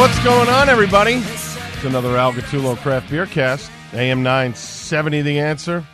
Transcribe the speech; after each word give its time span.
What's 0.00 0.18
going 0.24 0.48
on, 0.48 0.70
everybody? 0.70 1.16
It's 1.16 1.84
another 1.84 2.16
Al 2.16 2.32
Gattullo 2.32 2.74
Craft 2.78 3.10
Beer 3.10 3.26
Cast. 3.26 3.70
AM 3.92 4.22
970 4.22 5.20
The 5.20 5.38
Answer. 5.40 5.84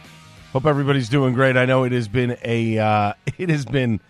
Hope 0.57 0.65
everybody's 0.65 1.11
doing 1.11 1.35
great. 1.35 1.55
I 1.55 1.67
know 1.67 1.85
it 1.85 1.93
has 1.93 2.09
been 2.09 2.39
a 2.43 2.79
uh, 2.79 3.13
it 3.37 3.51
has 3.51 3.67
been 3.67 4.01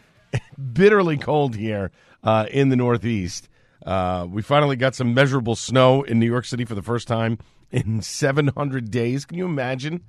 bitterly 0.73 1.17
cold 1.17 1.57
here 1.57 1.91
uh, 2.23 2.47
in 2.53 2.69
the 2.69 2.77
Northeast. 2.77 3.49
Uh, 3.85 4.29
we 4.31 4.43
finally 4.43 4.77
got 4.77 4.95
some 4.95 5.13
measurable 5.13 5.57
snow 5.57 6.05
in 6.05 6.21
New 6.21 6.27
York 6.27 6.45
City 6.45 6.65
for 6.65 6.77
the 6.77 6.83
first 6.83 7.09
time 7.09 7.39
in 7.73 8.01
700 8.01 8.93
days. 8.93 9.25
Can 9.25 9.39
you 9.39 9.45
imagine? 9.45 10.05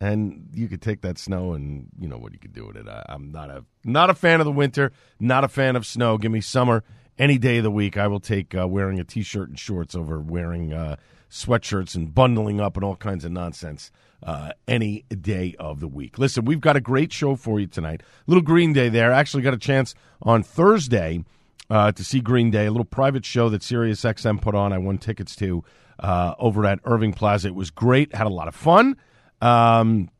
And 0.00 0.48
you 0.54 0.68
could 0.68 0.80
take 0.80 1.02
that 1.02 1.18
snow 1.18 1.52
and 1.52 1.88
you 2.00 2.08
know 2.08 2.16
what 2.16 2.32
you 2.32 2.38
could 2.38 2.54
do 2.54 2.66
with 2.66 2.78
it. 2.78 2.88
I, 2.88 3.04
I'm 3.10 3.30
not 3.30 3.50
a 3.50 3.66
not 3.84 4.08
a 4.08 4.14
fan 4.14 4.40
of 4.40 4.46
the 4.46 4.52
winter, 4.52 4.90
not 5.20 5.44
a 5.44 5.48
fan 5.48 5.76
of 5.76 5.84
snow. 5.84 6.16
Give 6.16 6.32
me 6.32 6.40
summer 6.40 6.82
any 7.18 7.36
day 7.36 7.58
of 7.58 7.62
the 7.62 7.70
week. 7.70 7.98
I 7.98 8.06
will 8.06 8.20
take 8.20 8.54
uh, 8.54 8.66
wearing 8.66 9.00
a 9.00 9.04
t-shirt 9.04 9.50
and 9.50 9.58
shorts 9.58 9.94
over 9.94 10.18
wearing 10.18 10.72
uh, 10.72 10.96
sweatshirts 11.30 11.94
and 11.94 12.14
bundling 12.14 12.58
up 12.58 12.78
and 12.78 12.84
all 12.84 12.96
kinds 12.96 13.26
of 13.26 13.32
nonsense 13.32 13.90
uh, 14.24 14.52
any 14.66 15.04
day 15.20 15.54
of 15.58 15.80
the 15.80 15.88
week. 15.88 16.18
Listen, 16.18 16.44
we've 16.44 16.60
got 16.60 16.76
a 16.76 16.80
great 16.80 17.12
show 17.12 17.36
for 17.36 17.60
you 17.60 17.66
tonight. 17.66 18.02
Little 18.26 18.42
Green 18.42 18.72
Day 18.72 18.88
there. 18.88 19.12
Actually, 19.12 19.42
got 19.42 19.54
a 19.54 19.58
chance 19.58 19.94
on 20.22 20.42
Thursday 20.42 21.22
uh, 21.68 21.92
to 21.92 22.02
see 22.02 22.20
Green 22.20 22.50
Day, 22.50 22.66
a 22.66 22.70
little 22.70 22.84
private 22.86 23.24
show 23.24 23.48
that 23.50 23.62
Sirius 23.62 24.02
XM 24.02 24.40
put 24.40 24.54
on. 24.54 24.72
I 24.72 24.78
won 24.78 24.98
tickets 24.98 25.36
to 25.36 25.62
uh, 25.98 26.34
over 26.38 26.64
at 26.64 26.80
Irving 26.84 27.12
Plaza. 27.12 27.48
It 27.48 27.54
was 27.54 27.70
great. 27.70 28.14
Had 28.14 28.26
a 28.26 28.30
lot 28.30 28.48
of 28.48 28.54
fun. 28.54 28.96
Um, 29.40 30.10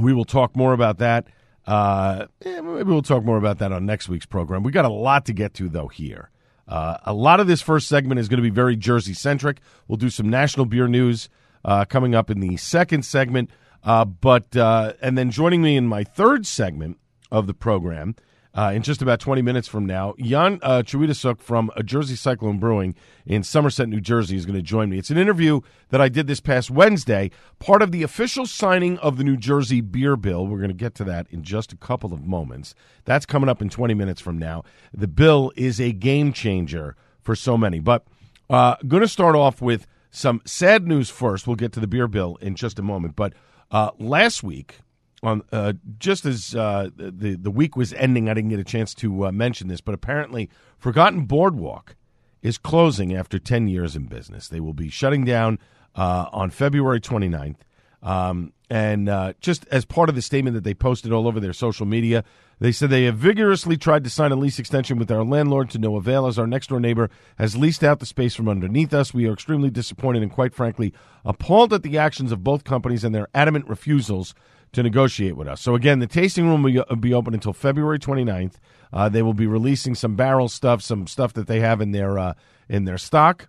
we 0.00 0.12
will 0.12 0.24
talk 0.24 0.56
more 0.56 0.72
about 0.72 0.98
that. 0.98 1.28
Uh, 1.66 2.26
eh, 2.44 2.60
maybe 2.60 2.90
we'll 2.90 3.02
talk 3.02 3.24
more 3.24 3.36
about 3.36 3.58
that 3.58 3.72
on 3.72 3.84
next 3.84 4.08
week's 4.08 4.26
program. 4.26 4.62
We 4.62 4.72
got 4.72 4.84
a 4.84 4.90
lot 4.90 5.26
to 5.26 5.32
get 5.32 5.54
to 5.54 5.68
though 5.68 5.88
here. 5.88 6.30
Uh, 6.68 6.96
a 7.04 7.12
lot 7.12 7.38
of 7.38 7.46
this 7.46 7.62
first 7.62 7.88
segment 7.88 8.18
is 8.18 8.28
going 8.28 8.38
to 8.38 8.42
be 8.42 8.50
very 8.50 8.76
Jersey 8.76 9.14
centric. 9.14 9.60
We'll 9.86 9.98
do 9.98 10.10
some 10.10 10.28
national 10.28 10.66
beer 10.66 10.88
news 10.88 11.28
uh, 11.66 11.84
coming 11.84 12.14
up 12.14 12.30
in 12.30 12.40
the 12.40 12.56
second 12.56 13.04
segment. 13.04 13.50
Uh, 13.84 14.06
but 14.06 14.56
uh, 14.56 14.94
and 15.02 15.18
then 15.18 15.30
joining 15.30 15.60
me 15.60 15.76
in 15.76 15.86
my 15.86 16.02
third 16.02 16.46
segment 16.46 16.98
of 17.30 17.46
the 17.46 17.54
program 17.54 18.14
uh, 18.54 18.72
in 18.74 18.82
just 18.82 19.02
about 19.02 19.20
20 19.20 19.42
minutes 19.42 19.68
from 19.68 19.84
now, 19.84 20.14
Jan 20.18 20.58
uh, 20.62 20.82
Chwiedosiuk 20.82 21.40
from 21.40 21.70
Jersey 21.84 22.16
Cyclone 22.16 22.58
Brewing 22.58 22.94
in 23.26 23.42
Somerset, 23.42 23.86
New 23.86 24.00
Jersey, 24.00 24.34
is 24.34 24.46
going 24.46 24.56
to 24.56 24.62
join 24.62 24.88
me. 24.88 24.98
It's 24.98 25.10
an 25.10 25.18
interview 25.18 25.60
that 25.90 26.00
I 26.00 26.08
did 26.08 26.26
this 26.26 26.40
past 26.40 26.70
Wednesday, 26.70 27.30
part 27.58 27.82
of 27.82 27.92
the 27.92 28.02
official 28.02 28.46
signing 28.46 28.98
of 29.00 29.18
the 29.18 29.24
New 29.24 29.36
Jersey 29.36 29.82
Beer 29.82 30.16
Bill. 30.16 30.46
We're 30.46 30.56
going 30.56 30.68
to 30.68 30.74
get 30.74 30.94
to 30.94 31.04
that 31.04 31.26
in 31.30 31.42
just 31.42 31.72
a 31.72 31.76
couple 31.76 32.14
of 32.14 32.24
moments. 32.24 32.74
That's 33.04 33.26
coming 33.26 33.50
up 33.50 33.60
in 33.60 33.68
20 33.68 33.92
minutes 33.92 34.22
from 34.22 34.38
now. 34.38 34.64
The 34.94 35.08
bill 35.08 35.52
is 35.54 35.78
a 35.78 35.92
game 35.92 36.32
changer 36.32 36.96
for 37.20 37.36
so 37.36 37.58
many. 37.58 37.78
But 37.78 38.06
uh, 38.48 38.76
going 38.88 39.02
to 39.02 39.08
start 39.08 39.36
off 39.36 39.60
with 39.60 39.86
some 40.16 40.40
sad 40.46 40.86
news 40.86 41.10
first. 41.10 41.46
We'll 41.46 41.56
get 41.56 41.72
to 41.72 41.80
the 41.80 41.86
beer 41.86 42.08
bill 42.08 42.36
in 42.40 42.54
just 42.54 42.78
a 42.78 42.82
moment. 42.82 43.16
But 43.16 43.34
uh, 43.70 43.90
last 43.98 44.42
week, 44.42 44.78
on 45.22 45.42
uh, 45.52 45.74
just 45.98 46.24
as 46.24 46.54
uh, 46.54 46.88
the 46.96 47.36
the 47.36 47.50
week 47.50 47.76
was 47.76 47.92
ending, 47.92 48.28
I 48.28 48.34
didn't 48.34 48.50
get 48.50 48.58
a 48.58 48.64
chance 48.64 48.94
to 48.94 49.26
uh, 49.26 49.32
mention 49.32 49.68
this, 49.68 49.80
but 49.80 49.94
apparently, 49.94 50.48
Forgotten 50.78 51.26
Boardwalk 51.26 51.96
is 52.42 52.56
closing 52.56 53.14
after 53.14 53.38
ten 53.38 53.68
years 53.68 53.94
in 53.94 54.06
business. 54.06 54.48
They 54.48 54.60
will 54.60 54.72
be 54.72 54.88
shutting 54.88 55.24
down 55.24 55.58
uh, 55.94 56.26
on 56.32 56.50
February 56.50 57.00
29th. 57.00 57.56
Um, 58.02 58.52
and 58.70 59.08
uh, 59.08 59.32
just 59.40 59.66
as 59.70 59.84
part 59.84 60.08
of 60.08 60.14
the 60.14 60.22
statement 60.22 60.54
that 60.54 60.64
they 60.64 60.74
posted 60.74 61.12
all 61.12 61.26
over 61.26 61.40
their 61.40 61.52
social 61.52 61.86
media, 61.86 62.24
they 62.58 62.72
said 62.72 62.88
they 62.88 63.04
have 63.04 63.16
vigorously 63.16 63.76
tried 63.76 64.04
to 64.04 64.10
sign 64.10 64.32
a 64.32 64.36
lease 64.36 64.58
extension 64.58 64.98
with 64.98 65.10
our 65.10 65.24
landlord 65.24 65.68
to 65.70 65.78
no 65.78 65.96
avail 65.96 66.26
as 66.26 66.38
our 66.38 66.46
next 66.46 66.68
door 66.68 66.80
neighbor 66.80 67.10
has 67.38 67.56
leased 67.56 67.84
out 67.84 68.00
the 68.00 68.06
space 68.06 68.34
from 68.34 68.48
underneath 68.48 68.94
us. 68.94 69.12
We 69.12 69.26
are 69.26 69.32
extremely 69.32 69.68
disappointed 69.68 70.22
and, 70.22 70.32
quite 70.32 70.54
frankly, 70.54 70.94
appalled 71.24 71.74
at 71.74 71.82
the 71.82 71.98
actions 71.98 72.32
of 72.32 72.42
both 72.42 72.64
companies 72.64 73.04
and 73.04 73.14
their 73.14 73.28
adamant 73.34 73.68
refusals 73.68 74.34
to 74.72 74.82
negotiate 74.82 75.36
with 75.36 75.48
us. 75.48 75.60
So, 75.60 75.74
again, 75.74 75.98
the 75.98 76.06
tasting 76.06 76.48
room 76.48 76.62
will 76.62 76.96
be 76.96 77.12
open 77.12 77.34
until 77.34 77.52
February 77.52 77.98
29th. 77.98 78.54
Uh, 78.92 79.08
they 79.10 79.22
will 79.22 79.34
be 79.34 79.46
releasing 79.46 79.94
some 79.94 80.16
barrel 80.16 80.48
stuff, 80.48 80.80
some 80.82 81.06
stuff 81.06 81.34
that 81.34 81.46
they 81.46 81.60
have 81.60 81.82
in 81.82 81.92
their, 81.92 82.18
uh, 82.18 82.34
in 82.68 82.84
their 82.84 82.98
stock. 82.98 83.48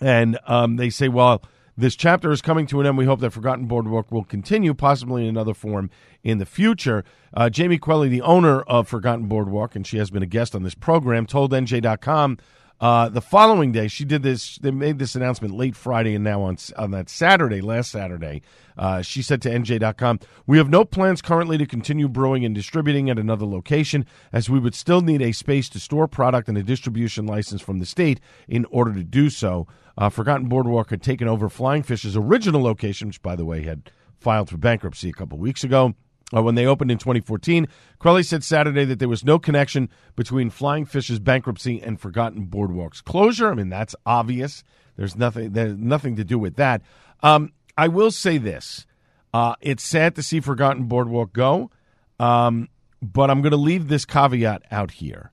And 0.00 0.38
um, 0.46 0.76
they 0.76 0.90
say, 0.90 1.08
well, 1.08 1.42
this 1.76 1.96
chapter 1.96 2.30
is 2.30 2.42
coming 2.42 2.66
to 2.66 2.80
an 2.80 2.86
end. 2.86 2.98
We 2.98 3.06
hope 3.06 3.20
that 3.20 3.32
Forgotten 3.32 3.66
Boardwalk 3.66 4.12
will 4.12 4.24
continue, 4.24 4.74
possibly 4.74 5.22
in 5.22 5.28
another 5.28 5.54
form 5.54 5.90
in 6.22 6.38
the 6.38 6.46
future. 6.46 7.04
Uh, 7.34 7.48
Jamie 7.48 7.78
Queli, 7.78 8.08
the 8.08 8.22
owner 8.22 8.60
of 8.62 8.88
Forgotten 8.88 9.26
Boardwalk, 9.26 9.74
and 9.74 9.86
she 9.86 9.96
has 9.96 10.10
been 10.10 10.22
a 10.22 10.26
guest 10.26 10.54
on 10.54 10.62
this 10.62 10.74
program, 10.74 11.26
told 11.26 11.52
NJ.com 11.52 12.38
uh, 12.82 13.08
the 13.08 13.20
following 13.20 13.70
day, 13.70 13.86
she 13.86 14.04
did 14.04 14.24
this. 14.24 14.58
They 14.58 14.72
made 14.72 14.98
this 14.98 15.14
announcement 15.14 15.54
late 15.54 15.76
Friday, 15.76 16.16
and 16.16 16.24
now 16.24 16.42
on 16.42 16.56
on 16.76 16.90
that 16.90 17.08
Saturday, 17.08 17.60
last 17.60 17.92
Saturday, 17.92 18.42
uh, 18.76 19.02
she 19.02 19.22
said 19.22 19.40
to 19.42 19.50
NJ.com, 19.50 20.18
"We 20.48 20.58
have 20.58 20.68
no 20.68 20.84
plans 20.84 21.22
currently 21.22 21.56
to 21.58 21.64
continue 21.64 22.08
brewing 22.08 22.44
and 22.44 22.52
distributing 22.52 23.08
at 23.08 23.20
another 23.20 23.46
location, 23.46 24.04
as 24.32 24.50
we 24.50 24.58
would 24.58 24.74
still 24.74 25.00
need 25.00 25.22
a 25.22 25.30
space 25.30 25.68
to 25.68 25.78
store 25.78 26.08
product 26.08 26.48
and 26.48 26.58
a 26.58 26.62
distribution 26.64 27.24
license 27.24 27.62
from 27.62 27.78
the 27.78 27.86
state 27.86 28.18
in 28.48 28.64
order 28.64 28.92
to 28.92 29.04
do 29.04 29.30
so." 29.30 29.68
Uh, 29.96 30.08
Forgotten 30.08 30.48
Boardwalk 30.48 30.90
had 30.90 31.02
taken 31.02 31.28
over 31.28 31.48
Flying 31.48 31.84
Fish's 31.84 32.16
original 32.16 32.62
location, 32.62 33.08
which, 33.08 33.22
by 33.22 33.36
the 33.36 33.44
way, 33.44 33.62
had 33.62 33.92
filed 34.18 34.48
for 34.50 34.56
bankruptcy 34.56 35.08
a 35.08 35.12
couple 35.12 35.38
weeks 35.38 35.62
ago. 35.62 35.94
Uh, 36.34 36.42
when 36.42 36.54
they 36.54 36.66
opened 36.66 36.90
in 36.90 36.98
2014, 36.98 37.68
Queli 37.98 38.22
said 38.22 38.42
Saturday 38.42 38.84
that 38.84 38.98
there 38.98 39.08
was 39.08 39.24
no 39.24 39.38
connection 39.38 39.88
between 40.16 40.50
Flying 40.50 40.86
Fish's 40.86 41.18
bankruptcy 41.18 41.80
and 41.82 42.00
Forgotten 42.00 42.46
Boardwalk's 42.46 43.00
closure. 43.00 43.50
I 43.50 43.54
mean, 43.54 43.68
that's 43.68 43.94
obvious. 44.06 44.64
There's 44.96 45.16
nothing. 45.16 45.52
There's 45.52 45.76
nothing 45.76 46.16
to 46.16 46.24
do 46.24 46.38
with 46.38 46.56
that. 46.56 46.82
Um, 47.22 47.52
I 47.76 47.88
will 47.88 48.10
say 48.10 48.38
this: 48.38 48.86
uh, 49.34 49.54
it's 49.60 49.82
sad 49.82 50.14
to 50.16 50.22
see 50.22 50.40
Forgotten 50.40 50.84
Boardwalk 50.84 51.32
go, 51.32 51.70
um, 52.18 52.68
but 53.00 53.30
I'm 53.30 53.42
going 53.42 53.52
to 53.52 53.56
leave 53.56 53.88
this 53.88 54.04
caveat 54.04 54.62
out 54.70 54.92
here. 54.92 55.32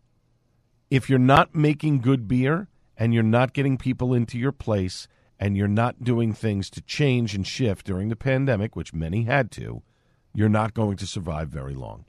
If 0.89 1.09
you're 1.09 1.19
not 1.19 1.53
making 1.53 1.99
good 1.99 2.27
beer 2.27 2.67
and 2.97 3.13
you're 3.13 3.23
not 3.23 3.53
getting 3.53 3.77
people 3.77 4.13
into 4.13 4.39
your 4.39 4.51
place 4.51 5.07
and 5.39 5.55
you're 5.55 5.67
not 5.67 6.03
doing 6.03 6.33
things 6.33 6.69
to 6.71 6.81
change 6.81 7.35
and 7.35 7.45
shift 7.45 7.85
during 7.85 8.09
the 8.09 8.15
pandemic, 8.15 8.75
which 8.75 8.93
many 8.93 9.23
had 9.23 9.51
to, 9.51 9.83
you're 10.33 10.49
not 10.49 10.73
going 10.73 10.97
to 10.97 11.07
survive 11.07 11.49
very 11.49 11.75
long. 11.75 12.05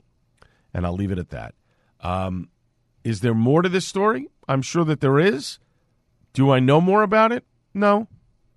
And 0.73 0.85
I'll 0.85 0.95
leave 0.95 1.11
it 1.11 1.19
at 1.19 1.29
that. 1.29 1.55
Um, 1.99 2.49
is 3.03 3.21
there 3.21 3.33
more 3.33 3.61
to 3.61 3.69
this 3.69 3.85
story? 3.85 4.27
I'm 4.47 4.61
sure 4.61 4.85
that 4.85 5.01
there 5.01 5.19
is. 5.19 5.59
Do 6.33 6.51
I 6.51 6.59
know 6.59 6.79
more 6.79 7.03
about 7.03 7.31
it? 7.31 7.43
No. 7.73 8.07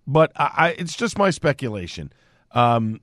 But 0.07 0.33
I, 0.37 0.51
I, 0.57 0.69
it's 0.71 0.97
just 0.97 1.19
my 1.19 1.31
speculation. 1.31 2.13
Um, 2.53 3.01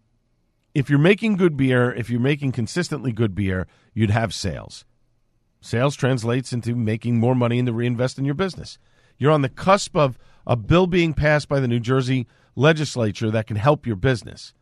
if 0.73 0.89
you're 0.89 0.99
making 0.99 1.35
good 1.35 1.57
beer, 1.57 1.91
if 1.93 2.09
you're 2.09 2.19
making 2.19 2.53
consistently 2.53 3.11
good 3.11 3.35
beer, 3.35 3.67
you'd 3.93 4.11
have 4.11 4.33
sales. 4.33 4.85
Sales 5.59 5.95
translates 5.95 6.53
into 6.53 6.75
making 6.75 7.19
more 7.19 7.35
money 7.35 7.59
and 7.59 7.65
to 7.67 7.73
reinvest 7.73 8.17
in 8.17 8.25
your 8.25 8.33
business. 8.33 8.77
You're 9.17 9.31
on 9.31 9.41
the 9.41 9.49
cusp 9.49 9.95
of 9.95 10.17
a 10.47 10.55
bill 10.55 10.87
being 10.87 11.13
passed 11.13 11.47
by 11.47 11.59
the 11.59 11.67
New 11.67 11.79
Jersey 11.79 12.27
legislature 12.55 13.29
that 13.31 13.47
can 13.47 13.57
help 13.57 13.85
your 13.85 13.95
business. 13.95 14.53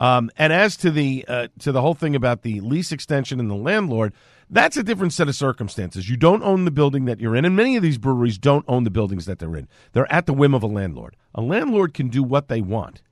Um, 0.00 0.30
and 0.38 0.50
as 0.50 0.78
to 0.78 0.90
the 0.90 1.26
uh, 1.28 1.48
to 1.58 1.72
the 1.72 1.82
whole 1.82 1.94
thing 1.94 2.16
about 2.16 2.40
the 2.42 2.60
lease 2.60 2.90
extension 2.90 3.38
and 3.38 3.50
the 3.50 3.54
landlord, 3.54 4.14
that's 4.48 4.78
a 4.78 4.82
different 4.82 5.12
set 5.12 5.28
of 5.28 5.36
circumstances. 5.36 6.08
You 6.08 6.16
don't 6.16 6.42
own 6.42 6.64
the 6.64 6.70
building 6.70 7.04
that 7.04 7.20
you're 7.20 7.36
in, 7.36 7.44
and 7.44 7.54
many 7.54 7.76
of 7.76 7.82
these 7.82 7.98
breweries 7.98 8.38
don't 8.38 8.64
own 8.66 8.84
the 8.84 8.90
buildings 8.90 9.26
that 9.26 9.38
they're 9.38 9.54
in. 9.54 9.68
They're 9.92 10.10
at 10.10 10.24
the 10.24 10.32
whim 10.32 10.54
of 10.54 10.62
a 10.62 10.66
landlord. 10.66 11.16
A 11.34 11.42
landlord 11.42 11.92
can 11.92 12.08
do 12.08 12.22
what 12.22 12.48
they 12.48 12.62
want 12.62 13.02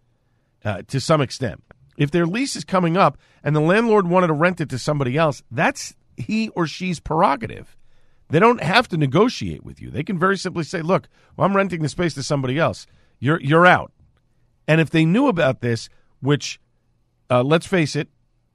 uh, 0.65 0.83
to 0.89 0.99
some 0.99 1.21
extent. 1.21 1.63
If 1.99 2.11
their 2.11 2.27
lease 2.27 2.57
is 2.57 2.65
coming 2.65 2.97
up 2.97 3.19
and 3.45 3.55
the 3.55 3.61
landlord 3.61 4.09
wanted 4.09 4.29
to 4.29 4.33
rent 4.33 4.61
it 4.61 4.71
to 4.71 4.79
somebody 4.79 5.19
else, 5.19 5.43
that's 5.51 5.95
he 6.17 6.49
or 6.51 6.67
she's 6.67 7.01
prerogative. 7.01 7.77
They 8.31 8.39
don't 8.39 8.63
have 8.63 8.89
to 8.89 8.97
negotiate 8.97 9.63
with 9.63 9.81
you. 9.81 9.91
They 9.91 10.03
can 10.03 10.19
very 10.19 10.39
simply 10.39 10.65
say, 10.65 10.81
"Look, 10.81 11.09
well, 11.37 11.47
I'm 11.47 11.57
renting 11.57 11.83
the 11.83 11.89
space 11.89 12.15
to 12.15 12.23
somebody 12.23 12.59
else. 12.59 12.87
You're 13.21 13.41
you're 13.43 13.67
out." 13.67 13.93
And 14.67 14.81
if 14.81 14.89
they 14.89 15.05
knew 15.05 15.29
about 15.29 15.61
this, 15.61 15.89
which 16.21 16.61
uh, 17.31 17.43
let's 17.43 17.67
face 17.67 17.95
it, 17.97 18.09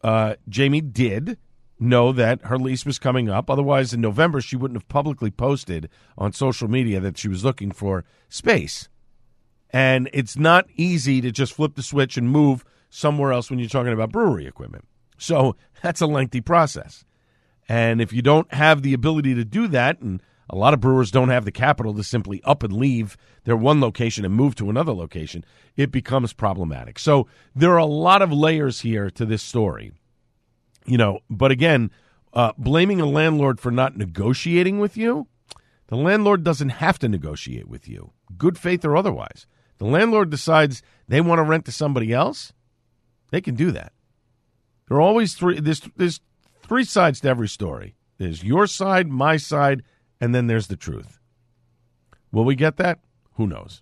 uh, 0.03 0.35
Jamie 0.49 0.81
did 0.81 1.37
know 1.79 2.11
that 2.11 2.45
her 2.45 2.57
lease 2.57 2.85
was 2.85 2.99
coming 2.99 3.29
up. 3.29 3.49
Otherwise, 3.49 3.93
in 3.93 4.01
November, 4.01 4.41
she 4.41 4.55
wouldn't 4.55 4.79
have 4.79 4.87
publicly 4.87 5.31
posted 5.31 5.89
on 6.17 6.31
social 6.31 6.67
media 6.67 6.99
that 6.99 7.17
she 7.17 7.27
was 7.27 7.43
looking 7.43 7.71
for 7.71 8.05
space. 8.29 8.89
And 9.71 10.09
it's 10.13 10.37
not 10.37 10.67
easy 10.75 11.19
to 11.21 11.31
just 11.31 11.53
flip 11.53 11.75
the 11.75 11.83
switch 11.83 12.15
and 12.15 12.29
move 12.29 12.63
somewhere 12.89 13.31
else 13.31 13.49
when 13.49 13.59
you're 13.59 13.69
talking 13.69 13.93
about 13.93 14.11
brewery 14.11 14.45
equipment. 14.45 14.85
So 15.17 15.55
that's 15.81 16.01
a 16.01 16.07
lengthy 16.07 16.41
process. 16.41 17.05
And 17.67 18.01
if 18.01 18.13
you 18.13 18.21
don't 18.21 18.53
have 18.53 18.81
the 18.81 18.93
ability 18.93 19.35
to 19.35 19.45
do 19.45 19.67
that, 19.69 19.99
and 19.99 20.21
a 20.49 20.55
lot 20.55 20.73
of 20.73 20.79
brewers 20.79 21.11
don't 21.11 21.29
have 21.29 21.45
the 21.45 21.51
capital 21.51 21.93
to 21.93 22.03
simply 22.03 22.41
up 22.43 22.63
and 22.63 22.73
leave 22.73 23.17
their 23.45 23.55
one 23.55 23.79
location 23.79 24.25
and 24.25 24.33
move 24.33 24.55
to 24.55 24.69
another 24.69 24.93
location, 24.93 25.45
it 25.75 25.91
becomes 25.91 26.33
problematic. 26.33 26.99
So 26.99 27.27
there 27.55 27.71
are 27.71 27.77
a 27.77 27.85
lot 27.85 28.21
of 28.21 28.31
layers 28.31 28.81
here 28.81 29.09
to 29.11 29.25
this 29.25 29.43
story. 29.43 29.91
You 30.85 30.97
know, 30.97 31.19
but 31.29 31.51
again, 31.51 31.91
uh, 32.33 32.51
blaming 32.57 32.99
a 32.99 33.05
landlord 33.05 33.59
for 33.59 33.71
not 33.71 33.95
negotiating 33.95 34.79
with 34.79 34.97
you, 34.97 35.27
the 35.87 35.95
landlord 35.95 36.43
doesn't 36.43 36.69
have 36.69 36.99
to 36.99 37.07
negotiate 37.07 37.67
with 37.67 37.87
you, 37.87 38.11
good 38.37 38.57
faith 38.57 38.83
or 38.83 38.97
otherwise. 38.97 39.45
The 39.77 39.85
landlord 39.85 40.29
decides 40.29 40.81
they 41.07 41.21
want 41.21 41.39
to 41.39 41.43
rent 41.43 41.65
to 41.65 41.71
somebody 41.71 42.11
else, 42.11 42.53
they 43.31 43.41
can 43.41 43.55
do 43.55 43.71
that. 43.71 43.93
There 44.87 44.97
are 44.97 45.01
always 45.01 45.33
three. 45.33 45.59
There's 45.59 45.81
there's 45.95 46.19
three 46.61 46.83
sides 46.83 47.21
to 47.21 47.29
every 47.29 47.47
story. 47.47 47.95
There's 48.17 48.43
your 48.43 48.67
side, 48.67 49.07
my 49.07 49.37
side, 49.37 49.83
and 50.19 50.33
then 50.33 50.47
there's 50.47 50.67
the 50.67 50.75
truth. 50.75 51.19
Will 52.31 52.45
we 52.45 52.55
get 52.55 52.77
that? 52.77 52.99
Who 53.35 53.47
knows? 53.47 53.81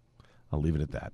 I'll 0.52 0.62
leave 0.62 0.76
it 0.76 0.82
at 0.82 0.92
that. 0.92 1.14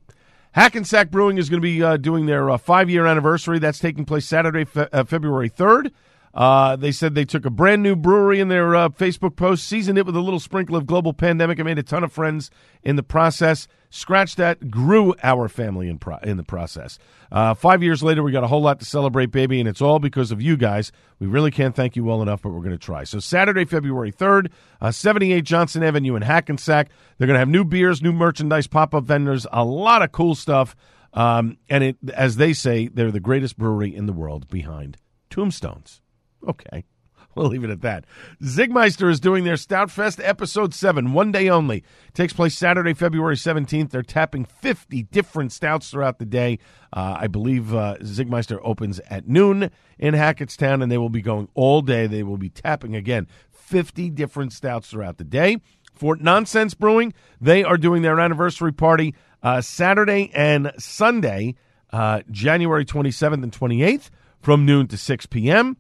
Hackensack 0.54 1.12
Brewing 1.12 1.38
is 1.38 1.50
going 1.50 1.62
to 1.62 1.68
be 1.68 1.84
uh, 1.84 1.98
doing 1.98 2.26
their 2.26 2.50
uh, 2.50 2.58
five 2.58 2.90
year 2.90 3.06
anniversary. 3.06 3.60
That's 3.60 3.80
taking 3.80 4.06
place 4.06 4.26
Saturday, 4.26 4.66
fe- 4.66 4.88
uh, 4.92 5.04
February 5.04 5.50
3rd. 5.50 5.92
Uh, 6.38 6.76
they 6.76 6.92
said 6.92 7.16
they 7.16 7.26
took 7.26 7.46
a 7.46 7.50
brand 7.50 7.82
new 7.82 7.96
brewery 7.96 8.40
in 8.40 8.48
their 8.48 8.76
uh, 8.76 8.90
Facebook 8.90 9.36
post, 9.36 9.66
seasoned 9.66 9.98
it 9.98 10.06
with 10.06 10.16
a 10.16 10.22
little 10.22 10.40
sprinkle 10.40 10.76
of 10.76 10.86
global 10.86 11.12
pandemic, 11.12 11.58
and 11.58 11.66
made 11.66 11.80
a 11.80 11.84
ton 11.84 12.04
of 12.04 12.14
friends 12.14 12.52
in 12.84 12.96
the 12.96 13.02
process. 13.02 13.68
Scratch 13.90 14.36
that, 14.36 14.70
grew 14.70 15.16
our 15.24 15.50
family 15.50 15.90
in, 15.90 15.98
pro- 15.98 16.20
in 16.20 16.38
the 16.38 16.44
process. 16.44 17.00
Uh, 17.32 17.56
five 17.56 17.82
years 17.82 18.04
later, 18.04 18.22
we 18.22 18.32
got 18.32 18.44
a 18.44 18.48
whole 18.48 18.62
lot 18.62 18.80
to 18.80 18.86
celebrate, 18.86 19.32
baby, 19.32 19.60
and 19.60 19.68
it's 19.68 19.82
all 19.82 19.98
because 19.98 20.32
of 20.32 20.40
you 20.40 20.58
guys. 20.58 20.92
We 21.18 21.26
really 21.26 21.50
can't 21.50 21.76
thank 21.76 21.96
you 21.96 22.04
well 22.04 22.22
enough, 22.22 22.44
but 22.44 22.50
we're 22.52 22.60
going 22.60 22.70
to 22.70 22.78
try. 22.78 23.04
So, 23.04 23.20
Saturday, 23.20 23.66
February 23.66 24.12
3rd, 24.12 24.52
uh, 24.80 24.92
78 24.92 25.44
Johnson 25.44 25.82
Avenue 25.82 26.16
in 26.16 26.22
Hackensack. 26.22 26.90
They're 27.18 27.26
going 27.26 27.34
to 27.36 27.40
have 27.40 27.50
new 27.50 27.66
beers, 27.66 28.04
new 28.04 28.14
merchandise, 28.14 28.68
pop 28.68 28.94
up 28.94 29.06
vendors, 29.06 29.48
a 29.52 29.66
lot 29.66 30.04
of 30.04 30.12
cool 30.12 30.36
stuff. 30.36 30.76
Um, 31.14 31.58
and 31.68 31.84
it, 31.84 31.98
as 32.14 32.36
they 32.36 32.54
say, 32.54 32.90
they're 32.90 33.10
the 33.10 33.20
greatest 33.20 33.58
brewery 33.58 33.96
in 33.96 34.06
the 34.06 34.14
world 34.14 34.48
behind 34.50 34.98
Tombstones. 35.32 36.02
Okay. 36.48 36.84
We'll 37.36 37.50
leave 37.50 37.64
it 37.64 37.70
at 37.70 37.82
that. 37.82 38.06
Czigmeister 38.42 39.12
is 39.12 39.20
doing 39.20 39.44
their 39.44 39.58
Stout 39.58 39.92
Fest 39.92 40.20
episode 40.24 40.74
7, 40.74 41.14
one 41.14 41.32
day 41.32 41.50
only. 41.50 41.84
Takes 42.16 42.34
place 42.34 42.58
Saturday, 42.58 42.96
February 42.96 43.36
17th. 43.36 43.92
They're 43.92 44.02
tapping 44.02 44.44
50 44.44 45.04
different 45.04 45.52
stouts 45.52 45.92
throughout 45.92 46.18
the 46.18 46.26
day. 46.26 46.58
Uh, 46.92 47.18
I 47.20 47.28
believe 47.28 47.76
uh, 47.76 47.98
Czigmeister 48.02 48.60
opens 48.64 49.00
at 49.12 49.28
noon 49.28 49.70
in 50.00 50.16
Hackettstown, 50.16 50.82
and 50.82 50.92
they 50.92 50.98
will 50.98 51.10
be 51.10 51.22
going 51.22 51.48
all 51.54 51.84
day. 51.84 52.08
They 52.08 52.24
will 52.24 52.38
be 52.38 52.50
tapping 52.50 52.96
again 52.96 53.28
50 53.52 54.10
different 54.10 54.52
stouts 54.52 54.90
throughout 54.90 55.18
the 55.18 55.24
day. 55.24 55.58
Fort 55.94 56.22
Nonsense 56.22 56.74
Brewing, 56.74 57.14
they 57.40 57.64
are 57.64 57.78
doing 57.78 58.02
their 58.02 58.20
anniversary 58.20 58.74
party 58.74 59.14
uh, 59.44 59.62
Saturday 59.62 60.32
and 60.34 60.72
Sunday, 60.80 61.56
uh, 61.92 62.22
January 62.32 62.86
27th 62.86 63.44
and 63.44 63.52
28th, 63.52 64.10
from 64.40 64.66
noon 64.66 64.88
to 64.88 64.98
6 64.98 65.26
p.m. 65.28 65.78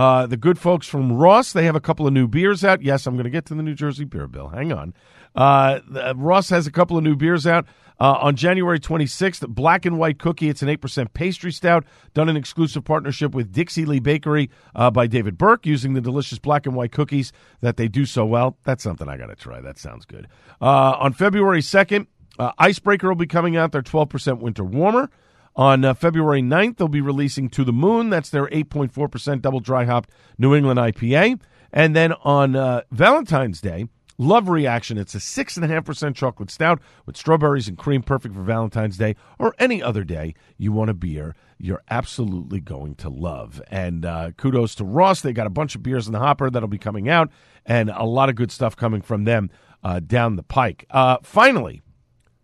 Uh, 0.00 0.26
the 0.26 0.38
good 0.38 0.58
folks 0.58 0.86
from 0.86 1.12
Ross, 1.12 1.52
they 1.52 1.66
have 1.66 1.76
a 1.76 1.80
couple 1.80 2.06
of 2.06 2.14
new 2.14 2.26
beers 2.26 2.64
out. 2.64 2.80
Yes, 2.80 3.06
I'm 3.06 3.16
going 3.16 3.24
to 3.24 3.30
get 3.30 3.44
to 3.44 3.54
the 3.54 3.62
New 3.62 3.74
Jersey 3.74 4.06
beer 4.06 4.26
bill. 4.26 4.48
Hang 4.48 4.72
on. 4.72 4.94
Uh, 5.34 5.80
the, 5.86 6.14
Ross 6.16 6.48
has 6.48 6.66
a 6.66 6.70
couple 6.70 6.96
of 6.96 7.04
new 7.04 7.14
beers 7.14 7.46
out. 7.46 7.66
Uh, 8.00 8.16
on 8.18 8.34
January 8.34 8.80
26th, 8.80 9.46
Black 9.48 9.84
and 9.84 9.98
White 9.98 10.18
Cookie. 10.18 10.48
It's 10.48 10.62
an 10.62 10.68
8% 10.68 11.12
pastry 11.12 11.52
stout 11.52 11.84
done 12.14 12.30
in 12.30 12.36
exclusive 12.38 12.82
partnership 12.82 13.34
with 13.34 13.52
Dixie 13.52 13.84
Lee 13.84 14.00
Bakery 14.00 14.48
uh, 14.74 14.90
by 14.90 15.06
David 15.06 15.36
Burke 15.36 15.66
using 15.66 15.92
the 15.92 16.00
delicious 16.00 16.38
black 16.38 16.64
and 16.64 16.74
white 16.74 16.92
cookies 16.92 17.30
that 17.60 17.76
they 17.76 17.86
do 17.86 18.06
so 18.06 18.24
well. 18.24 18.56
That's 18.64 18.82
something 18.82 19.06
I 19.06 19.18
got 19.18 19.26
to 19.26 19.36
try. 19.36 19.60
That 19.60 19.76
sounds 19.76 20.06
good. 20.06 20.28
Uh, 20.62 20.96
on 20.98 21.12
February 21.12 21.60
2nd, 21.60 22.06
uh, 22.38 22.52
Icebreaker 22.58 23.06
will 23.06 23.16
be 23.16 23.26
coming 23.26 23.54
out. 23.54 23.72
Their 23.72 23.82
12% 23.82 24.38
winter 24.38 24.64
warmer. 24.64 25.10
On 25.56 25.84
uh, 25.84 25.94
February 25.94 26.42
9th, 26.42 26.76
they'll 26.76 26.88
be 26.88 27.00
releasing 27.00 27.48
To 27.50 27.64
the 27.64 27.72
Moon. 27.72 28.10
That's 28.10 28.30
their 28.30 28.46
8.4% 28.46 29.42
double 29.42 29.60
dry 29.60 29.84
hopped 29.84 30.10
New 30.38 30.54
England 30.54 30.78
IPA. 30.78 31.40
And 31.72 31.94
then 31.94 32.12
on 32.24 32.56
uh, 32.56 32.82
Valentine's 32.90 33.60
Day, 33.60 33.86
Love 34.16 34.48
Reaction. 34.48 34.98
It's 34.98 35.14
a 35.14 35.18
6.5% 35.18 36.14
chocolate 36.14 36.50
stout 36.50 36.80
with 37.06 37.16
strawberries 37.16 37.68
and 37.68 37.78
cream, 37.78 38.02
perfect 38.02 38.34
for 38.34 38.42
Valentine's 38.42 38.98
Day 38.98 39.16
or 39.38 39.54
any 39.58 39.82
other 39.82 40.04
day 40.04 40.34
you 40.58 40.72
want 40.72 40.90
a 40.90 40.94
beer 40.94 41.34
you're 41.60 41.82
absolutely 41.90 42.60
going 42.60 42.94
to 42.96 43.08
love. 43.08 43.60
And 43.70 44.04
uh, 44.04 44.30
kudos 44.36 44.74
to 44.76 44.84
Ross. 44.84 45.20
They 45.20 45.32
got 45.32 45.46
a 45.46 45.50
bunch 45.50 45.74
of 45.74 45.82
beers 45.82 46.06
in 46.06 46.12
the 46.12 46.18
hopper 46.18 46.50
that'll 46.50 46.68
be 46.68 46.78
coming 46.78 47.08
out 47.08 47.30
and 47.66 47.90
a 47.90 48.04
lot 48.04 48.28
of 48.28 48.34
good 48.34 48.50
stuff 48.50 48.74
coming 48.74 49.02
from 49.02 49.24
them 49.24 49.50
uh, 49.84 50.00
down 50.00 50.36
the 50.36 50.42
pike. 50.42 50.86
Uh, 50.90 51.18
finally, 51.22 51.82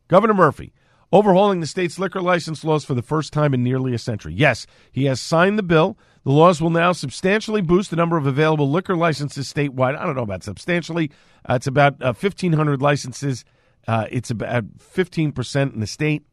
Governor 0.08 0.34
Murphy 0.34 0.72
overhauling 1.12 1.60
the 1.60 1.66
state's 1.66 1.98
liquor 1.98 2.20
license 2.20 2.64
laws 2.64 2.84
for 2.84 2.94
the 2.94 3.02
first 3.02 3.32
time 3.32 3.54
in 3.54 3.62
nearly 3.62 3.94
a 3.94 3.98
century. 3.98 4.34
Yes, 4.34 4.66
he 4.92 5.04
has 5.04 5.20
signed 5.20 5.58
the 5.58 5.62
bill. 5.62 5.96
The 6.24 6.32
laws 6.32 6.60
will 6.60 6.70
now 6.70 6.92
substantially 6.92 7.60
boost 7.62 7.90
the 7.90 7.96
number 7.96 8.16
of 8.16 8.26
available 8.26 8.70
liquor 8.70 8.96
licenses 8.96 9.52
statewide. 9.52 9.96
I 9.96 10.04
don't 10.04 10.16
know 10.16 10.22
about 10.22 10.42
substantially. 10.42 11.10
Uh, 11.48 11.54
it's 11.54 11.68
about 11.68 12.02
uh, 12.02 12.12
1,500 12.12 12.82
licenses. 12.82 13.44
Uh, 13.86 14.06
it's 14.10 14.30
about 14.30 14.76
15% 14.78 15.72
in 15.72 15.80
the 15.80 15.86
state. 15.86 16.24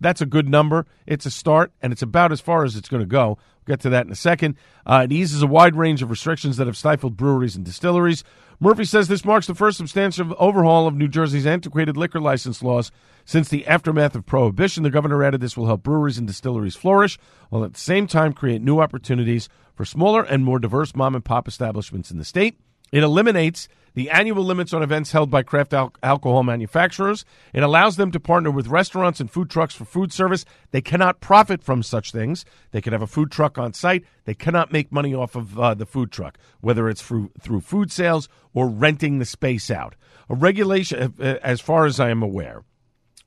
That's 0.00 0.20
a 0.20 0.26
good 0.26 0.48
number. 0.48 0.86
It's 1.06 1.26
a 1.26 1.30
start, 1.30 1.72
and 1.80 1.92
it's 1.92 2.02
about 2.02 2.32
as 2.32 2.40
far 2.40 2.64
as 2.64 2.76
it's 2.76 2.88
going 2.88 3.02
to 3.02 3.06
go. 3.06 3.28
We'll 3.28 3.76
get 3.76 3.80
to 3.80 3.90
that 3.90 4.04
in 4.04 4.12
a 4.12 4.16
second. 4.16 4.56
Uh, 4.84 5.02
it 5.04 5.12
eases 5.12 5.42
a 5.42 5.46
wide 5.46 5.76
range 5.76 6.02
of 6.02 6.10
restrictions 6.10 6.56
that 6.58 6.66
have 6.66 6.76
stifled 6.76 7.16
breweries 7.16 7.56
and 7.56 7.64
distilleries. 7.64 8.24
Murphy 8.58 8.84
says 8.84 9.08
this 9.08 9.24
marks 9.24 9.46
the 9.46 9.54
first 9.54 9.76
substantial 9.76 10.34
overhaul 10.38 10.86
of 10.86 10.94
New 10.94 11.08
Jersey's 11.08 11.46
antiquated 11.46 11.94
liquor 11.94 12.20
license 12.20 12.62
laws 12.62 12.90
since 13.26 13.50
the 13.50 13.66
aftermath 13.66 14.14
of 14.14 14.24
Prohibition. 14.24 14.82
The 14.82 14.88
governor 14.88 15.22
added 15.22 15.42
this 15.42 15.58
will 15.58 15.66
help 15.66 15.82
breweries 15.82 16.16
and 16.16 16.26
distilleries 16.26 16.74
flourish, 16.74 17.18
while 17.50 17.64
at 17.64 17.74
the 17.74 17.80
same 17.80 18.06
time 18.06 18.32
create 18.32 18.62
new 18.62 18.80
opportunities 18.80 19.50
for 19.74 19.84
smaller 19.84 20.22
and 20.22 20.42
more 20.42 20.58
diverse 20.58 20.96
mom 20.96 21.14
and 21.14 21.24
pop 21.24 21.46
establishments 21.46 22.10
in 22.10 22.16
the 22.16 22.24
state. 22.24 22.58
It 22.92 23.02
eliminates 23.02 23.68
the 23.96 24.10
annual 24.10 24.44
limits 24.44 24.74
on 24.74 24.82
events 24.82 25.12
held 25.12 25.30
by 25.30 25.42
craft 25.42 25.72
al- 25.72 25.94
alcohol 26.02 26.42
manufacturers. 26.42 27.24
It 27.54 27.62
allows 27.62 27.96
them 27.96 28.12
to 28.12 28.20
partner 28.20 28.50
with 28.50 28.68
restaurants 28.68 29.20
and 29.20 29.30
food 29.30 29.48
trucks 29.48 29.74
for 29.74 29.86
food 29.86 30.12
service. 30.12 30.44
They 30.70 30.82
cannot 30.82 31.20
profit 31.20 31.62
from 31.62 31.82
such 31.82 32.12
things. 32.12 32.44
They 32.72 32.82
can 32.82 32.92
have 32.92 33.00
a 33.00 33.06
food 33.06 33.32
truck 33.32 33.56
on 33.56 33.72
site. 33.72 34.04
They 34.26 34.34
cannot 34.34 34.70
make 34.70 34.92
money 34.92 35.14
off 35.14 35.34
of 35.34 35.58
uh, 35.58 35.72
the 35.72 35.86
food 35.86 36.12
truck, 36.12 36.36
whether 36.60 36.90
it's 36.90 37.00
through, 37.00 37.30
through 37.40 37.62
food 37.62 37.90
sales 37.90 38.28
or 38.52 38.68
renting 38.68 39.18
the 39.18 39.24
space 39.24 39.70
out. 39.70 39.94
A 40.28 40.34
regulation, 40.34 41.14
uh, 41.18 41.38
as 41.42 41.62
far 41.62 41.86
as 41.86 41.98
I 41.98 42.10
am 42.10 42.22
aware, 42.22 42.64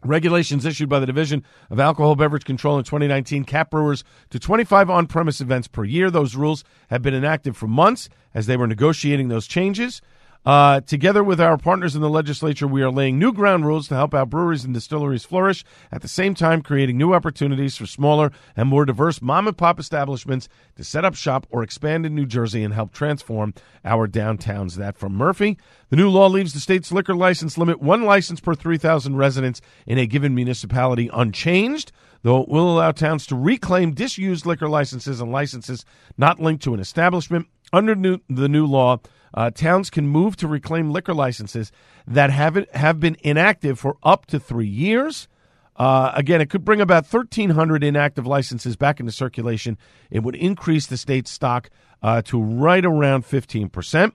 Regulations 0.05 0.65
issued 0.65 0.87
by 0.87 1.01
the 1.01 1.05
Division 1.05 1.43
of 1.69 1.77
Alcohol 1.77 2.15
Beverage 2.15 2.45
Control 2.45 2.77
in 2.77 2.85
2019 2.85 3.43
cap 3.43 3.69
brewers 3.69 4.05
to 4.29 4.39
25 4.39 4.89
on 4.89 5.07
premise 5.07 5.41
events 5.41 5.67
per 5.67 5.83
year. 5.83 6.09
Those 6.09 6.37
rules 6.37 6.63
have 6.89 7.01
been 7.01 7.13
enacted 7.13 7.57
for 7.57 7.67
months 7.67 8.07
as 8.33 8.45
they 8.45 8.55
were 8.55 8.65
negotiating 8.65 9.27
those 9.27 9.45
changes. 9.45 10.01
Uh, 10.45 10.79
together 10.81 11.21
with 11.21 11.41
our 11.41 11.57
partners 11.57 11.95
in 11.95 12.01
the 12.01 12.09
legislature, 12.09 12.65
we 12.65 12.81
are 12.81 12.89
laying 12.89 13.19
new 13.19 13.33
ground 13.33 13.65
rules 13.65 13.89
to 13.89 13.95
help 13.95 14.13
our 14.13 14.25
breweries 14.25 14.63
and 14.63 14.73
distilleries 14.73 15.25
flourish, 15.25 15.65
at 15.91 16.01
the 16.01 16.07
same 16.07 16.33
time, 16.33 16.61
creating 16.61 16.97
new 16.97 17.13
opportunities 17.13 17.75
for 17.75 17.85
smaller 17.85 18.31
and 18.55 18.69
more 18.69 18.85
diverse 18.85 19.21
mom 19.21 19.47
and 19.47 19.57
pop 19.57 19.79
establishments 19.79 20.47
to 20.77 20.83
set 20.83 21.03
up 21.03 21.13
shop 21.13 21.45
or 21.49 21.61
expand 21.61 22.05
in 22.05 22.15
New 22.15 22.25
Jersey 22.25 22.63
and 22.63 22.73
help 22.73 22.93
transform 22.93 23.53
our 23.83 24.07
downtowns. 24.07 24.75
That 24.75 24.97
from 24.97 25.13
Murphy. 25.13 25.57
The 25.89 25.97
new 25.97 26.09
law 26.09 26.27
leaves 26.27 26.53
the 26.53 26.59
state's 26.59 26.91
liquor 26.91 27.15
license 27.15 27.57
limit 27.57 27.81
one 27.81 28.03
license 28.03 28.39
per 28.39 28.55
3,000 28.55 29.17
residents 29.17 29.59
in 29.85 29.97
a 29.97 30.07
given 30.07 30.33
municipality 30.33 31.09
unchanged 31.13 31.91
though 32.21 32.41
it 32.41 32.49
will 32.49 32.71
allow 32.71 32.91
towns 32.91 33.25
to 33.27 33.35
reclaim 33.35 33.93
disused 33.93 34.45
liquor 34.45 34.67
licenses 34.67 35.21
and 35.21 35.31
licenses 35.31 35.85
not 36.17 36.39
linked 36.39 36.63
to 36.63 36.73
an 36.73 36.79
establishment. 36.79 37.47
Under 37.71 37.95
new, 37.95 38.19
the 38.29 38.49
new 38.49 38.65
law, 38.65 38.99
uh, 39.33 39.49
towns 39.51 39.89
can 39.89 40.07
move 40.07 40.35
to 40.37 40.47
reclaim 40.47 40.91
liquor 40.91 41.13
licenses 41.13 41.71
that 42.07 42.29
have 42.29 42.67
have 42.73 42.99
been 42.99 43.17
inactive 43.21 43.79
for 43.79 43.97
up 44.03 44.25
to 44.27 44.39
three 44.39 44.67
years. 44.67 45.27
Uh, 45.75 46.11
again, 46.13 46.41
it 46.41 46.49
could 46.49 46.65
bring 46.65 46.81
about 46.81 47.11
1,300 47.11 47.83
inactive 47.83 48.27
licenses 48.27 48.75
back 48.75 48.99
into 48.99 49.13
circulation. 49.13 49.77
It 50.11 50.23
would 50.23 50.35
increase 50.35 50.87
the 50.87 50.97
state's 50.97 51.31
stock 51.31 51.69
uh, 52.03 52.21
to 52.23 52.41
right 52.41 52.83
around 52.83 53.23
15%. 53.23 54.11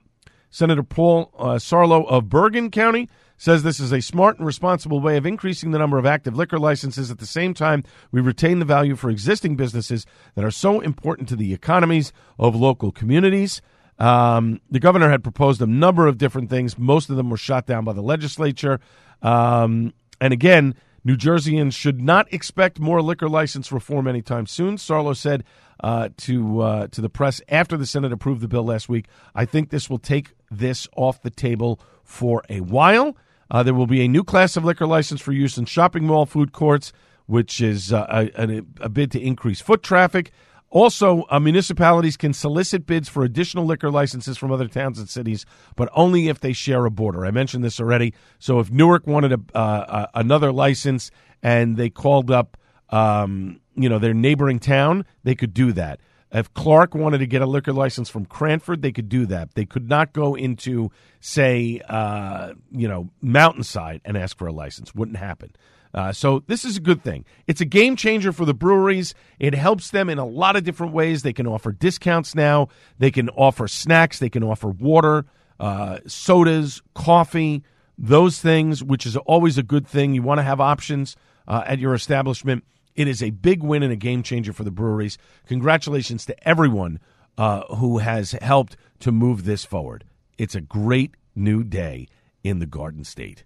Senator 0.51 0.83
Paul 0.83 1.33
uh, 1.37 1.55
Sarlo 1.55 2.07
of 2.07 2.29
Bergen 2.29 2.69
County 2.69 3.09
says 3.37 3.63
this 3.63 3.79
is 3.79 3.91
a 3.91 4.01
smart 4.01 4.37
and 4.37 4.45
responsible 4.45 5.01
way 5.01 5.17
of 5.17 5.25
increasing 5.25 5.71
the 5.71 5.79
number 5.79 5.97
of 5.97 6.05
active 6.05 6.35
liquor 6.37 6.59
licenses. 6.59 7.11
At 7.11 7.17
the 7.17 7.25
same 7.25 7.53
time, 7.53 7.83
we 8.11 8.21
retain 8.21 8.59
the 8.59 8.65
value 8.65 8.95
for 8.95 9.09
existing 9.09 9.55
businesses 9.55 10.05
that 10.35 10.45
are 10.45 10.51
so 10.51 10.79
important 10.79 11.27
to 11.29 11.35
the 11.35 11.53
economies 11.53 12.13
of 12.39 12.55
local 12.55 12.91
communities. 12.91 13.61
Um, 13.97 14.59
the 14.69 14.79
governor 14.79 15.09
had 15.09 15.23
proposed 15.23 15.61
a 15.61 15.67
number 15.67 16.07
of 16.07 16.17
different 16.17 16.49
things. 16.49 16.77
Most 16.77 17.09
of 17.09 17.15
them 17.15 17.29
were 17.29 17.37
shot 17.37 17.65
down 17.65 17.85
by 17.85 17.93
the 17.93 18.01
legislature. 18.01 18.79
Um, 19.21 19.93
and 20.19 20.33
again, 20.33 20.75
New 21.03 21.15
Jerseyans 21.15 21.73
should 21.73 22.01
not 22.01 22.31
expect 22.33 22.79
more 22.79 23.01
liquor 23.01 23.29
license 23.29 23.71
reform 23.71 24.07
anytime 24.07 24.47
soon. 24.47 24.77
Sarlo 24.77 25.15
said 25.15 25.43
uh, 25.79 26.09
to 26.17 26.61
uh, 26.61 26.87
to 26.87 27.01
the 27.01 27.09
press 27.09 27.41
after 27.47 27.77
the 27.77 27.85
Senate 27.85 28.11
approved 28.11 28.41
the 28.41 28.47
bill 28.47 28.63
last 28.63 28.89
week. 28.89 29.07
I 29.35 29.45
think 29.45 29.69
this 29.69 29.89
will 29.89 29.99
take 29.99 30.33
this 30.49 30.87
off 30.95 31.21
the 31.21 31.29
table 31.29 31.79
for 32.03 32.43
a 32.49 32.61
while. 32.61 33.15
Uh, 33.51 33.61
there 33.61 33.73
will 33.73 33.87
be 33.87 34.01
a 34.01 34.07
new 34.07 34.23
class 34.23 34.57
of 34.57 34.65
liquor 34.65 34.87
license 34.87 35.21
for 35.21 35.31
use 35.31 35.57
in 35.57 35.65
shopping 35.65 36.05
mall 36.05 36.25
food 36.25 36.51
courts, 36.51 36.91
which 37.27 37.61
is 37.61 37.93
uh, 37.93 38.29
a, 38.35 38.61
a, 38.79 38.89
bid 38.89 39.11
to 39.11 39.21
increase 39.21 39.61
foot 39.61 39.83
traffic. 39.83 40.31
Also, 40.69 41.25
uh, 41.29 41.39
municipalities 41.39 42.17
can 42.17 42.33
solicit 42.33 42.85
bids 42.85 43.07
for 43.07 43.23
additional 43.23 43.65
liquor 43.65 43.89
licenses 43.89 44.37
from 44.37 44.51
other 44.51 44.67
towns 44.67 44.99
and 44.99 45.07
cities, 45.07 45.45
but 45.75 45.89
only 45.93 46.27
if 46.27 46.39
they 46.39 46.53
share 46.53 46.85
a 46.85 46.91
border. 46.91 47.25
I 47.25 47.31
mentioned 47.31 47.63
this 47.63 47.79
already. 47.79 48.13
So, 48.39 48.59
if 48.59 48.69
Newark 48.71 49.07
wanted 49.07 49.33
a, 49.33 49.57
uh, 49.57 50.07
another 50.13 50.51
license 50.51 51.11
and 51.41 51.77
they 51.77 51.89
called 51.89 52.29
up, 52.29 52.57
um, 52.89 53.61
you 53.75 53.87
know, 53.87 53.99
their 53.99 54.13
neighboring 54.13 54.59
town, 54.59 55.05
they 55.23 55.35
could 55.35 55.53
do 55.53 55.71
that. 55.73 55.99
If 56.31 56.53
Clark 56.53 56.95
wanted 56.95 57.19
to 57.19 57.27
get 57.27 57.41
a 57.41 57.45
liquor 57.45 57.71
license 57.71 58.09
from 58.09 58.25
Cranford, 58.25 58.81
they 58.81 58.91
could 58.91 59.07
do 59.07 59.25
that. 59.27 59.53
They 59.53 59.65
could 59.65 59.87
not 59.87 60.11
go 60.11 60.35
into, 60.35 60.91
say, 61.21 61.79
uh, 61.87 62.53
you 62.71 62.89
know, 62.89 63.09
Mountainside 63.21 64.01
and 64.03 64.17
ask 64.17 64.37
for 64.37 64.47
a 64.47 64.51
license. 64.51 64.93
Wouldn't 64.93 65.17
happen. 65.17 65.51
Uh, 65.95 66.11
so 66.11 66.43
this 66.47 66.65
is 66.65 66.75
a 66.75 66.81
good 66.81 67.01
thing. 67.01 67.23
It's 67.47 67.61
a 67.61 67.65
game 67.65 67.95
changer 67.95 68.33
for 68.33 68.43
the 68.43 68.53
breweries. 68.53 69.15
It 69.39 69.55
helps 69.55 69.91
them 69.91 70.09
in 70.09 70.17
a 70.17 70.25
lot 70.25 70.57
of 70.57 70.65
different 70.65 70.91
ways. 70.91 71.23
They 71.23 71.31
can 71.31 71.47
offer 71.47 71.71
discounts 71.71 72.35
now. 72.35 72.67
They 72.99 73.11
can 73.11 73.29
offer 73.29 73.69
snacks. 73.69 74.19
They 74.19 74.29
can 74.29 74.43
offer 74.43 74.67
water, 74.67 75.25
uh, 75.57 75.99
sodas, 76.05 76.81
coffee, 76.95 77.63
those 77.97 78.41
things, 78.41 78.83
which 78.83 79.05
is 79.05 79.15
always 79.15 79.57
a 79.57 79.63
good 79.63 79.87
thing. 79.87 80.13
You 80.13 80.21
want 80.21 80.39
to 80.39 80.43
have 80.43 80.59
options 80.59 81.15
uh, 81.47 81.63
at 81.65 81.79
your 81.79 81.93
establishment. 81.93 82.65
It 82.95 83.07
is 83.07 83.23
a 83.23 83.29
big 83.29 83.63
win 83.63 83.81
and 83.81 83.93
a 83.93 83.97
game 83.97 84.21
changer 84.21 84.51
for 84.51 84.65
the 84.65 84.71
breweries. 84.71 85.17
Congratulations 85.47 86.25
to 86.25 86.47
everyone 86.47 86.99
uh, 87.37 87.61
who 87.75 87.99
has 87.99 88.33
helped 88.41 88.75
to 88.99 89.13
move 89.13 89.45
this 89.45 89.63
forward. 89.63 90.03
It's 90.37 90.55
a 90.55 90.61
great 90.61 91.15
new 91.35 91.63
day 91.63 92.07
in 92.43 92.59
the 92.59 92.65
Garden 92.65 93.05
State. 93.05 93.45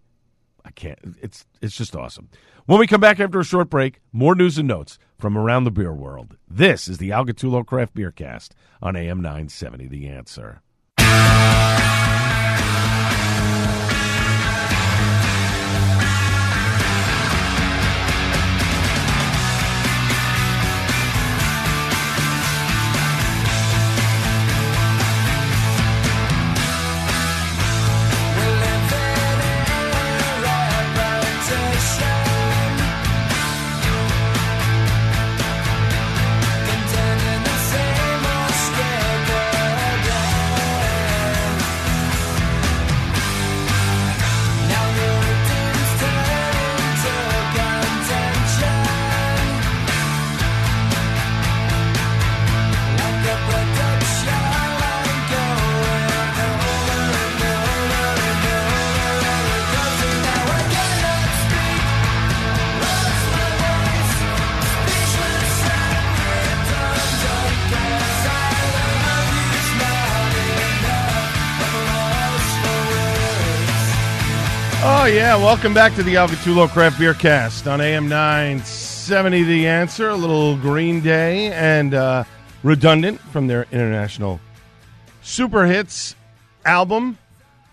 I 0.69 0.71
can't. 0.71 0.99
It's 1.19 1.47
it's 1.63 1.75
just 1.75 1.95
awesome. 1.95 2.29
When 2.67 2.79
we 2.79 2.85
come 2.85 3.01
back 3.01 3.19
after 3.19 3.39
a 3.39 3.43
short 3.43 3.71
break, 3.71 4.01
more 4.11 4.35
news 4.35 4.59
and 4.59 4.67
notes 4.67 4.99
from 5.17 5.35
around 5.35 5.63
the 5.63 5.71
beer 5.71 5.91
world. 5.91 6.37
This 6.47 6.87
is 6.87 6.99
the 6.99 7.11
Al 7.11 7.25
Gattullo 7.25 7.65
Craft 7.65 7.95
Beer 7.95 8.11
Cast 8.11 8.53
on 8.79 8.95
AM 8.95 9.19
970. 9.19 9.87
The 9.87 10.07
Answer. 10.07 10.61
Welcome 75.49 75.73
back 75.73 75.95
to 75.95 76.03
the 76.03 76.15
Al 76.15 76.27
Gattullo 76.27 76.69
Craft 76.69 76.99
Beer 76.99 77.15
Cast 77.15 77.67
on 77.67 77.81
AM 77.81 78.07
970 78.07 79.41
The 79.41 79.65
Answer. 79.65 80.09
A 80.09 80.15
little 80.15 80.55
Green 80.57 81.01
Day 81.01 81.51
and 81.51 81.95
uh, 81.95 82.23
Redundant 82.61 83.19
from 83.19 83.47
their 83.47 83.65
international 83.71 84.39
super 85.23 85.65
hits 85.65 86.15
album. 86.65 87.17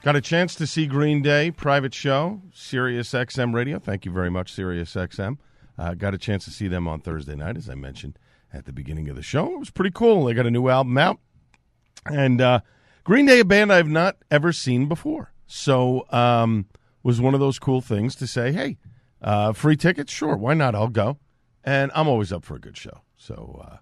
Got 0.02 0.16
a 0.16 0.23
chance 0.23 0.54
to 0.54 0.66
see 0.66 0.87
Green 0.87 1.21
Day, 1.21 1.50
private 1.50 1.92
show, 1.92 2.40
Sirius 2.54 3.11
XM 3.11 3.52
Radio. 3.52 3.78
Thank 3.78 4.06
you 4.06 4.11
very 4.11 4.30
much, 4.30 4.54
Sirius 4.54 4.95
XM. 4.95 5.37
Uh, 5.76 5.92
got 5.92 6.14
a 6.14 6.18
chance 6.18 6.47
to 6.47 6.50
see 6.50 6.68
them 6.68 6.88
on 6.88 7.00
Thursday 7.02 7.35
night, 7.35 7.59
as 7.59 7.68
I 7.68 7.75
mentioned 7.75 8.18
at 8.54 8.64
the 8.64 8.73
beginning 8.73 9.11
of 9.11 9.16
the 9.16 9.23
show. 9.23 9.52
It 9.52 9.59
was 9.59 9.68
pretty 9.68 9.90
cool. 9.90 10.25
They 10.25 10.33
got 10.33 10.47
a 10.47 10.50
new 10.50 10.68
album 10.68 10.97
out. 10.97 11.18
And 12.06 12.40
uh, 12.40 12.61
Green 13.04 13.26
Day, 13.26 13.40
a 13.40 13.45
band 13.45 13.71
I've 13.71 13.87
not 13.87 14.16
ever 14.30 14.50
seen 14.50 14.88
before. 14.88 15.35
So, 15.47 16.06
um, 16.11 16.64
was 17.06 17.20
one 17.20 17.34
of 17.34 17.40
those 17.40 17.60
cool 17.60 17.80
things 17.80 18.16
to 18.16 18.26
say, 18.26 18.50
hey, 18.50 18.78
uh, 19.22 19.52
free 19.52 19.76
tickets? 19.76 20.12
Sure, 20.12 20.36
why 20.36 20.54
not? 20.54 20.75
I'll 20.75 20.88
go. 20.88 21.18
And 21.62 21.92
I'm 21.94 22.08
always 22.08 22.32
up 22.32 22.44
for 22.44 22.56
a 22.56 22.58
good 22.58 22.76
show. 22.76 23.02
So, 23.16 23.62
uh, 23.64 23.76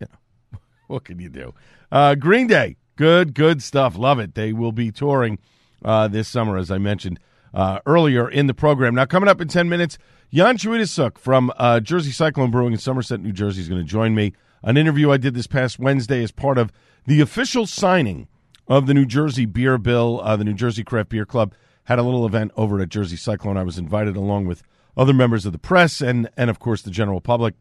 you 0.00 0.06
know, 0.10 0.58
what 0.86 1.04
can 1.04 1.18
you 1.18 1.28
do? 1.28 1.52
Uh, 1.92 2.14
Green 2.14 2.46
Day, 2.46 2.76
good, 2.96 3.34
good 3.34 3.62
stuff. 3.62 3.94
Love 3.98 4.18
it. 4.18 4.34
They 4.34 4.54
will 4.54 4.72
be 4.72 4.90
touring 4.90 5.38
uh, 5.84 6.08
this 6.08 6.28
summer, 6.28 6.56
as 6.56 6.70
I 6.70 6.78
mentioned 6.78 7.20
uh, 7.52 7.80
earlier 7.84 8.26
in 8.26 8.46
the 8.46 8.54
program. 8.54 8.94
Now, 8.94 9.04
coming 9.04 9.28
up 9.28 9.42
in 9.42 9.48
10 9.48 9.68
minutes, 9.68 9.98
Jan 10.32 10.56
Chwiedosiuk 10.56 11.18
from 11.18 11.52
uh, 11.58 11.78
Jersey 11.80 12.10
Cyclone 12.10 12.50
Brewing 12.50 12.72
in 12.72 12.78
Somerset, 12.78 13.20
New 13.20 13.32
Jersey 13.32 13.60
is 13.60 13.68
going 13.68 13.82
to 13.82 13.86
join 13.86 14.14
me. 14.14 14.32
An 14.62 14.78
interview 14.78 15.10
I 15.10 15.18
did 15.18 15.34
this 15.34 15.46
past 15.46 15.78
Wednesday 15.78 16.22
as 16.22 16.32
part 16.32 16.56
of 16.56 16.72
the 17.06 17.20
official 17.20 17.66
signing 17.66 18.28
of 18.66 18.86
the 18.86 18.94
New 18.94 19.04
Jersey 19.04 19.44
Beer 19.44 19.76
Bill, 19.76 20.22
the 20.22 20.44
New 20.44 20.54
Jersey 20.54 20.84
Craft 20.84 21.10
Beer 21.10 21.26
Club 21.26 21.52
had 21.84 21.98
a 21.98 22.02
little 22.02 22.26
event 22.26 22.52
over 22.56 22.80
at 22.80 22.88
Jersey 22.88 23.16
Cyclone. 23.16 23.56
I 23.56 23.62
was 23.64 23.78
invited 23.78 24.16
along 24.16 24.46
with 24.46 24.62
other 24.96 25.12
members 25.12 25.46
of 25.46 25.52
the 25.52 25.58
press 25.58 26.00
and, 26.00 26.28
and 26.36 26.50
of 26.50 26.58
course, 26.58 26.82
the 26.82 26.90
general 26.90 27.20
public. 27.20 27.54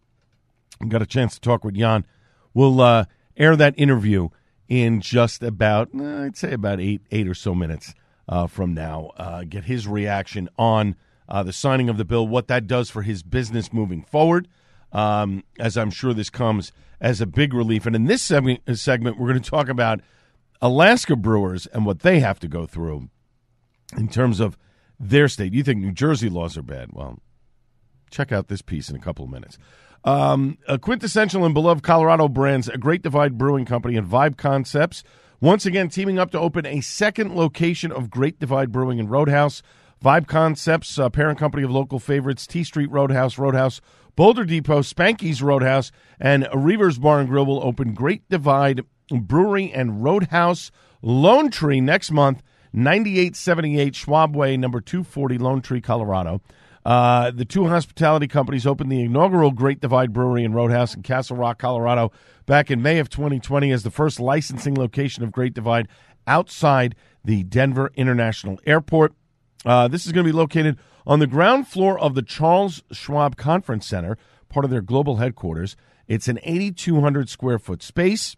Got 0.87 1.01
a 1.01 1.07
chance 1.07 1.35
to 1.35 1.41
talk 1.41 1.63
with 1.63 1.75
Jan. 1.75 2.05
We'll 2.53 2.81
uh, 2.81 3.05
air 3.37 3.55
that 3.55 3.75
interview 3.77 4.29
in 4.67 5.01
just 5.01 5.43
about, 5.43 5.89
uh, 5.97 6.23
I'd 6.23 6.37
say, 6.37 6.53
about 6.53 6.79
eight 6.79 7.01
eight 7.11 7.27
or 7.27 7.33
so 7.33 7.53
minutes 7.53 7.93
uh, 8.27 8.47
from 8.47 8.73
now. 8.73 9.11
Uh, 9.17 9.43
get 9.43 9.65
his 9.65 9.87
reaction 9.87 10.49
on 10.57 10.95
uh, 11.29 11.43
the 11.43 11.53
signing 11.53 11.89
of 11.89 11.97
the 11.97 12.05
bill, 12.05 12.27
what 12.27 12.47
that 12.47 12.67
does 12.67 12.89
for 12.89 13.03
his 13.03 13.23
business 13.23 13.71
moving 13.71 14.01
forward. 14.01 14.47
Um, 14.91 15.43
as 15.57 15.77
I'm 15.77 15.91
sure 15.91 16.13
this 16.13 16.29
comes 16.29 16.73
as 16.99 17.21
a 17.21 17.25
big 17.25 17.53
relief. 17.53 17.85
And 17.85 17.95
in 17.95 18.05
this 18.05 18.21
segment, 18.21 18.61
segment 18.77 19.17
we're 19.17 19.29
going 19.29 19.41
to 19.41 19.49
talk 19.49 19.69
about 19.69 20.01
Alaska 20.61 21.15
brewers 21.15 21.65
and 21.67 21.85
what 21.85 21.99
they 21.99 22.19
have 22.19 22.39
to 22.39 22.47
go 22.47 22.65
through 22.65 23.09
in 23.97 24.07
terms 24.07 24.39
of 24.39 24.57
their 24.99 25.27
state. 25.27 25.53
You 25.53 25.63
think 25.63 25.79
New 25.79 25.91
Jersey 25.91 26.29
laws 26.29 26.57
are 26.57 26.61
bad? 26.61 26.89
Well, 26.93 27.19
check 28.09 28.31
out 28.31 28.47
this 28.47 28.61
piece 28.61 28.89
in 28.89 28.95
a 28.95 28.99
couple 28.99 29.25
of 29.25 29.31
minutes. 29.31 29.57
Um, 30.03 30.57
a 30.67 30.79
quintessential 30.79 31.45
and 31.45 31.53
beloved 31.53 31.83
Colorado 31.83 32.27
brands, 32.27 32.67
a 32.67 32.77
Great 32.77 33.01
Divide 33.03 33.37
Brewing 33.37 33.65
Company 33.65 33.95
and 33.97 34.07
Vibe 34.07 34.37
Concepts, 34.37 35.03
once 35.39 35.65
again 35.65 35.89
teaming 35.89 36.19
up 36.19 36.31
to 36.31 36.39
open 36.39 36.65
a 36.65 36.81
second 36.81 37.35
location 37.35 37.91
of 37.91 38.09
Great 38.09 38.39
Divide 38.39 38.71
Brewing 38.71 38.99
and 38.99 39.09
Roadhouse. 39.09 39.61
Vibe 40.03 40.27
Concepts, 40.27 40.97
uh, 40.97 41.09
parent 41.09 41.37
company 41.37 41.63
of 41.63 41.69
local 41.69 41.99
favorites 41.99 42.47
T 42.47 42.63
Street 42.63 42.89
Roadhouse, 42.89 43.37
Roadhouse, 43.37 43.81
Boulder 44.15 44.43
Depot, 44.43 44.81
Spanky's 44.81 45.43
Roadhouse, 45.43 45.91
and 46.19 46.47
Reivers 46.53 46.97
Bar 46.97 47.19
and 47.19 47.29
Grill 47.29 47.45
will 47.45 47.63
open 47.63 47.93
Great 47.93 48.27
Divide 48.27 48.81
Brewery 49.11 49.71
and 49.71 50.03
Roadhouse 50.03 50.71
Lone 51.01 51.51
Tree 51.51 51.81
next 51.81 52.11
month 52.11 52.41
9878 52.73 53.95
Schwab 53.95 54.35
Way, 54.35 54.57
number 54.57 54.81
240, 54.81 55.37
Lone 55.37 55.61
Tree, 55.61 55.81
Colorado. 55.81 56.41
Uh, 56.83 57.29
the 57.31 57.45
two 57.45 57.67
hospitality 57.67 58.27
companies 58.27 58.65
opened 58.65 58.91
the 58.91 59.01
inaugural 59.01 59.51
Great 59.51 59.79
Divide 59.79 60.13
Brewery 60.13 60.43
and 60.43 60.55
Roadhouse 60.55 60.95
in 60.95 61.03
Castle 61.03 61.37
Rock, 61.37 61.59
Colorado, 61.59 62.11
back 62.45 62.71
in 62.71 62.81
May 62.81 62.97
of 62.99 63.09
2020 63.09 63.71
as 63.71 63.83
the 63.83 63.91
first 63.91 64.19
licensing 64.19 64.75
location 64.75 65.23
of 65.23 65.31
Great 65.31 65.53
Divide 65.53 65.87
outside 66.25 66.95
the 67.23 67.43
Denver 67.43 67.91
International 67.95 68.59
Airport. 68.65 69.13
Uh, 69.63 69.87
this 69.87 70.07
is 70.07 70.11
going 70.11 70.25
to 70.25 70.31
be 70.31 70.35
located 70.35 70.77
on 71.05 71.19
the 71.19 71.27
ground 71.27 71.67
floor 71.67 71.99
of 71.99 72.15
the 72.15 72.23
Charles 72.23 72.81
Schwab 72.91 73.35
Conference 73.35 73.85
Center, 73.85 74.17
part 74.49 74.65
of 74.65 74.71
their 74.71 74.81
global 74.81 75.17
headquarters. 75.17 75.75
It's 76.07 76.27
an 76.27 76.39
8,200 76.43 77.29
square 77.29 77.59
foot 77.59 77.83
space. 77.83 78.35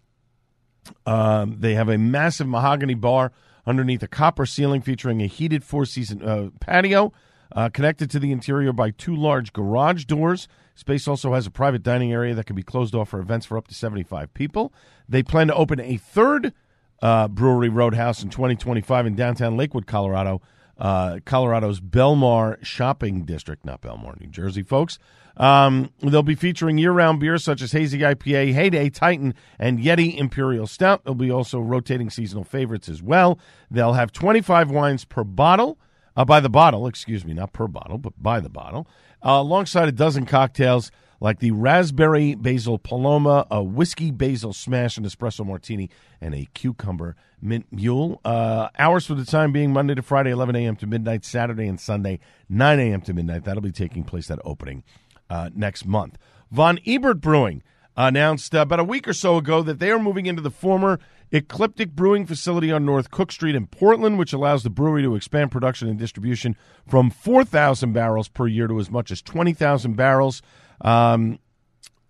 Um, 1.05 1.57
they 1.59 1.75
have 1.75 1.87
a 1.87 1.97
massive 1.97 2.47
mahogany 2.47 2.93
bar 2.93 3.31
underneath 3.65 4.03
a 4.03 4.07
copper 4.07 4.45
ceiling 4.45 4.81
featuring 4.81 5.21
a 5.21 5.27
heated 5.27 5.63
four 5.63 5.85
season 5.85 6.21
uh, 6.21 6.49
patio 6.59 7.13
uh, 7.55 7.69
connected 7.69 8.09
to 8.11 8.19
the 8.19 8.31
interior 8.31 8.73
by 8.73 8.91
two 8.91 9.15
large 9.15 9.53
garage 9.53 10.05
doors. 10.05 10.47
Space 10.75 11.07
also 11.07 11.33
has 11.33 11.45
a 11.45 11.51
private 11.51 11.83
dining 11.83 12.11
area 12.11 12.33
that 12.33 12.45
can 12.45 12.55
be 12.55 12.63
closed 12.63 12.95
off 12.95 13.09
for 13.09 13.19
events 13.19 13.45
for 13.45 13.57
up 13.57 13.67
to 13.67 13.75
75 13.75 14.33
people. 14.33 14.73
They 15.07 15.21
plan 15.21 15.47
to 15.47 15.55
open 15.55 15.79
a 15.79 15.97
third 15.97 16.53
uh, 17.01 17.27
brewery 17.27 17.69
roadhouse 17.69 18.23
in 18.23 18.29
2025 18.29 19.05
in 19.05 19.15
downtown 19.15 19.55
Lakewood, 19.55 19.85
Colorado. 19.85 20.41
Uh, 20.77 21.19
Colorado's 21.25 21.79
Belmar 21.79 22.63
Shopping 22.63 23.25
District, 23.25 23.63
not 23.63 23.81
Belmar, 23.81 24.19
New 24.19 24.27
Jersey, 24.27 24.63
folks. 24.63 24.97
Um, 25.37 25.89
they'll 25.99 26.23
be 26.23 26.35
featuring 26.35 26.77
year-round 26.77 27.19
beers 27.19 27.43
such 27.43 27.61
as 27.61 27.71
Hazy 27.71 27.99
IPA, 27.99 28.53
Heyday, 28.53 28.89
Titan, 28.89 29.33
and 29.57 29.79
Yeti 29.79 30.15
Imperial 30.17 30.67
Stout. 30.67 31.03
They'll 31.03 31.15
be 31.15 31.31
also 31.31 31.59
rotating 31.59 32.09
seasonal 32.09 32.43
favorites 32.43 32.87
as 32.89 33.01
well. 33.01 33.39
They'll 33.71 33.93
have 33.93 34.11
25 34.11 34.69
wines 34.69 35.05
per 35.05 35.23
bottle, 35.23 35.77
uh, 36.15 36.25
by 36.25 36.39
the 36.39 36.49
bottle, 36.49 36.85
excuse 36.85 37.25
me, 37.25 37.33
not 37.33 37.53
per 37.53 37.67
bottle, 37.67 37.97
but 37.97 38.13
by 38.21 38.39
the 38.39 38.49
bottle, 38.49 38.87
uh, 39.25 39.31
alongside 39.31 39.87
a 39.87 39.91
dozen 39.91 40.25
cocktails 40.25 40.91
like 41.23 41.39
the 41.39 41.51
Raspberry 41.51 42.35
Basil 42.35 42.77
Paloma, 42.77 43.47
a 43.49 43.63
Whiskey 43.63 44.11
Basil 44.11 44.51
Smash, 44.51 44.97
an 44.97 45.05
Espresso 45.05 45.45
Martini, 45.45 45.89
and 46.19 46.35
a 46.35 46.49
Cucumber 46.53 47.15
Mint 47.41 47.65
Mule. 47.71 48.19
Uh, 48.25 48.67
hours 48.77 49.05
for 49.05 49.15
the 49.15 49.23
time 49.23 49.53
being 49.53 49.71
Monday 49.71 49.95
to 49.95 50.01
Friday, 50.01 50.31
11 50.31 50.57
a.m. 50.57 50.75
to 50.75 50.85
midnight, 50.85 51.23
Saturday 51.23 51.65
and 51.65 51.79
Sunday, 51.79 52.19
9 52.49 52.77
a.m. 52.77 52.99
to 52.99 53.13
midnight. 53.13 53.45
That'll 53.45 53.61
be 53.61 53.71
taking 53.71 54.03
place 54.03 54.29
at 54.29 54.39
opening 54.43 54.83
uh, 55.29 55.49
next 55.55 55.85
month. 55.85 56.17
Von 56.51 56.77
Ebert 56.85 57.21
Brewing 57.21 57.63
announced 57.95 58.53
uh, 58.53 58.59
about 58.59 58.81
a 58.81 58.83
week 58.83 59.07
or 59.07 59.13
so 59.13 59.37
ago 59.37 59.61
that 59.63 59.79
they 59.79 59.91
are 59.91 59.99
moving 59.99 60.25
into 60.25 60.41
the 60.41 60.51
former 60.51 60.99
Ecliptic 61.31 61.95
Brewing 61.95 62.25
facility 62.25 62.69
on 62.69 62.85
North 62.85 63.11
Cook 63.11 63.31
Street 63.31 63.55
in 63.55 63.67
Portland, 63.67 64.19
which 64.19 64.33
allows 64.33 64.63
the 64.63 64.69
brewery 64.69 65.03
to 65.03 65.15
expand 65.15 65.51
production 65.51 65.87
and 65.87 65.97
distribution 65.97 66.57
from 66.85 67.09
4,000 67.09 67.93
barrels 67.93 68.27
per 68.27 68.45
year 68.45 68.67
to 68.67 68.77
as 68.77 68.91
much 68.91 69.09
as 69.09 69.21
20,000 69.21 69.95
barrels. 69.95 70.41
Um, 70.81 71.39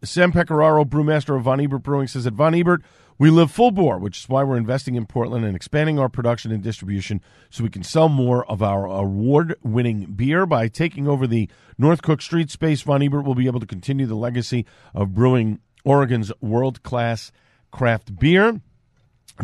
Sam 0.04 0.32
Pecoraro, 0.32 0.86
brewmaster 0.86 1.36
of 1.38 1.44
Von 1.44 1.62
Ebert 1.62 1.84
Brewing, 1.84 2.08
says 2.08 2.28
at 2.28 2.34
Von 2.34 2.54
Ebert, 2.54 2.82
we 3.18 3.30
live 3.30 3.52
full 3.52 3.72
bore, 3.72 4.00
which 4.00 4.20
is 4.20 4.30
why 4.30 4.44
we're 4.44 4.58
investing 4.58 4.96
in 4.96 5.06
Portland 5.06 5.46
and 5.46 5.56
expanding 5.56 6.00
our 6.00 6.10
production 6.10 6.52
and 6.52 6.64
distribution 6.64 7.22
so 7.50 7.64
we 7.64 7.70
can 7.70 7.84
sell 7.84 8.10
more 8.10 8.44
of 8.46 8.62
our 8.62 8.86
award 8.86 9.56
winning 9.64 10.06
beer. 10.14 10.46
By 10.46 10.68
taking 10.68 11.08
over 11.08 11.28
the 11.28 11.50
North 11.78 12.02
Cook 12.02 12.22
Street 12.22 12.50
space, 12.50 12.82
Von 12.82 13.02
Ebert 13.02 13.24
will 13.24 13.36
be 13.36 13.48
able 13.48 13.60
to 13.60 13.68
continue 13.68 14.06
the 14.06 14.16
legacy 14.16 14.66
of 14.94 15.14
brewing 15.14 15.60
Oregon's 15.86 16.32
world 16.42 16.84
class 16.84 17.32
craft 17.72 18.18
beer. 18.18 18.60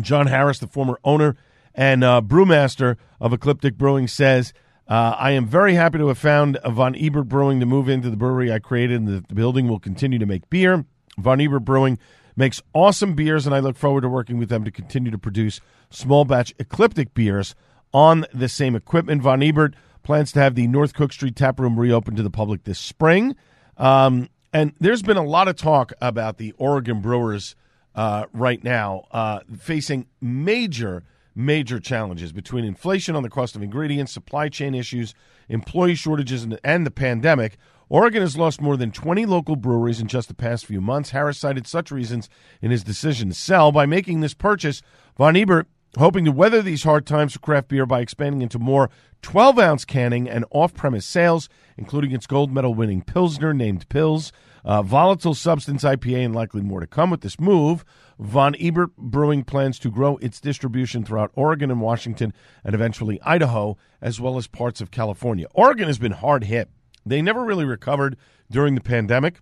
John 0.00 0.26
Harris, 0.26 0.58
the 0.58 0.66
former 0.66 0.98
owner 1.04 1.36
and 1.74 2.04
uh, 2.04 2.20
brewmaster 2.22 2.96
of 3.20 3.32
Ecliptic 3.32 3.78
Brewing, 3.78 4.08
says, 4.08 4.52
uh, 4.90 5.14
I 5.16 5.30
am 5.30 5.46
very 5.46 5.74
happy 5.74 5.98
to 5.98 6.08
have 6.08 6.18
found 6.18 6.58
Von 6.66 6.96
Ebert 6.96 7.28
Brewing 7.28 7.60
to 7.60 7.66
move 7.66 7.88
into 7.88 8.10
the 8.10 8.16
brewery 8.16 8.52
I 8.52 8.58
created, 8.58 8.96
and 8.96 9.08
the, 9.08 9.24
the 9.28 9.34
building 9.34 9.68
will 9.68 9.78
continue 9.78 10.18
to 10.18 10.26
make 10.26 10.50
beer. 10.50 10.84
Von 11.16 11.40
Ebert 11.40 11.64
Brewing 11.64 11.96
makes 12.36 12.60
awesome 12.74 13.14
beers, 13.14 13.46
and 13.46 13.54
I 13.54 13.60
look 13.60 13.76
forward 13.76 14.00
to 14.00 14.08
working 14.08 14.36
with 14.36 14.48
them 14.48 14.64
to 14.64 14.70
continue 14.72 15.12
to 15.12 15.18
produce 15.18 15.60
small 15.90 16.24
batch 16.24 16.52
ecliptic 16.58 17.14
beers 17.14 17.54
on 17.94 18.26
the 18.34 18.48
same 18.48 18.74
equipment. 18.74 19.22
Von 19.22 19.42
Ebert 19.44 19.74
plans 20.02 20.32
to 20.32 20.40
have 20.40 20.56
the 20.56 20.66
North 20.66 20.92
Cook 20.92 21.12
Street 21.12 21.36
tap 21.36 21.60
room 21.60 21.78
reopened 21.78 22.16
to 22.16 22.22
the 22.24 22.30
public 22.30 22.64
this 22.64 22.78
spring. 22.78 23.36
Um, 23.76 24.28
and 24.52 24.72
there's 24.80 25.02
been 25.02 25.16
a 25.16 25.22
lot 25.22 25.46
of 25.46 25.54
talk 25.54 25.92
about 26.00 26.38
the 26.38 26.52
Oregon 26.58 27.00
Brewers 27.00 27.54
uh, 27.94 28.26
right 28.32 28.62
now 28.64 29.04
uh, 29.12 29.40
facing 29.56 30.06
major 30.20 31.04
major 31.34 31.78
challenges 31.78 32.32
between 32.32 32.64
inflation 32.64 33.16
on 33.16 33.22
the 33.22 33.30
cost 33.30 33.56
of 33.56 33.62
ingredients, 33.62 34.12
supply 34.12 34.48
chain 34.48 34.74
issues, 34.74 35.14
employee 35.48 35.94
shortages, 35.94 36.46
and, 36.64 36.86
the 36.86 36.90
pandemic. 36.90 37.56
Oregon 37.88 38.22
has 38.22 38.36
lost 38.36 38.60
more 38.60 38.76
than 38.76 38.92
20 38.92 39.26
local 39.26 39.56
breweries 39.56 40.00
in 40.00 40.06
just 40.06 40.28
the 40.28 40.34
past 40.34 40.64
few 40.64 40.80
months. 40.80 41.10
Harris 41.10 41.38
cited 41.38 41.66
such 41.66 41.90
reasons 41.90 42.28
in 42.62 42.70
his 42.70 42.84
decision 42.84 43.28
to 43.28 43.34
sell. 43.34 43.72
By 43.72 43.86
making 43.86 44.20
this 44.20 44.34
purchase, 44.34 44.80
Von 45.16 45.36
Ebert 45.36 45.66
hoping 45.98 46.24
to 46.24 46.32
weather 46.32 46.62
these 46.62 46.84
hard 46.84 47.06
times 47.06 47.32
for 47.32 47.40
craft 47.40 47.68
beer 47.68 47.86
by 47.86 48.00
expanding 48.00 48.42
into 48.42 48.58
more 48.58 48.90
12 49.22 49.58
ounce 49.58 49.84
canning 49.84 50.28
and 50.28 50.44
off 50.50 50.72
premise 50.74 51.04
sales, 51.04 51.48
including 51.76 52.12
its 52.12 52.26
gold 52.26 52.52
medal 52.52 52.74
winning 52.74 53.02
Pilsner 53.02 53.52
named 53.52 53.88
Pils. 53.88 54.30
Uh, 54.64 54.82
volatile 54.82 55.34
substance 55.34 55.84
IPA 55.84 56.26
and 56.26 56.34
likely 56.34 56.60
more 56.60 56.80
to 56.80 56.86
come 56.86 57.10
with 57.10 57.22
this 57.22 57.40
move. 57.40 57.84
Von 58.18 58.54
Ebert 58.60 58.94
Brewing 58.96 59.44
plans 59.44 59.78
to 59.78 59.90
grow 59.90 60.16
its 60.18 60.40
distribution 60.40 61.04
throughout 61.04 61.30
Oregon 61.34 61.70
and 61.70 61.80
Washington 61.80 62.34
and 62.64 62.74
eventually 62.74 63.20
Idaho, 63.22 63.78
as 64.00 64.20
well 64.20 64.36
as 64.36 64.46
parts 64.46 64.80
of 64.80 64.90
California. 64.90 65.46
Oregon 65.54 65.86
has 65.86 65.98
been 65.98 66.12
hard 66.12 66.44
hit. 66.44 66.68
They 67.06 67.22
never 67.22 67.44
really 67.44 67.64
recovered 67.64 68.16
during 68.50 68.74
the 68.74 68.82
pandemic, 68.82 69.40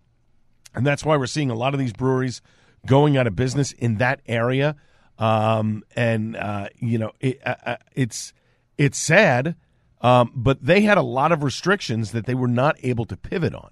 and 0.74 0.86
that's 0.86 1.04
why 1.04 1.16
we're 1.16 1.26
seeing 1.26 1.50
a 1.50 1.56
lot 1.56 1.74
of 1.74 1.80
these 1.80 1.92
breweries 1.92 2.40
going 2.86 3.16
out 3.16 3.26
of 3.26 3.34
business 3.34 3.72
in 3.72 3.96
that 3.96 4.20
area. 4.26 4.76
Um, 5.18 5.82
and 5.96 6.36
uh, 6.36 6.68
you 6.76 6.98
know, 6.98 7.10
it, 7.18 7.40
uh, 7.44 7.56
uh 7.66 7.76
it's 7.96 8.32
it's 8.76 8.96
sad, 8.96 9.56
um, 10.00 10.30
but 10.36 10.64
they 10.64 10.82
had 10.82 10.98
a 10.98 11.02
lot 11.02 11.32
of 11.32 11.42
restrictions 11.42 12.12
that 12.12 12.26
they 12.26 12.34
were 12.34 12.46
not 12.46 12.76
able 12.84 13.04
to 13.06 13.16
pivot 13.16 13.54
on 13.54 13.70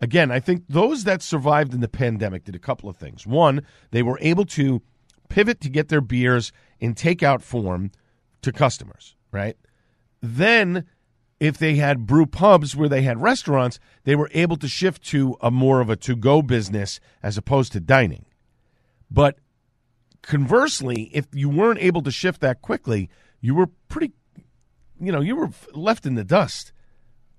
again, 0.00 0.30
I 0.30 0.40
think 0.40 0.64
those 0.68 1.04
that 1.04 1.22
survived 1.22 1.74
in 1.74 1.80
the 1.80 1.88
pandemic 1.88 2.44
did 2.44 2.54
a 2.54 2.60
couple 2.60 2.88
of 2.88 2.96
things. 2.96 3.26
One, 3.26 3.62
they 3.90 4.02
were 4.02 4.18
able 4.20 4.44
to 4.46 4.82
pivot 5.28 5.60
to 5.60 5.68
get 5.68 5.88
their 5.88 6.00
beers 6.00 6.52
in 6.78 6.94
takeout 6.94 7.42
form 7.42 7.90
to 8.42 8.52
customers, 8.52 9.14
right? 9.30 9.56
Then, 10.22 10.86
if 11.38 11.56
they 11.56 11.76
had 11.76 12.06
brew 12.06 12.26
pubs 12.26 12.76
where 12.76 12.88
they 12.88 13.02
had 13.02 13.22
restaurants, 13.22 13.78
they 14.04 14.14
were 14.14 14.30
able 14.32 14.56
to 14.58 14.68
shift 14.68 15.02
to 15.06 15.36
a 15.40 15.50
more 15.50 15.80
of 15.80 15.88
a 15.88 15.96
to 15.96 16.14
go 16.14 16.42
business 16.42 17.00
as 17.22 17.38
opposed 17.38 17.72
to 17.72 17.80
dining. 17.80 18.26
But 19.10 19.38
conversely, 20.22 21.10
if 21.14 21.26
you 21.32 21.48
weren't 21.48 21.80
able 21.80 22.02
to 22.02 22.10
shift 22.10 22.40
that 22.42 22.60
quickly, 22.60 23.08
you 23.40 23.54
were 23.54 23.68
pretty, 23.88 24.12
you 25.00 25.10
know, 25.10 25.20
you 25.20 25.36
were 25.36 25.50
left 25.72 26.04
in 26.04 26.14
the 26.14 26.24
dust. 26.24 26.72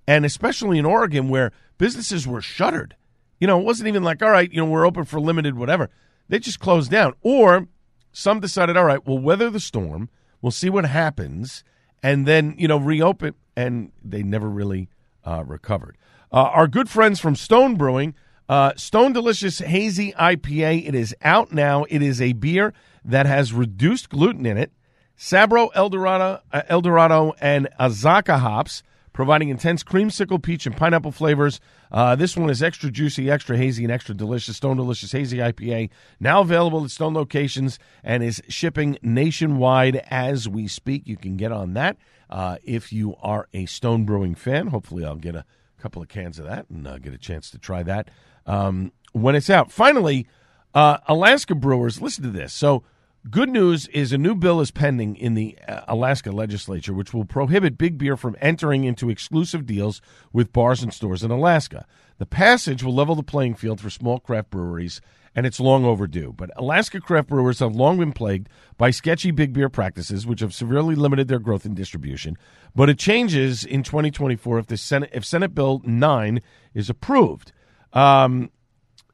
And 0.07 0.25
especially 0.25 0.79
in 0.79 0.85
Oregon, 0.85 1.29
where 1.29 1.51
businesses 1.81 2.27
were 2.27 2.43
shuttered. 2.43 2.95
You 3.39 3.47
know, 3.47 3.59
it 3.59 3.65
wasn't 3.65 3.87
even 3.87 4.03
like, 4.03 4.21
all 4.21 4.29
right, 4.29 4.53
you 4.53 4.57
know, 4.61 4.69
we're 4.69 4.85
open 4.85 5.03
for 5.03 5.19
limited 5.19 5.57
whatever. 5.57 5.89
They 6.29 6.37
just 6.37 6.59
closed 6.59 6.91
down. 6.91 7.15
Or 7.23 7.67
some 8.11 8.39
decided, 8.39 8.77
all 8.77 8.85
right, 8.85 9.03
we'll 9.03 9.17
weather 9.17 9.49
the 9.49 9.59
storm, 9.59 10.07
we'll 10.43 10.51
see 10.51 10.69
what 10.69 10.85
happens, 10.85 11.63
and 12.03 12.27
then, 12.27 12.53
you 12.59 12.67
know, 12.67 12.77
reopen. 12.77 13.33
And 13.55 13.91
they 14.03 14.21
never 14.21 14.47
really 14.47 14.89
uh, 15.25 15.43
recovered. 15.43 15.97
Uh, 16.31 16.51
our 16.53 16.67
good 16.67 16.87
friends 16.87 17.19
from 17.19 17.35
Stone 17.35 17.77
Brewing, 17.77 18.13
uh, 18.47 18.73
Stone 18.75 19.13
Delicious 19.13 19.57
Hazy 19.57 20.11
IPA, 20.11 20.87
it 20.87 20.93
is 20.93 21.15
out 21.23 21.51
now. 21.51 21.85
It 21.89 22.03
is 22.03 22.21
a 22.21 22.33
beer 22.33 22.75
that 23.03 23.25
has 23.25 23.53
reduced 23.53 24.09
gluten 24.09 24.45
in 24.45 24.55
it. 24.55 24.71
Sabro, 25.17 25.69
Eldorado, 25.73 26.41
uh, 26.53 26.61
Eldorado, 26.69 27.33
and 27.41 27.69
Azacca 27.79 28.37
hops 28.37 28.83
providing 29.13 29.49
intense 29.49 29.83
creamsicle, 29.83 30.41
peach, 30.41 30.65
and 30.65 30.75
pineapple 30.75 31.11
flavors. 31.11 31.59
Uh, 31.91 32.15
this 32.15 32.37
one 32.37 32.49
is 32.49 32.63
extra 32.63 32.89
juicy, 32.89 33.29
extra 33.29 33.57
hazy, 33.57 33.83
and 33.83 33.91
extra 33.91 34.15
delicious. 34.15 34.57
Stone 34.57 34.77
Delicious 34.77 35.11
Hazy 35.11 35.37
IPA, 35.37 35.89
now 36.19 36.41
available 36.41 36.83
at 36.83 36.91
Stone 36.91 37.13
locations 37.13 37.79
and 38.03 38.23
is 38.23 38.41
shipping 38.47 38.97
nationwide 39.01 39.97
as 40.09 40.47
we 40.47 40.67
speak. 40.67 41.07
You 41.07 41.17
can 41.17 41.37
get 41.37 41.51
on 41.51 41.73
that 41.73 41.97
uh, 42.29 42.57
if 42.63 42.93
you 42.93 43.15
are 43.21 43.47
a 43.53 43.65
Stone 43.65 44.05
Brewing 44.05 44.35
fan. 44.35 44.67
Hopefully, 44.67 45.03
I'll 45.03 45.15
get 45.15 45.35
a 45.35 45.45
couple 45.79 46.01
of 46.01 46.07
cans 46.07 46.39
of 46.39 46.45
that 46.45 46.69
and 46.69 46.87
uh, 46.87 46.97
get 46.99 47.13
a 47.13 47.17
chance 47.17 47.49
to 47.51 47.57
try 47.57 47.83
that 47.83 48.09
um, 48.45 48.91
when 49.13 49.35
it's 49.35 49.49
out. 49.49 49.71
Finally, 49.71 50.27
uh, 50.73 50.97
Alaska 51.07 51.55
Brewers, 51.55 52.01
listen 52.01 52.23
to 52.23 52.29
this. 52.29 52.53
So, 52.53 52.83
Good 53.29 53.49
news 53.49 53.87
is 53.89 54.11
a 54.11 54.17
new 54.17 54.33
bill 54.33 54.61
is 54.61 54.71
pending 54.71 55.15
in 55.15 55.35
the 55.35 55.55
uh, 55.67 55.81
Alaska 55.87 56.31
legislature, 56.31 56.91
which 56.91 57.13
will 57.13 57.23
prohibit 57.23 57.77
big 57.77 57.99
beer 57.99 58.17
from 58.17 58.35
entering 58.41 58.83
into 58.83 59.11
exclusive 59.11 59.67
deals 59.67 60.01
with 60.33 60.51
bars 60.51 60.81
and 60.81 60.91
stores 60.91 61.21
in 61.21 61.29
Alaska. 61.29 61.85
The 62.17 62.25
passage 62.25 62.81
will 62.81 62.95
level 62.95 63.13
the 63.13 63.21
playing 63.21 63.55
field 63.55 63.79
for 63.79 63.91
small 63.91 64.19
craft 64.19 64.49
breweries 64.49 65.01
and 65.35 65.45
it's 65.45 65.59
long 65.59 65.85
overdue. 65.85 66.33
But 66.35 66.49
Alaska 66.55 66.99
craft 66.99 67.27
brewers 67.27 67.59
have 67.59 67.75
long 67.75 67.99
been 67.99 68.11
plagued 68.11 68.49
by 68.77 68.89
sketchy 68.89 69.29
big 69.29 69.53
beer 69.53 69.69
practices, 69.69 70.25
which 70.25 70.39
have 70.39 70.53
severely 70.53 70.95
limited 70.95 71.27
their 71.27 71.39
growth 71.39 71.63
and 71.63 71.75
distribution. 71.75 72.37
But 72.75 72.89
it 72.89 72.97
changes 72.97 73.63
in 73.63 73.83
2024 73.83 74.59
if 74.59 74.65
the 74.65 74.77
Senate 74.77 75.11
if 75.13 75.23
Senate 75.23 75.53
Bill 75.53 75.81
9 75.85 76.41
is 76.73 76.89
approved. 76.89 77.51
Um, 77.93 78.49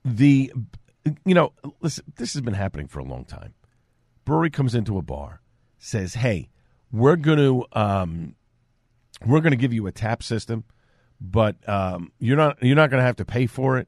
the 0.06 0.54
you 1.26 1.34
know, 1.34 1.52
listen, 1.82 2.06
this 2.16 2.34
has 2.34 2.42
been 2.42 2.54
happening 2.54 2.88
for 2.88 3.00
a 3.00 3.04
long 3.04 3.26
time. 3.26 3.54
Brewery 4.28 4.50
comes 4.50 4.76
into 4.76 4.98
a 4.98 5.02
bar, 5.02 5.40
says, 5.78 6.16
"Hey, 6.16 6.50
we're 6.92 7.16
going 7.16 7.38
to 7.38 7.66
um, 7.72 8.36
we're 9.26 9.40
going 9.40 9.52
to 9.52 9.58
give 9.58 9.72
you 9.72 9.88
a 9.88 9.92
tap 9.94 10.22
system, 10.22 10.66
but 11.22 11.56
um, 11.68 12.12
you're 12.20 12.36
not 12.36 12.62
you're 12.62 12.76
not 12.76 12.90
going 12.90 13.00
to 13.00 13.06
have 13.06 13.16
to 13.16 13.26
pay 13.26 13.48
for 13.48 13.78
it, 13.78 13.88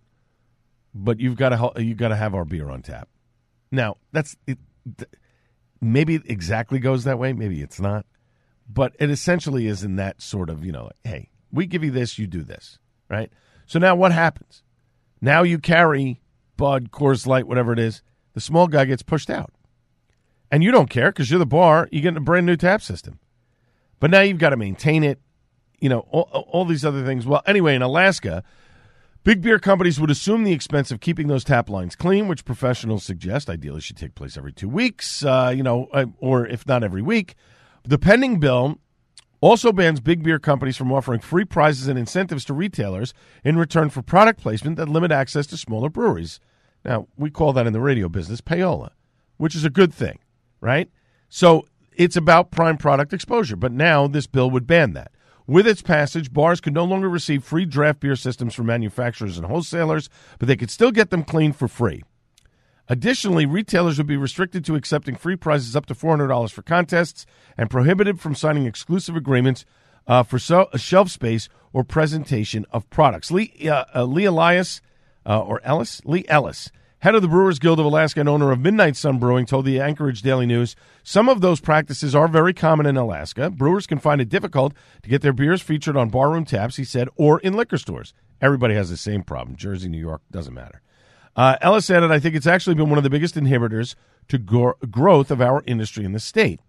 but 0.96 1.20
you've 1.20 1.36
got 1.36 1.50
to 1.50 1.84
you 1.84 1.94
got 1.94 2.08
to 2.08 2.16
have 2.16 2.34
our 2.34 2.46
beer 2.46 2.70
on 2.70 2.82
tap." 2.82 3.10
Now, 3.70 3.98
that's 4.14 4.38
it. 4.48 4.58
Maybe 5.82 6.16
it 6.16 6.22
exactly 6.24 6.80
goes 6.80 7.04
that 7.04 7.20
way. 7.20 7.34
Maybe 7.34 7.62
it's 7.62 7.82
not, 7.82 8.06
but 8.66 8.96
it 8.98 9.10
essentially 9.10 9.68
is 9.68 9.84
in 9.84 9.98
that 9.98 10.22
sort 10.22 10.50
of 10.50 10.64
you 10.64 10.72
know, 10.72 10.86
like, 10.86 10.96
hey, 11.04 11.30
we 11.52 11.66
give 11.66 11.84
you 11.84 11.92
this, 11.92 12.18
you 12.18 12.28
do 12.28 12.44
this, 12.44 12.80
right? 13.10 13.30
So 13.66 13.78
now 13.78 13.94
what 13.94 14.14
happens? 14.14 14.64
Now 15.20 15.44
you 15.44 15.60
carry 15.60 16.22
Bud, 16.56 16.92
Coors 16.92 17.28
Light, 17.28 17.46
whatever 17.46 17.74
it 17.74 17.80
is. 17.80 18.04
The 18.36 18.40
small 18.40 18.68
guy 18.68 18.86
gets 18.86 19.04
pushed 19.04 19.30
out, 19.30 19.52
and 20.52 20.64
you 20.64 20.72
don't 20.72 20.90
care 20.90 21.12
because 21.12 21.30
you're 21.30 21.40
the 21.40 21.46
bar. 21.46 21.88
You 21.92 22.02
get 22.02 22.18
a 22.18 22.22
brand 22.22 22.46
new 22.46 22.56
tap 22.56 22.82
system, 22.82 23.20
but 24.00 24.10
now 24.10 24.22
you've 24.22 24.38
got 24.40 24.50
to 24.50 24.58
maintain 24.58 25.04
it. 25.04 25.20
You 25.80 25.90
know 25.90 26.00
all, 26.12 26.46
all 26.52 26.66
these 26.66 26.84
other 26.84 27.06
things. 27.06 27.26
Well, 27.26 27.42
anyway, 27.46 27.76
in 27.76 27.82
Alaska, 27.82 28.44
Big 29.26 29.42
beer 29.42 29.60
companies 29.60 30.00
would 30.00 30.10
assume 30.10 30.44
the 30.44 30.54
expense 30.54 30.92
of 30.92 31.02
keeping 31.02 31.28
those 31.28 31.44
tap 31.44 31.70
lines 31.70 31.96
clean, 31.96 32.30
which 32.30 32.46
professionals 32.46 33.04
suggest 33.04 33.50
ideally 33.50 33.82
should 33.82 33.98
take 33.98 34.16
place 34.16 34.38
every 34.38 34.54
two 34.54 34.70
weeks, 34.70 35.26
uh, 35.26 35.54
you 35.56 35.62
know, 35.62 35.88
uh, 35.92 36.06
or 36.20 36.48
if 36.48 36.66
not 36.66 36.84
every 36.84 37.02
week. 37.02 37.36
The 37.84 38.00
pending 38.00 38.40
bill 38.40 38.80
also 39.42 39.74
bans 39.74 40.00
big 40.00 40.24
beer 40.24 40.40
companies 40.40 40.78
from 40.78 40.92
offering 40.94 41.20
free 41.20 41.44
prizes 41.44 41.90
and 41.90 42.00
incentives 42.00 42.46
to 42.46 42.54
retailers 42.54 43.14
in 43.44 43.58
return 43.58 43.90
for 43.90 44.02
product 44.02 44.40
placement 44.42 44.78
that 44.78 44.88
limit 44.88 45.12
access 45.12 45.46
to 45.48 45.58
smaller 45.58 45.90
breweries. 45.90 46.40
Now, 46.86 47.08
we 47.18 47.30
call 47.30 47.52
that 47.54 47.68
in 47.68 47.74
the 47.74 47.82
radio 47.82 48.08
business 48.08 48.40
payola, 48.40 48.92
which 49.36 49.54
is 49.54 49.66
a 49.66 49.70
good 49.70 49.94
thing, 49.94 50.20
right? 50.62 50.90
So 51.30 51.66
it's 51.96 52.16
about 52.16 52.52
prime 52.52 52.78
product 52.78 53.14
exposure, 53.14 53.56
but 53.56 53.72
now 53.72 54.08
this 54.08 54.28
bill 54.28 54.50
would 54.52 54.68
ban 54.68 54.94
that. 54.94 55.12
With 55.48 55.68
its 55.68 55.82
passage, 55.82 56.32
bars 56.32 56.62
could 56.62 56.74
no 56.74 56.84
longer 56.84 57.10
receive 57.10 57.44
free 57.44 57.66
draft 57.66 58.02
beer 58.02 58.16
systems 58.16 58.54
from 58.54 58.68
manufacturers 58.68 59.38
and 59.38 59.48
wholesalers, 59.48 60.10
but 60.38 60.48
they 60.48 60.56
could 60.56 60.70
still 60.70 60.92
get 60.92 61.10
them 61.10 61.24
clean 61.24 61.54
for 61.54 61.68
free. 61.68 62.04
Additionally, 62.88 63.46
retailers 63.46 63.98
would 63.98 64.08
be 64.08 64.18
restricted 64.18 64.66
to 64.66 64.76
accepting 64.76 65.16
free 65.16 65.36
prizes 65.36 65.76
up 65.76 65.86
to 65.88 65.96
$400 65.96 66.52
for 66.52 66.62
contests 66.64 67.26
and 67.58 67.70
prohibited 67.70 68.20
from 68.20 68.34
signing 68.36 68.66
exclusive 68.66 69.16
agreements 69.16 69.66
uh, 70.08 70.24
for 70.24 70.40
so, 70.40 70.70
shelf 70.76 71.10
space 71.10 71.50
or 71.72 71.84
presentation 71.84 72.66
of 72.72 72.90
products. 72.90 73.30
Lee, 73.30 73.54
uh, 73.70 73.86
uh, 73.96 74.04
Lee 74.06 74.26
Elias, 74.26 74.82
uh, 75.26 75.40
or 75.40 75.62
Ellis? 75.64 76.02
Lee 76.06 76.26
Ellis, 76.28 76.72
head 77.00 77.16
of 77.16 77.22
the 77.22 77.28
Brewers 77.28 77.60
Guild 77.60 77.80
of 77.80 77.86
Alaska 77.86 78.20
and 78.20 78.30
owner 78.30 78.52
of 78.52 78.60
Midnight 78.60 78.96
Sun 78.96 79.20
Brewing, 79.20 79.46
told 79.46 79.66
the 79.66 79.80
Anchorage 79.80 80.22
Daily 80.22 80.46
News 80.46 80.76
some 81.04 81.30
of 81.30 81.42
those 81.42 81.60
practices 81.60 82.14
are 82.14 82.28
very 82.28 82.54
common 82.54 82.86
in 82.86 82.98
Alaska. 82.98 83.50
Brewers 83.50 83.88
can 83.88 84.00
find 84.00 84.20
it 84.20 84.30
difficult 84.30 84.74
to 85.04 85.10
get 85.10 85.22
their 85.22 85.34
beers 85.34 85.62
featured 85.62 85.96
on 85.96 86.10
barroom 86.10 86.46
taps, 86.46 86.76
he 86.76 86.84
said, 86.84 87.08
or 87.16 87.40
in 87.40 87.54
liquor 87.54 87.78
stores. 87.78 88.14
Everybody 88.42 88.76
has 88.76 88.90
the 88.90 88.98
same 88.98 89.24
problem. 89.24 89.56
Jersey, 89.56 89.90
New 89.90 90.00
York, 90.00 90.22
doesn't 90.32 90.54
matter. 90.54 90.82
Uh, 91.36 91.56
Ellis 91.62 91.90
added, 91.90 92.12
I 92.12 92.20
think 92.20 92.36
it's 92.36 92.48
actually 92.48 92.76
been 92.76 92.90
one 92.90 92.98
of 92.98 93.04
the 93.04 93.10
biggest 93.10 93.36
inhibitors 93.36 93.96
to 94.28 94.38
gro- 94.38 94.76
growth 94.90 95.32
of 95.32 95.42
our 95.42 95.64
industry 95.66 96.04
in 96.04 96.12
the 96.12 96.20
state. 96.20 96.60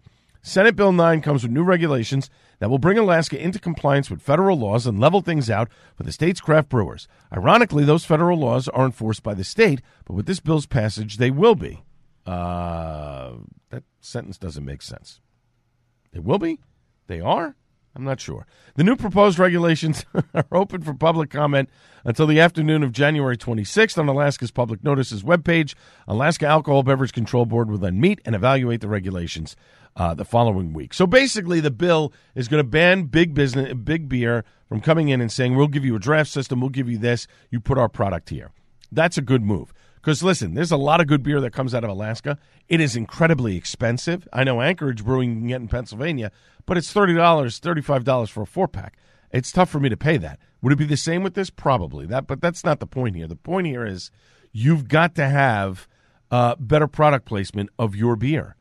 Senate 0.41 0.75
Bill 0.75 0.91
9 0.91 1.21
comes 1.21 1.43
with 1.43 1.51
new 1.51 1.63
regulations 1.63 2.29
that 2.61 2.69
will 2.69 2.77
bring 2.77 2.99
Alaska 2.99 3.41
into 3.41 3.57
compliance 3.57 4.11
with 4.11 4.21
federal 4.21 4.55
laws 4.55 4.85
and 4.85 4.99
level 4.99 5.21
things 5.21 5.49
out 5.49 5.67
for 5.95 6.03
the 6.03 6.11
state's 6.11 6.39
craft 6.39 6.69
brewers. 6.69 7.07
Ironically, 7.33 7.83
those 7.83 8.05
federal 8.05 8.37
laws 8.37 8.67
are 8.67 8.85
enforced 8.85 9.23
by 9.23 9.33
the 9.33 9.43
state, 9.43 9.81
but 10.05 10.13
with 10.13 10.27
this 10.27 10.39
bill's 10.39 10.67
passage, 10.67 11.17
they 11.17 11.31
will 11.31 11.55
be. 11.55 11.81
Uh, 12.23 13.31
that 13.71 13.83
sentence 13.99 14.37
doesn't 14.37 14.63
make 14.63 14.83
sense. 14.83 15.19
They 16.13 16.19
will 16.19 16.37
be? 16.37 16.59
They 17.07 17.19
are? 17.19 17.55
I'm 17.95 18.03
not 18.05 18.21
sure. 18.21 18.45
The 18.75 18.83
new 18.83 18.95
proposed 18.95 19.37
regulations 19.37 20.05
are 20.33 20.45
open 20.51 20.81
for 20.81 20.93
public 20.93 21.29
comment 21.29 21.69
until 22.05 22.25
the 22.25 22.39
afternoon 22.39 22.83
of 22.83 22.93
January 22.93 23.35
26th 23.37 23.97
on 23.97 24.07
Alaska's 24.07 24.51
Public 24.51 24.83
Notices 24.83 25.23
webpage. 25.23 25.75
Alaska 26.07 26.45
Alcohol 26.45 26.83
Beverage 26.83 27.11
Control 27.11 27.45
Board 27.45 27.69
will 27.69 27.77
then 27.77 27.99
meet 27.99 28.21
and 28.23 28.33
evaluate 28.33 28.79
the 28.79 28.87
regulations 28.87 29.57
uh, 29.97 30.13
the 30.13 30.23
following 30.23 30.71
week. 30.71 30.93
So 30.93 31.05
basically, 31.05 31.59
the 31.59 31.71
bill 31.71 32.13
is 32.33 32.47
going 32.47 32.63
to 32.63 32.69
ban 32.69 33.03
big 33.03 33.33
business, 33.33 33.73
big 33.73 34.07
beer 34.07 34.45
from 34.69 34.79
coming 34.79 35.09
in 35.09 35.19
and 35.19 35.31
saying, 35.31 35.55
"We'll 35.55 35.67
give 35.67 35.83
you 35.83 35.95
a 35.95 35.99
draft 35.99 36.29
system. 36.29 36.61
We'll 36.61 36.69
give 36.69 36.89
you 36.89 36.97
this. 36.97 37.27
You 37.49 37.59
put 37.59 37.77
our 37.77 37.89
product 37.89 38.29
here." 38.29 38.51
That's 38.89 39.17
a 39.17 39.21
good 39.21 39.41
move. 39.41 39.73
Because 40.01 40.23
listen, 40.23 40.55
there's 40.55 40.71
a 40.71 40.77
lot 40.77 40.99
of 40.99 41.05
good 41.05 41.21
beer 41.21 41.39
that 41.41 41.53
comes 41.53 41.75
out 41.75 41.83
of 41.83 41.89
Alaska. 41.89 42.39
It 42.67 42.81
is 42.81 42.95
incredibly 42.95 43.55
expensive. 43.55 44.27
I 44.33 44.43
know 44.43 44.59
Anchorage 44.59 45.05
Brewing 45.05 45.35
can 45.35 45.47
get 45.47 45.61
in 45.61 45.67
Pennsylvania, 45.67 46.31
but 46.65 46.75
it's 46.75 46.91
thirty 46.91 47.13
dollars, 47.13 47.59
thirty-five 47.59 48.03
dollars 48.03 48.31
for 48.31 48.41
a 48.41 48.47
four-pack. 48.47 48.97
It's 49.31 49.51
tough 49.51 49.69
for 49.69 49.79
me 49.79 49.89
to 49.89 49.97
pay 49.97 50.17
that. 50.17 50.39
Would 50.61 50.73
it 50.73 50.77
be 50.77 50.85
the 50.85 50.97
same 50.97 51.23
with 51.23 51.35
this? 51.35 51.49
Probably. 51.49 52.05
That, 52.07 52.25
but 52.25 52.41
that's 52.41 52.63
not 52.63 52.79
the 52.79 52.87
point 52.87 53.15
here. 53.15 53.27
The 53.27 53.35
point 53.35 53.67
here 53.67 53.85
is 53.85 54.11
you've 54.51 54.87
got 54.87 55.15
to 55.15 55.29
have 55.29 55.87
uh, 56.31 56.55
better 56.59 56.87
product 56.87 57.25
placement 57.25 57.69
of 57.77 57.95
your 57.95 58.15
beer, 58.15 58.55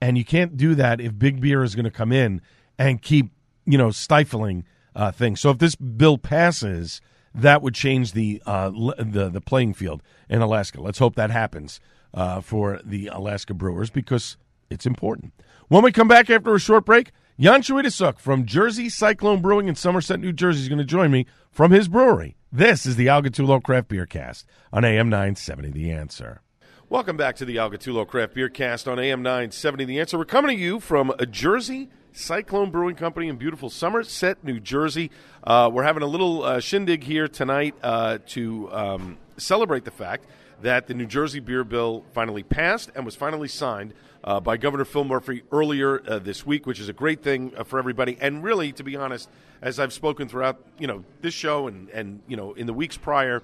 and 0.00 0.16
you 0.16 0.24
can't 0.24 0.56
do 0.56 0.74
that 0.76 1.00
if 1.00 1.18
big 1.18 1.40
beer 1.40 1.62
is 1.62 1.74
going 1.74 1.84
to 1.84 1.90
come 1.90 2.10
in 2.12 2.40
and 2.78 3.02
keep 3.02 3.30
you 3.66 3.76
know 3.76 3.90
stifling 3.90 4.64
uh, 4.94 5.12
things. 5.12 5.40
So 5.40 5.50
if 5.50 5.58
this 5.58 5.76
bill 5.76 6.16
passes 6.16 7.02
that 7.36 7.62
would 7.62 7.74
change 7.74 8.12
the 8.12 8.42
uh, 8.46 8.70
the 8.70 9.28
the 9.30 9.40
playing 9.40 9.74
field 9.74 10.02
in 10.28 10.40
Alaska. 10.40 10.80
Let's 10.80 10.98
hope 10.98 11.14
that 11.16 11.30
happens 11.30 11.80
uh, 12.14 12.40
for 12.40 12.80
the 12.84 13.08
Alaska 13.08 13.54
Brewers 13.54 13.90
because 13.90 14.36
it's 14.70 14.86
important. 14.86 15.32
When 15.68 15.84
we 15.84 15.92
come 15.92 16.08
back 16.08 16.30
after 16.30 16.54
a 16.54 16.60
short 16.60 16.84
break, 16.84 17.12
Jan 17.38 17.62
Swiatek 17.62 18.18
from 18.18 18.46
Jersey 18.46 18.88
Cyclone 18.88 19.42
Brewing 19.42 19.68
in 19.68 19.74
Somerset, 19.74 20.20
New 20.20 20.32
Jersey, 20.32 20.62
is 20.62 20.68
going 20.68 20.78
to 20.78 20.84
join 20.84 21.10
me 21.10 21.26
from 21.50 21.70
his 21.70 21.88
brewery. 21.88 22.36
This 22.50 22.86
is 22.86 22.96
the 22.96 23.08
Al 23.08 23.22
Gattullo 23.22 23.62
Craft 23.62 23.88
Beer 23.88 24.06
Cast 24.06 24.46
on 24.72 24.84
AM 24.84 25.08
970 25.10 25.70
The 25.70 25.90
Answer. 25.90 26.40
Welcome 26.88 27.16
back 27.16 27.36
to 27.36 27.44
the 27.44 27.58
Al 27.58 27.70
Gattullo 27.70 28.06
Craft 28.06 28.34
Beer 28.34 28.48
Cast 28.48 28.88
on 28.88 28.98
AM 28.98 29.22
970 29.22 29.84
The 29.84 30.00
Answer. 30.00 30.16
We're 30.16 30.24
coming 30.24 30.56
to 30.56 30.62
you 30.62 30.80
from 30.80 31.12
Jersey 31.30 31.90
Cyclone 32.16 32.70
Brewing 32.70 32.96
Company 32.96 33.28
in 33.28 33.36
beautiful 33.36 33.68
Somerset, 33.68 34.42
New 34.42 34.58
Jersey. 34.58 35.10
Uh, 35.44 35.68
we're 35.70 35.82
having 35.82 36.02
a 36.02 36.06
little 36.06 36.42
uh, 36.44 36.60
shindig 36.60 37.04
here 37.04 37.28
tonight 37.28 37.74
uh, 37.82 38.16
to 38.28 38.72
um, 38.72 39.18
celebrate 39.36 39.84
the 39.84 39.90
fact 39.90 40.24
that 40.62 40.86
the 40.86 40.94
New 40.94 41.04
Jersey 41.04 41.40
beer 41.40 41.62
bill 41.62 42.04
finally 42.14 42.42
passed 42.42 42.90
and 42.94 43.04
was 43.04 43.14
finally 43.14 43.48
signed 43.48 43.92
uh, 44.24 44.40
by 44.40 44.56
Governor 44.56 44.86
Phil 44.86 45.04
Murphy 45.04 45.42
earlier 45.52 46.02
uh, 46.08 46.18
this 46.18 46.46
week, 46.46 46.64
which 46.64 46.80
is 46.80 46.88
a 46.88 46.94
great 46.94 47.22
thing 47.22 47.52
uh, 47.54 47.64
for 47.64 47.78
everybody. 47.78 48.16
And 48.18 48.42
really, 48.42 48.72
to 48.72 48.82
be 48.82 48.96
honest, 48.96 49.28
as 49.60 49.78
I've 49.78 49.92
spoken 49.92 50.26
throughout, 50.26 50.58
you 50.78 50.86
know, 50.86 51.04
this 51.20 51.34
show 51.34 51.66
and 51.68 51.90
and 51.90 52.22
you 52.26 52.38
know 52.38 52.54
in 52.54 52.66
the 52.66 52.72
weeks 52.72 52.96
prior, 52.96 53.42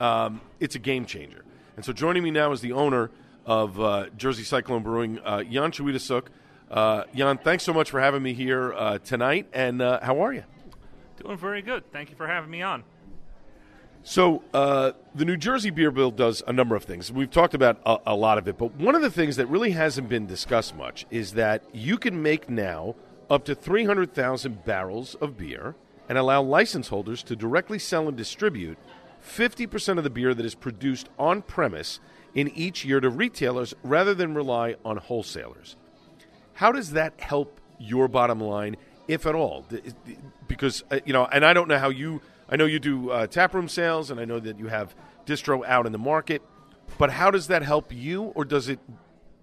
um, 0.00 0.42
it's 0.60 0.74
a 0.74 0.78
game 0.78 1.06
changer. 1.06 1.46
And 1.76 1.84
so, 1.84 1.94
joining 1.94 2.22
me 2.22 2.30
now 2.30 2.52
is 2.52 2.60
the 2.60 2.72
owner 2.72 3.10
of 3.46 4.14
Jersey 4.18 4.44
Cyclone 4.44 4.82
Brewing, 4.82 5.16
Jan 5.16 5.72
Swiatek. 5.72 6.26
Uh, 6.72 7.04
Jan, 7.14 7.36
thanks 7.36 7.64
so 7.64 7.74
much 7.74 7.90
for 7.90 8.00
having 8.00 8.22
me 8.22 8.32
here 8.32 8.72
uh, 8.72 8.98
tonight. 8.98 9.46
And 9.52 9.82
uh, 9.82 10.00
how 10.02 10.24
are 10.24 10.32
you? 10.32 10.44
Doing 11.22 11.36
very 11.36 11.60
good. 11.60 11.92
Thank 11.92 12.08
you 12.08 12.16
for 12.16 12.26
having 12.26 12.50
me 12.50 12.62
on. 12.62 12.84
So, 14.04 14.42
uh, 14.52 14.92
the 15.14 15.24
New 15.24 15.36
Jersey 15.36 15.70
Beer 15.70 15.92
Bill 15.92 16.10
does 16.10 16.42
a 16.48 16.52
number 16.52 16.74
of 16.74 16.82
things. 16.82 17.12
We've 17.12 17.30
talked 17.30 17.54
about 17.54 17.80
a, 17.86 17.98
a, 18.06 18.16
lot 18.16 18.36
of 18.36 18.48
it, 18.48 18.58
but 18.58 18.74
one 18.74 18.96
of 18.96 19.02
the 19.02 19.10
things 19.10 19.36
that 19.36 19.46
really 19.46 19.72
hasn't 19.72 20.08
been 20.08 20.26
discussed 20.26 20.74
much 20.74 21.06
is 21.08 21.34
that 21.34 21.62
you 21.72 21.98
can 21.98 22.20
make 22.20 22.50
now 22.50 22.96
up 23.30 23.44
to 23.44 23.54
300,000 23.54 24.64
barrels 24.64 25.14
of 25.16 25.36
beer 25.36 25.76
and 26.08 26.18
allow 26.18 26.42
license 26.42 26.88
holders 26.88 27.22
to 27.24 27.36
directly 27.36 27.78
sell 27.78 28.08
and 28.08 28.16
distribute 28.16 28.76
50% 29.24 29.98
of 29.98 30.04
the 30.04 30.10
beer 30.10 30.34
that 30.34 30.44
is 30.44 30.56
produced 30.56 31.08
on 31.16 31.42
premise 31.42 32.00
in 32.34 32.48
each 32.48 32.84
year 32.84 32.98
to 32.98 33.08
retailers 33.08 33.72
rather 33.84 34.14
than 34.14 34.34
rely 34.34 34.74
on 34.84 34.96
wholesalers. 34.96 35.76
How 36.54 36.72
does 36.72 36.92
that 36.92 37.20
help 37.20 37.60
your 37.78 38.08
bottom 38.08 38.40
line, 38.40 38.76
if 39.08 39.26
at 39.26 39.34
all? 39.34 39.66
Because 40.48 40.84
uh, 40.90 41.00
you 41.04 41.12
know, 41.12 41.26
and 41.26 41.44
I 41.44 41.52
don't 41.52 41.68
know 41.68 41.78
how 41.78 41.88
you. 41.88 42.20
I 42.48 42.56
know 42.56 42.66
you 42.66 42.78
do 42.78 43.10
uh, 43.10 43.26
taproom 43.26 43.68
sales, 43.68 44.10
and 44.10 44.20
I 44.20 44.24
know 44.24 44.38
that 44.38 44.58
you 44.58 44.66
have 44.66 44.94
distro 45.24 45.64
out 45.64 45.86
in 45.86 45.92
the 45.92 45.98
market. 45.98 46.42
But 46.98 47.10
how 47.10 47.30
does 47.30 47.46
that 47.46 47.62
help 47.62 47.92
you, 47.92 48.24
or 48.34 48.44
does 48.44 48.68
it 48.68 48.78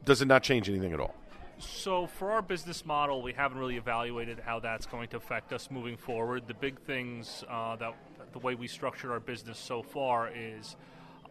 does 0.06 0.22
it 0.22 0.28
not 0.28 0.44
change 0.44 0.70
anything 0.70 0.94
at 0.94 1.00
all? 1.00 1.16
So, 1.60 2.08
for 2.08 2.32
our 2.32 2.42
business 2.42 2.86
model, 2.86 3.22
we 3.22 3.34
haven't 3.34 3.58
really 3.58 3.76
evaluated 3.76 4.40
how 4.40 4.62
that's 4.62 4.86
going 4.86 5.10
to 5.10 5.18
affect 5.18 5.52
us 5.52 5.70
moving 5.70 5.98
forward. 5.98 6.48
The 6.48 6.54
big 6.54 6.80
things 6.80 7.44
uh, 7.50 7.76
that 7.78 7.96
the 8.32 8.40
way 8.40 8.56
we 8.56 8.68
structured 8.68 9.12
our 9.12 9.20
business 9.20 9.60
so 9.60 9.84
far 9.84 10.30
is 10.34 10.78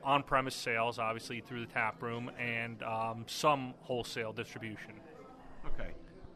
on 0.05 0.23
premise 0.23 0.55
sales, 0.55 0.99
obviously 0.99 1.41
through 1.41 1.61
the 1.61 1.73
tap 1.73 2.03
room, 2.03 2.31
and 2.39 2.83
um, 2.83 3.25
some 3.27 3.73
wholesale 3.81 4.33
distribution. 4.33 4.93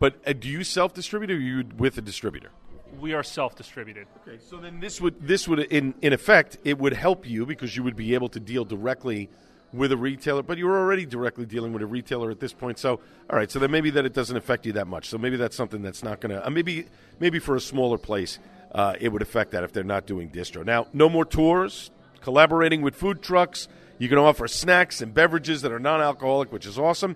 But 0.02 0.16
uh, 0.26 0.32
do 0.32 0.48
you 0.48 0.64
self 0.64 0.94
distribute 0.94 1.30
or 1.30 1.34
are 1.34 1.38
you 1.38 1.64
with 1.76 1.96
a 1.96 2.00
distributor? 2.00 2.50
We 2.98 3.14
are 3.14 3.22
self 3.22 3.54
distributed. 3.54 4.08
Okay, 4.26 4.38
so 4.44 4.56
then 4.56 4.80
this 4.80 5.00
would 5.00 5.24
this 5.24 5.46
would 5.46 5.60
in 5.60 5.94
in 6.02 6.12
effect 6.12 6.56
it 6.64 6.76
would 6.76 6.92
help 6.92 7.24
you 7.24 7.46
because 7.46 7.76
you 7.76 7.84
would 7.84 7.94
be 7.94 8.12
able 8.14 8.28
to 8.30 8.40
deal 8.40 8.64
directly 8.64 9.30
with 9.72 9.92
a 9.92 9.96
retailer, 9.96 10.42
but 10.42 10.58
you're 10.58 10.76
already 10.76 11.06
directly 11.06 11.46
dealing 11.46 11.72
with 11.72 11.82
a 11.82 11.86
retailer 11.86 12.32
at 12.32 12.40
this 12.40 12.52
point. 12.52 12.80
So, 12.80 12.98
all 13.30 13.38
right, 13.38 13.48
so 13.48 13.60
then 13.60 13.70
maybe 13.70 13.90
that 13.90 14.04
it 14.04 14.12
doesn't 14.12 14.36
affect 14.36 14.66
you 14.66 14.72
that 14.72 14.88
much. 14.88 15.08
So 15.08 15.18
maybe 15.18 15.36
that's 15.36 15.54
something 15.54 15.82
that's 15.82 16.02
not 16.02 16.20
going 16.20 16.34
to 16.34 16.44
uh, 16.44 16.50
maybe 16.50 16.86
maybe 17.20 17.38
for 17.38 17.54
a 17.54 17.60
smaller 17.60 17.96
place 17.96 18.40
uh, 18.72 18.96
it 19.00 19.10
would 19.10 19.22
affect 19.22 19.52
that 19.52 19.62
if 19.62 19.72
they're 19.72 19.84
not 19.84 20.04
doing 20.04 20.30
distro. 20.30 20.66
Now, 20.66 20.88
no 20.92 21.08
more 21.08 21.24
tours, 21.24 21.92
collaborating 22.22 22.82
with 22.82 22.96
food 22.96 23.22
trucks. 23.22 23.68
You 23.98 24.08
can 24.08 24.18
offer 24.18 24.48
snacks 24.48 25.00
and 25.00 25.14
beverages 25.14 25.62
that 25.62 25.70
are 25.70 25.78
non-alcoholic, 25.78 26.50
which 26.50 26.66
is 26.66 26.76
awesome. 26.76 27.14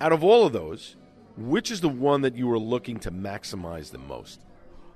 Out 0.00 0.12
of 0.12 0.24
all 0.24 0.46
of 0.46 0.54
those, 0.54 0.96
which 1.36 1.70
is 1.70 1.80
the 1.80 1.88
one 1.88 2.22
that 2.22 2.34
you 2.34 2.50
are 2.50 2.58
looking 2.58 2.98
to 3.00 3.10
maximize 3.10 3.90
the 3.90 3.98
most? 3.98 4.40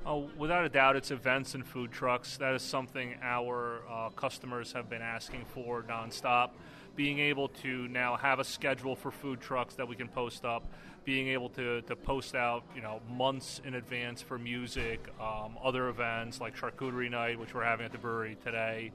Oh, 0.06 0.30
without 0.38 0.64
a 0.64 0.68
doubt, 0.68 0.96
it's 0.96 1.10
events 1.10 1.54
and 1.54 1.66
food 1.66 1.92
trucks. 1.92 2.36
That 2.38 2.54
is 2.54 2.62
something 2.62 3.16
our 3.20 3.82
uh, 3.90 4.08
customers 4.10 4.72
have 4.72 4.88
been 4.88 5.02
asking 5.02 5.44
for 5.52 5.82
nonstop. 5.82 6.50
Being 6.96 7.18
able 7.18 7.48
to 7.48 7.88
now 7.88 8.16
have 8.16 8.38
a 8.38 8.44
schedule 8.44 8.96
for 8.96 9.10
food 9.10 9.40
trucks 9.40 9.74
that 9.74 9.86
we 9.86 9.96
can 9.96 10.08
post 10.08 10.44
up, 10.44 10.64
being 11.04 11.28
able 11.28 11.48
to, 11.50 11.82
to 11.82 11.94
post 11.94 12.34
out, 12.34 12.64
you 12.74 12.80
know, 12.80 13.00
months 13.08 13.60
in 13.64 13.74
advance 13.74 14.22
for 14.22 14.38
music, 14.38 15.12
um, 15.20 15.58
other 15.62 15.88
events 15.88 16.40
like 16.40 16.56
charcuterie 16.56 17.10
night, 17.10 17.38
which 17.38 17.54
we're 17.54 17.64
having 17.64 17.84
at 17.84 17.92
the 17.92 17.98
brewery 17.98 18.36
today, 18.42 18.90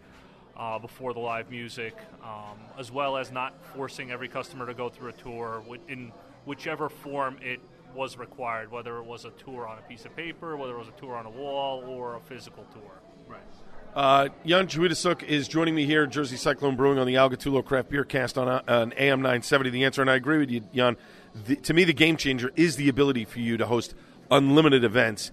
uh, 0.58 0.80
before 0.80 1.14
the 1.14 1.20
live 1.20 1.50
music, 1.50 1.96
um, 2.24 2.58
as 2.78 2.92
well 2.92 3.18
as 3.18 3.32
not 3.32 3.54
forcing 3.76 4.12
every 4.12 4.28
customer 4.28 4.66
to 4.66 4.74
go 4.74 4.90
through 4.90 5.10
a 5.10 5.14
tour 5.14 5.64
in 5.88 6.12
whichever 6.46 6.90
form 6.90 7.38
it 7.42 7.60
was 7.96 8.18
required, 8.18 8.72
whether 8.72 8.98
it 8.98 9.06
was 9.06 9.26
a 9.26 9.30
tour 9.32 9.68
on 9.68 9.78
a 9.78 9.82
piece 9.82 10.06
of 10.06 10.16
paper, 10.16 10.58
whether 10.58 10.74
it 10.74 10.80
was 10.80 10.88
a 10.88 11.00
tour 11.00 11.16
on 11.16 11.26
a 11.26 11.30
wall, 11.30 11.84
or 11.88 12.16
a 12.16 12.20
physical 12.22 12.66
tour. 12.74 12.92
Right. 13.28 13.42
Uh, 13.96 14.30
Jan 14.46 14.68
Chwiedosiuk 14.68 15.22
is 15.24 15.48
joining 15.48 15.76
me 15.76 15.86
here, 15.86 16.08
Jersey 16.08 16.36
Cyclone 16.36 16.76
Brewing, 16.76 16.98
on 16.98 17.06
the 17.06 17.18
Al 17.18 17.30
Gattullo 17.30 17.64
Craft 17.64 17.90
Beer 17.90 18.04
Cast 18.04 18.38
on, 18.38 18.48
uh, 18.48 18.64
on 18.68 18.94
AM 18.94 19.20
970. 19.20 19.70
The 19.70 19.86
answer, 19.86 20.02
and 20.02 20.10
I 20.10 20.16
agree 20.16 20.40
with 20.40 20.50
you, 20.50 20.62
Jan. 20.74 20.98
The, 21.46 21.56
to 21.58 21.74
me, 21.74 21.84
the 21.84 21.94
game 21.94 22.18
changer 22.18 22.52
is 22.56 22.76
the 22.76 22.90
ability 22.90 23.26
for 23.26 23.40
you 23.40 23.58
to 23.58 23.68
host 23.68 23.94
unlimited 24.32 24.84
events. 24.84 25.32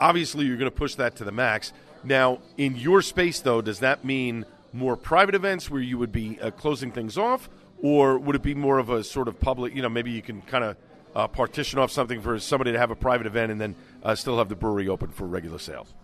Obviously, 0.00 0.46
you're 0.46 0.56
going 0.56 0.70
to 0.70 0.76
push 0.76 0.96
that 0.96 1.16
to 1.16 1.24
the 1.24 1.32
max. 1.32 1.72
Now, 2.02 2.40
in 2.56 2.76
your 2.76 3.02
space, 3.02 3.40
though, 3.40 3.60
does 3.60 3.80
that 3.80 4.04
mean 4.04 4.44
more 4.72 4.96
private 4.96 5.34
events 5.34 5.70
where 5.70 5.80
you 5.80 5.98
would 5.98 6.12
be 6.12 6.40
uh, 6.40 6.50
closing 6.50 6.90
things 6.90 7.18
off, 7.18 7.48
or 7.82 8.18
would 8.18 8.36
it 8.36 8.42
be 8.42 8.54
more 8.54 8.78
of 8.78 8.90
a 8.90 9.02
sort 9.04 9.28
of 9.28 9.40
public? 9.40 9.74
You 9.74 9.82
know, 9.82 9.88
maybe 9.88 10.10
you 10.10 10.22
can 10.22 10.42
kind 10.42 10.64
of 10.64 10.76
uh, 11.14 11.28
partition 11.28 11.78
off 11.78 11.90
something 11.90 12.20
for 12.20 12.38
somebody 12.38 12.72
to 12.72 12.78
have 12.78 12.90
a 12.90 12.96
private 12.96 13.26
event 13.26 13.52
and 13.52 13.60
then 13.60 13.74
uh, 14.02 14.14
still 14.14 14.38
have 14.38 14.48
the 14.48 14.56
brewery 14.56 14.88
open 14.88 15.10
for 15.10 15.26
regular 15.26 15.58
sales? 15.58 15.94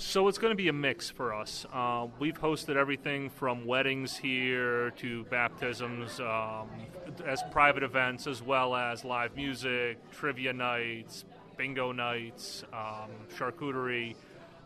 So 0.00 0.28
it's 0.28 0.38
going 0.38 0.52
to 0.52 0.56
be 0.56 0.68
a 0.68 0.72
mix 0.72 1.10
for 1.10 1.34
us. 1.34 1.66
Uh, 1.72 2.06
we've 2.20 2.40
hosted 2.40 2.76
everything 2.76 3.30
from 3.30 3.66
weddings 3.66 4.16
here 4.16 4.90
to 4.92 5.24
baptisms, 5.24 6.20
um, 6.20 6.68
as 7.26 7.42
private 7.50 7.82
events, 7.82 8.28
as 8.28 8.40
well 8.40 8.76
as 8.76 9.04
live 9.04 9.34
music, 9.34 9.98
trivia 10.12 10.52
nights, 10.52 11.24
bingo 11.56 11.90
nights, 11.90 12.62
um, 12.72 13.10
charcuterie, 13.36 14.14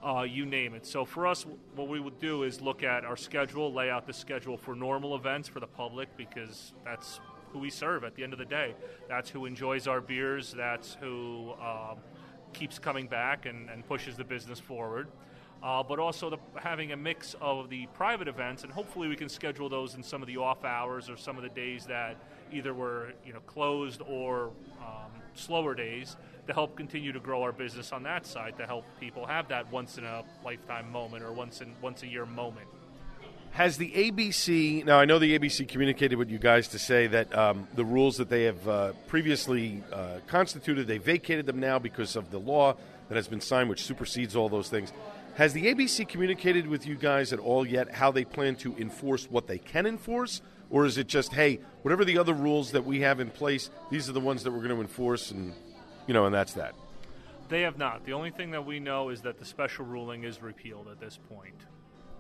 uh, 0.05 0.23
you 0.23 0.45
name 0.45 0.75
it. 0.75 0.85
So 0.87 1.05
for 1.05 1.27
us, 1.27 1.47
what 1.77 1.89
we 1.89 2.01
would 2.01 2.19
do 2.19 2.43
is 2.43 2.61
look 2.61 2.83
at 2.83 3.05
our 3.05 3.17
schedule, 3.17 3.73
lay 3.73 3.91
out 3.91 4.07
the 4.07 4.13
schedule 4.13 4.57
for 4.57 4.75
normal 4.75 5.15
events 5.15 5.49
for 5.49 5.61
the 5.61 5.67
public 5.67 6.17
because 6.17 6.73
that's 6.85 7.21
who 7.53 7.59
we 7.61 7.71
serve 7.71 8.03
at 8.03 8.15
the 8.15 8.25
end 8.25 8.33
of 8.33 8.39
the 8.39 8.45
day. 8.45 8.75
That's 9.09 9.31
who 9.31 9.47
enjoys 9.47 9.87
our 9.87 10.01
beers. 10.01 10.53
That's 10.57 10.97
who 11.01 11.53
um, 11.61 11.99
keeps 12.53 12.79
coming 12.79 13.07
back 13.07 13.47
and, 13.47 13.71
and, 13.71 13.87
pushes 13.87 14.17
the 14.17 14.25
business 14.25 14.59
forward. 14.59 15.09
Uh, 15.63 15.83
but 15.83 16.01
also 16.01 16.29
the, 16.29 16.39
having 16.57 16.91
a 16.91 16.97
mix 16.97 17.37
of 17.41 17.71
the 17.71 17.87
private 17.95 18.27
events, 18.27 18.65
and 18.65 18.73
hopefully 18.73 19.07
we 19.07 19.15
can 19.15 19.29
schedule 19.29 19.69
those 19.69 19.95
in 19.95 20.03
some 20.03 20.21
of 20.21 20.27
the 20.27 20.37
off 20.37 20.65
hours 20.65 21.09
or 21.09 21.17
some 21.17 21.37
of 21.37 21.45
the 21.45 21.49
days 21.51 21.87
that 21.87 22.17
either 22.53 22.75
were 22.75 23.13
you 23.25 23.33
know 23.33 23.41
closed 23.41 24.03
or 24.09 24.51
um, 24.81 25.11
slower 25.35 25.75
days 25.75 26.17
to 26.47 26.53
help 26.53 26.77
continue 26.77 27.13
to 27.13 27.21
grow 27.21 27.43
our 27.43 27.53
business 27.53 27.93
on 27.93 28.03
that 28.03 28.27
side 28.27 28.57
to 28.59 28.67
help 28.67 28.85
people 28.99 29.27
have 29.27 29.49
that 29.49 29.71
once 29.71 29.99
in 29.99 30.05
a 30.05 30.25
lifetime 30.45 30.91
moment 30.91 31.25
or 31.25 31.33
once 31.33 31.61
in 31.61 31.75
once 31.81 32.03
a 32.03 32.07
year 32.07 32.27
moment. 32.27 32.67
Has 33.53 33.77
the 33.77 33.91
ABC 33.91 34.83
now? 34.87 34.99
I 34.99 35.05
know 35.05 35.19
the 35.19 35.39
ABC 35.39 35.69
communicated 35.69 36.17
with 36.17 36.31
you 36.31 36.39
guys 36.39 36.69
to 36.69 36.79
say 36.79 37.07
that 37.09 37.37
um, 37.37 37.69
the 37.75 37.85
rules 37.85 38.17
that 38.17 38.31
they 38.31 38.45
have 38.45 38.67
uh, 38.67 38.93
previously 39.09 39.85
uh, 39.93 40.21
constituted, 40.27 40.87
they 40.87 40.97
vacated 40.97 41.45
them 41.45 41.61
now 41.61 41.79
because 41.79 42.17
of 42.17 42.31
the 42.31 42.39
law 42.39 42.75
that 43.09 43.17
has 43.17 43.29
been 43.29 43.43
signed, 43.43 43.69
which 43.69 43.83
supersedes 43.83 44.35
all 44.35 44.49
those 44.49 44.71
things. 44.71 44.91
Has 45.35 45.53
the 45.53 45.67
ABC 45.67 46.09
communicated 46.09 46.67
with 46.67 46.87
you 46.87 46.95
guys 46.95 47.31
at 47.33 47.39
all 47.39 47.67
yet 47.67 47.91
how 47.91 48.11
they 48.11 48.25
plan 48.25 48.57
to 48.57 48.75
enforce 48.79 49.31
what 49.31 49.47
they 49.47 49.59
can 49.59 49.85
enforce, 49.85 50.41
or 50.73 50.87
is 50.87 50.99
it 50.99 51.07
just 51.07 51.33
hey, 51.33 51.61
whatever 51.83 52.05
the 52.05 52.19
other 52.19 52.35
rules 52.35 52.73
that 52.73 52.85
we 52.85 53.03
have 53.03 53.21
in 53.21 53.31
place, 53.31 53.71
these 53.91 54.09
are 54.09 54.13
the 54.13 54.21
ones 54.21 54.43
that 54.43 54.51
we're 54.51 54.59
going 54.59 54.75
to 54.75 54.81
enforce, 54.81 55.31
and 55.31 55.53
you 56.09 56.15
know, 56.15 56.27
and 56.27 56.35
that's 56.35 56.55
that? 56.55 56.75
They 57.49 57.63
have 57.63 57.79
not. 57.79 58.05
The 58.05 58.15
only 58.15 58.31
thing 58.31 58.51
that 58.53 58.67
we 58.67 58.81
know 58.81 59.11
is 59.11 59.21
that 59.21 59.39
the 59.39 59.45
special 59.45 59.85
ruling 59.85 60.25
is 60.25 60.43
repealed 60.43 60.89
at 60.89 60.99
this 60.99 61.19
point. 61.29 61.55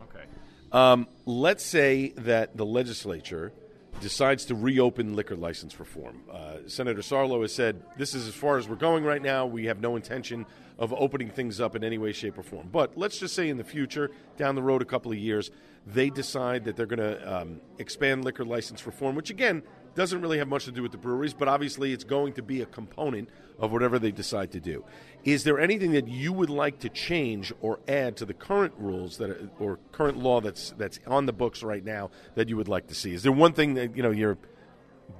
Okay. 0.04 0.24
Um, 0.70 1.08
let's 1.26 1.64
say 1.64 2.12
that 2.18 2.56
the 2.56 2.66
legislature 2.66 3.52
decides 4.00 4.46
to 4.46 4.54
reopen 4.54 5.16
liquor 5.16 5.36
license 5.36 5.78
reform. 5.78 6.22
Uh, 6.30 6.56
Senator 6.66 7.00
Sarlo 7.00 7.42
has 7.42 7.54
said 7.54 7.82
this 7.96 8.14
is 8.14 8.26
as 8.26 8.34
far 8.34 8.58
as 8.58 8.68
we're 8.68 8.76
going 8.76 9.04
right 9.04 9.22
now. 9.22 9.46
We 9.46 9.66
have 9.66 9.80
no 9.80 9.96
intention 9.96 10.46
of 10.78 10.92
opening 10.94 11.30
things 11.30 11.60
up 11.60 11.76
in 11.76 11.84
any 11.84 11.98
way, 11.98 12.12
shape, 12.12 12.36
or 12.38 12.42
form. 12.42 12.68
But 12.72 12.96
let's 12.96 13.18
just 13.18 13.34
say 13.34 13.48
in 13.48 13.56
the 13.56 13.64
future, 13.64 14.10
down 14.36 14.54
the 14.54 14.62
road 14.62 14.82
a 14.82 14.86
couple 14.86 15.12
of 15.12 15.18
years, 15.18 15.50
they 15.86 16.10
decide 16.10 16.64
that 16.64 16.76
they're 16.76 16.86
going 16.86 16.98
to 17.00 17.40
um, 17.40 17.60
expand 17.78 18.24
liquor 18.24 18.44
license 18.44 18.86
reform, 18.86 19.16
which 19.16 19.30
again 19.30 19.62
doesn't 19.94 20.20
really 20.20 20.38
have 20.38 20.48
much 20.48 20.64
to 20.64 20.72
do 20.72 20.82
with 20.82 20.92
the 20.92 20.98
breweries, 20.98 21.34
but 21.34 21.48
obviously 21.48 21.92
it's 21.92 22.04
going 22.04 22.32
to 22.32 22.42
be 22.42 22.62
a 22.62 22.66
component 22.66 23.28
of 23.58 23.72
whatever 23.72 23.98
they 23.98 24.10
decide 24.10 24.50
to 24.52 24.60
do. 24.60 24.84
Is 25.24 25.44
there 25.44 25.60
anything 25.60 25.92
that 25.92 26.08
you 26.08 26.32
would 26.32 26.50
like 26.50 26.78
to 26.80 26.88
change 26.88 27.52
or 27.60 27.78
add 27.86 28.16
to 28.16 28.24
the 28.24 28.34
current 28.34 28.72
rules 28.78 29.18
that 29.18 29.30
are, 29.30 29.50
or 29.58 29.78
current 29.92 30.18
law 30.18 30.40
that's 30.40 30.74
that's 30.78 30.98
on 31.06 31.26
the 31.26 31.32
books 31.32 31.62
right 31.62 31.84
now 31.84 32.10
that 32.34 32.48
you 32.48 32.56
would 32.56 32.68
like 32.68 32.86
to 32.88 32.94
see? 32.94 33.12
Is 33.12 33.22
there 33.22 33.32
one 33.32 33.52
thing 33.52 33.74
that 33.74 33.96
you 33.96 34.02
know 34.02 34.10
your 34.10 34.38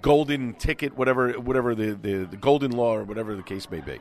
golden 0.01 0.55
ticket, 0.55 0.96
whatever 0.96 1.33
whatever 1.33 1.75
the, 1.75 1.94
the, 1.94 2.25
the 2.25 2.37
golden 2.37 2.70
law 2.72 2.94
or 2.94 3.05
whatever 3.05 3.37
the 3.37 3.42
case 3.42 3.70
may 3.70 3.81
be? 3.81 3.98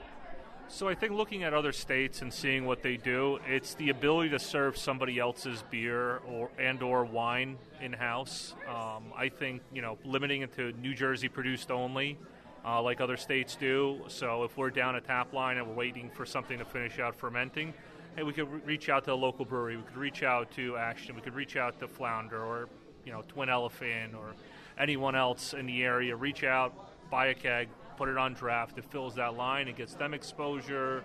So 0.72 0.88
I 0.88 0.96
think 0.96 1.12
looking 1.12 1.44
at 1.44 1.54
other 1.54 1.74
states 1.74 2.22
and 2.22 2.34
seeing 2.34 2.66
what 2.66 2.82
they 2.82 2.96
do, 2.96 3.40
it's 3.46 3.74
the 3.74 3.90
ability 3.90 4.30
to 4.30 4.40
serve 4.40 4.78
somebody 4.78 5.20
else's 5.20 5.66
beer 5.70 6.22
or 6.26 6.50
and 6.58 6.82
or 6.82 7.04
wine 7.04 7.58
in 7.82 7.92
house. 7.92 8.56
Um, 8.70 9.12
I 9.16 9.28
think 9.28 9.64
you 9.74 9.82
know 9.82 9.98
limiting 10.06 10.44
it 10.44 10.56
to 10.56 10.72
New 10.72 10.96
Jersey 10.96 11.28
produced 11.28 11.72
only, 11.72 12.18
uh, 12.66 12.82
like 12.82 13.02
other 13.02 13.18
states 13.18 13.58
do. 13.58 14.00
So 14.08 14.46
if 14.46 14.56
we're 14.56 14.70
down 14.70 14.96
a 14.96 15.02
tap 15.02 15.34
line 15.34 15.58
and 15.58 15.68
we're 15.68 15.76
waiting 15.76 16.10
for 16.10 16.26
something 16.26 16.58
to 16.58 16.66
finish 16.66 17.00
out 17.00 17.18
fermenting, 17.18 17.74
hey, 18.16 18.24
we 18.24 18.32
could 18.32 18.50
re- 18.50 18.62
reach 18.66 18.88
out 18.88 19.04
to 19.06 19.14
a 19.14 19.14
local 19.14 19.44
brewery. 19.44 19.76
We 19.76 19.84
could 19.84 19.98
reach 19.98 20.24
out 20.24 20.52
to 20.52 20.78
Ashton. 20.78 21.16
We 21.16 21.22
could 21.22 21.36
reach 21.36 21.58
out 21.58 21.82
to 21.82 21.88
Flounder 21.90 22.42
or 22.42 22.70
you 23.06 23.12
know 23.12 23.24
Twin 23.28 23.50
Elephant 23.50 24.16
or 24.16 24.34
anyone 24.80 25.16
else 25.16 25.54
in 25.54 25.66
the 25.66 25.84
area. 25.84 26.16
Reach 26.16 26.46
out, 26.46 27.12
buy 27.12 27.28
a 27.28 27.34
keg, 27.34 27.68
put 27.98 28.10
it 28.10 28.18
on 28.18 28.34
draft. 28.34 28.78
It 28.78 28.86
fills 28.86 29.16
that 29.16 29.36
line. 29.36 29.68
It 29.68 29.78
gets 29.78 29.94
them 29.94 30.14
exposure. 30.14 31.04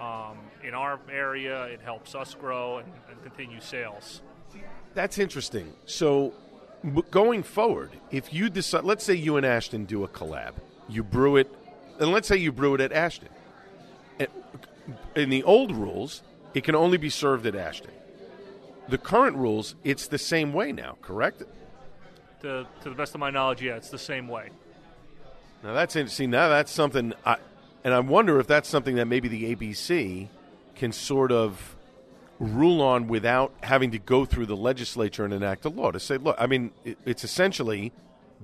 Um, 0.00 0.38
in 0.62 0.74
our 0.74 0.98
area, 1.10 1.64
it 1.64 1.80
helps 1.80 2.14
us 2.14 2.34
grow 2.34 2.78
and, 2.78 2.88
and 3.10 3.22
continue 3.22 3.60
sales. 3.60 4.22
That's 4.94 5.18
interesting. 5.18 5.72
So, 5.86 6.34
going 7.10 7.42
forward, 7.42 7.92
if 8.10 8.32
you 8.32 8.50
decide, 8.50 8.84
let's 8.84 9.04
say 9.04 9.14
you 9.14 9.36
and 9.36 9.46
Ashton 9.46 9.84
do 9.84 10.04
a 10.04 10.08
collab, 10.08 10.54
you 10.88 11.02
brew 11.02 11.36
it, 11.36 11.52
and 12.00 12.10
let's 12.12 12.28
say 12.28 12.36
you 12.36 12.52
brew 12.52 12.74
it 12.74 12.80
at 12.80 12.92
Ashton. 12.92 13.28
In 15.16 15.30
the 15.30 15.42
old 15.44 15.72
rules, 15.72 16.22
it 16.54 16.62
can 16.64 16.74
only 16.74 16.98
be 16.98 17.08
served 17.08 17.46
at 17.46 17.54
Ashton. 17.54 17.90
The 18.88 18.98
current 18.98 19.36
rules, 19.36 19.76
it's 19.82 20.08
the 20.08 20.18
same 20.18 20.52
way 20.52 20.72
now, 20.72 20.98
correct? 21.00 21.42
To, 22.42 22.66
to 22.82 22.88
the 22.88 22.94
best 22.94 23.14
of 23.14 23.20
my 23.20 23.30
knowledge, 23.30 23.62
yeah, 23.62 23.76
it's 23.76 23.88
the 23.88 23.98
same 23.98 24.28
way. 24.28 24.50
Now 25.64 25.72
that's 25.72 25.96
interesting. 25.96 26.30
Now 26.30 26.50
that's 26.50 26.70
something, 26.70 27.14
I, 27.24 27.36
and 27.84 27.94
I 27.94 28.00
wonder 28.00 28.38
if 28.38 28.46
that's 28.46 28.68
something 28.68 28.96
that 28.96 29.06
maybe 29.06 29.28
the 29.28 29.56
ABC 29.56 30.28
can 30.76 30.92
sort 30.92 31.32
of 31.32 31.74
rule 32.38 32.82
on 32.82 33.08
without 33.08 33.50
having 33.62 33.90
to 33.92 33.98
go 33.98 34.26
through 34.26 34.44
the 34.44 34.56
legislature 34.56 35.24
and 35.24 35.32
enact 35.32 35.64
a 35.64 35.70
law 35.70 35.90
to 35.90 35.98
say, 35.98 36.18
look, 36.18 36.36
I 36.38 36.46
mean, 36.46 36.72
it, 36.84 36.98
it's 37.06 37.24
essentially 37.24 37.92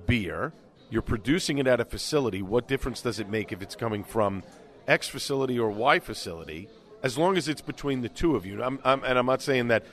beer. 0.07 0.51
You're 0.89 1.03
producing 1.03 1.59
it 1.59 1.67
at 1.67 1.79
a 1.79 1.85
facility. 1.85 2.41
What 2.41 2.67
difference 2.67 3.01
does 3.01 3.19
it 3.19 3.29
make 3.29 3.51
if 3.51 3.61
it's 3.61 3.75
coming 3.75 4.03
from 4.03 4.41
X 4.87 5.07
facility 5.07 5.59
or 5.59 5.69
Y 5.69 5.99
facility? 5.99 6.69
As 7.03 7.19
long 7.19 7.37
as 7.37 7.47
it's 7.47 7.61
between 7.61 8.01
the 8.01 8.09
two 8.09 8.35
of 8.35 8.47
you. 8.47 8.63
I'm, 8.63 8.79
I'm, 8.83 9.03
and 9.03 9.19
I'm 9.19 9.27
not 9.27 9.43
saying 9.43 9.67
that, 9.67 9.85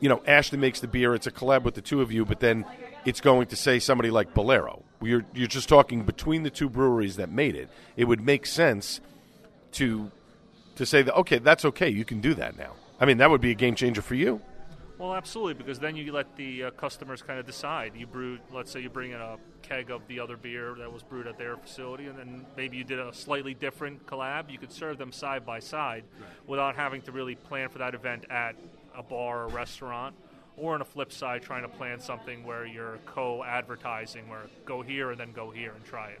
you 0.00 0.08
know, 0.08 0.20
Ashley 0.26 0.58
makes 0.58 0.80
the 0.80 0.88
beer. 0.88 1.14
It's 1.14 1.28
a 1.28 1.32
collab 1.32 1.62
with 1.62 1.74
the 1.74 1.80
two 1.80 2.02
of 2.02 2.10
you, 2.10 2.24
but 2.24 2.40
then 2.40 2.64
it's 3.04 3.20
going 3.20 3.46
to 3.48 3.56
say 3.56 3.78
somebody 3.78 4.10
like 4.10 4.34
Bolero. 4.34 4.82
You're 5.02 5.24
you're 5.34 5.46
just 5.46 5.68
talking 5.68 6.02
between 6.04 6.42
the 6.42 6.50
two 6.50 6.68
breweries 6.68 7.16
that 7.16 7.30
made 7.30 7.54
it. 7.54 7.68
It 7.96 8.04
would 8.04 8.20
make 8.20 8.46
sense 8.46 9.00
to 9.72 10.10
to 10.76 10.86
say 10.86 11.02
that 11.02 11.14
okay, 11.16 11.38
that's 11.38 11.64
okay. 11.64 11.88
You 11.88 12.04
can 12.04 12.20
do 12.20 12.34
that 12.34 12.56
now. 12.56 12.72
I 12.98 13.04
mean, 13.04 13.18
that 13.18 13.30
would 13.30 13.40
be 13.40 13.50
a 13.50 13.54
game 13.54 13.74
changer 13.74 14.02
for 14.02 14.14
you. 14.14 14.40
Well, 14.98 15.14
absolutely, 15.14 15.54
because 15.54 15.78
then 15.78 15.94
you 15.94 16.10
let 16.10 16.36
the 16.36 16.64
uh, 16.64 16.70
customers 16.70 17.20
kind 17.20 17.38
of 17.38 17.44
decide. 17.44 17.92
You 17.94 18.06
brew, 18.06 18.38
let's 18.50 18.70
say 18.70 18.80
you 18.80 18.88
bring 18.88 19.10
in 19.10 19.20
a 19.20 19.36
keg 19.60 19.90
of 19.90 20.06
the 20.08 20.20
other 20.20 20.38
beer 20.38 20.74
that 20.78 20.90
was 20.90 21.02
brewed 21.02 21.26
at 21.26 21.36
their 21.36 21.56
facility, 21.58 22.06
and 22.06 22.18
then 22.18 22.46
maybe 22.56 22.78
you 22.78 22.84
did 22.84 22.98
a 22.98 23.12
slightly 23.12 23.52
different 23.52 24.06
collab. 24.06 24.50
You 24.50 24.56
could 24.56 24.72
serve 24.72 24.96
them 24.96 25.12
side 25.12 25.44
by 25.44 25.58
side 25.58 26.04
right. 26.18 26.30
without 26.46 26.76
having 26.76 27.02
to 27.02 27.12
really 27.12 27.34
plan 27.34 27.68
for 27.68 27.78
that 27.78 27.94
event 27.94 28.24
at 28.30 28.56
a 28.96 29.02
bar 29.02 29.44
or 29.44 29.48
restaurant. 29.48 30.16
Or 30.56 30.74
on 30.74 30.80
a 30.80 30.86
flip 30.86 31.12
side, 31.12 31.42
trying 31.42 31.62
to 31.62 31.68
plan 31.68 32.00
something 32.00 32.44
where 32.44 32.64
you're 32.64 32.98
co-advertising, 33.04 34.28
where 34.28 34.46
go 34.64 34.80
here 34.80 35.10
and 35.10 35.20
then 35.20 35.32
go 35.32 35.50
here 35.50 35.72
and 35.72 35.84
try 35.84 36.08
it. 36.10 36.20